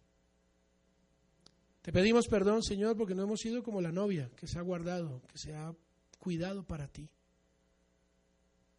Te 1.83 1.93
pedimos 1.93 2.27
perdón, 2.27 2.63
Señor, 2.63 2.97
porque 2.97 3.15
no 3.15 3.23
hemos 3.23 3.41
sido 3.41 3.63
como 3.63 3.81
la 3.81 3.93
novia 3.93 4.31
que 4.37 4.47
se 4.47 4.59
ha 4.59 4.63
guardado, 4.63 5.23
que 5.29 5.39
se 5.39 5.55
ha 5.55 5.75
cuidado 6.19 6.65
para 6.65 6.89
ti. 6.89 7.09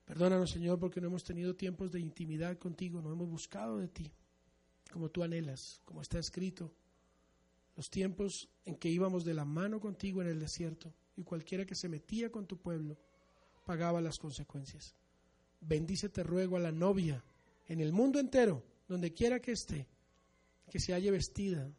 Perdónanos, 0.07 0.51
Señor, 0.51 0.79
porque 0.79 1.01
no 1.01 1.07
hemos 1.07 1.25
tenido 1.25 1.53
tiempos 1.53 1.91
de 1.91 1.99
intimidad 1.99 2.57
contigo, 2.57 3.01
no 3.01 3.11
hemos 3.11 3.29
buscado 3.29 3.77
de 3.77 3.89
ti, 3.89 4.09
como 4.89 5.09
tú 5.09 5.21
anhelas, 5.21 5.81
como 5.83 6.01
está 6.01 6.17
escrito. 6.17 6.73
Los 7.75 7.89
tiempos 7.89 8.47
en 8.63 8.77
que 8.77 8.87
íbamos 8.87 9.25
de 9.25 9.33
la 9.33 9.43
mano 9.43 9.81
contigo 9.81 10.21
en 10.21 10.29
el 10.29 10.39
desierto 10.39 10.93
y 11.17 11.23
cualquiera 11.23 11.65
que 11.65 11.75
se 11.75 11.89
metía 11.89 12.31
con 12.31 12.47
tu 12.47 12.57
pueblo 12.57 12.97
pagaba 13.65 13.99
las 13.99 14.17
consecuencias. 14.17 14.95
Bendice, 15.59 16.07
te 16.07 16.23
ruego, 16.23 16.55
a 16.55 16.61
la 16.61 16.71
novia 16.71 17.21
en 17.67 17.81
el 17.81 17.91
mundo 17.91 18.17
entero, 18.17 18.63
donde 18.87 19.13
quiera 19.13 19.41
que 19.41 19.51
esté, 19.51 19.89
que 20.71 20.79
se 20.79 20.93
halle 20.93 21.11
vestida 21.11 21.69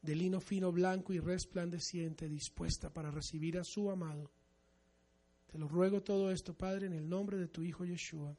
de 0.00 0.16
lino 0.16 0.40
fino, 0.40 0.72
blanco 0.72 1.12
y 1.12 1.18
resplandeciente, 1.18 2.30
dispuesta 2.30 2.90
para 2.90 3.10
recibir 3.10 3.58
a 3.58 3.64
su 3.64 3.90
amado 3.90 4.30
te 5.50 5.58
lo 5.58 5.66
ruego 5.66 6.00
todo 6.00 6.30
esto, 6.30 6.54
Padre, 6.54 6.86
en 6.86 6.92
el 6.92 7.08
nombre 7.08 7.36
de 7.36 7.48
tu 7.48 7.62
Hijo 7.62 7.84
Yeshua. 7.84 8.36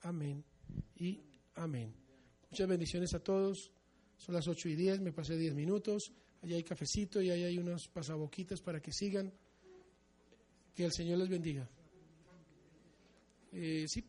Amén 0.00 0.42
y 0.96 1.22
amén. 1.54 1.94
Muchas 2.50 2.66
bendiciones 2.66 3.12
a 3.12 3.20
todos. 3.20 3.70
Son 4.16 4.34
las 4.34 4.48
ocho 4.48 4.68
y 4.70 4.74
diez, 4.74 5.00
me 5.00 5.12
pasé 5.12 5.36
diez 5.36 5.54
minutos. 5.54 6.12
Allá 6.42 6.56
hay 6.56 6.62
cafecito 6.62 7.20
y 7.20 7.30
ahí 7.30 7.44
hay 7.44 7.58
unas 7.58 7.88
pasaboquitas 7.88 8.62
para 8.62 8.80
que 8.80 8.90
sigan. 8.90 9.30
Que 10.74 10.86
el 10.86 10.92
Señor 10.92 11.18
les 11.18 11.28
bendiga. 11.28 11.68
Eh, 13.52 13.84
sí, 13.86 14.02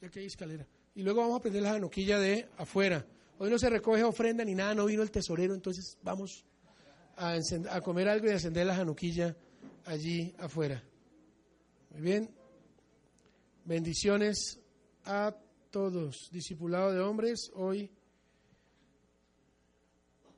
ya 0.00 0.08
que 0.08 0.20
hay 0.20 0.26
escalera. 0.26 0.66
Y 0.94 1.02
luego 1.02 1.20
vamos 1.20 1.40
a 1.40 1.42
prender 1.42 1.62
la 1.62 1.72
janoquilla 1.72 2.18
de 2.18 2.48
afuera. 2.56 3.06
Hoy 3.38 3.50
no 3.50 3.58
se 3.58 3.68
recoge 3.68 4.02
ofrenda 4.02 4.44
ni 4.44 4.54
nada, 4.54 4.74
no 4.74 4.86
vino 4.86 5.02
el 5.02 5.10
tesorero, 5.10 5.54
entonces 5.54 5.98
vamos 6.02 6.44
a, 7.16 7.36
a 7.70 7.80
comer 7.82 8.08
algo 8.08 8.26
y 8.26 8.30
a 8.30 8.34
encender 8.34 8.66
la 8.66 8.76
janoquilla 8.76 9.36
allí 9.84 10.34
afuera. 10.38 10.82
Muy 11.92 12.00
bien. 12.00 12.28
Bendiciones 13.66 14.58
a 15.04 15.36
todos. 15.70 16.30
Discipulado 16.32 16.90
de 16.90 17.00
hombres, 17.00 17.50
hoy 17.54 17.90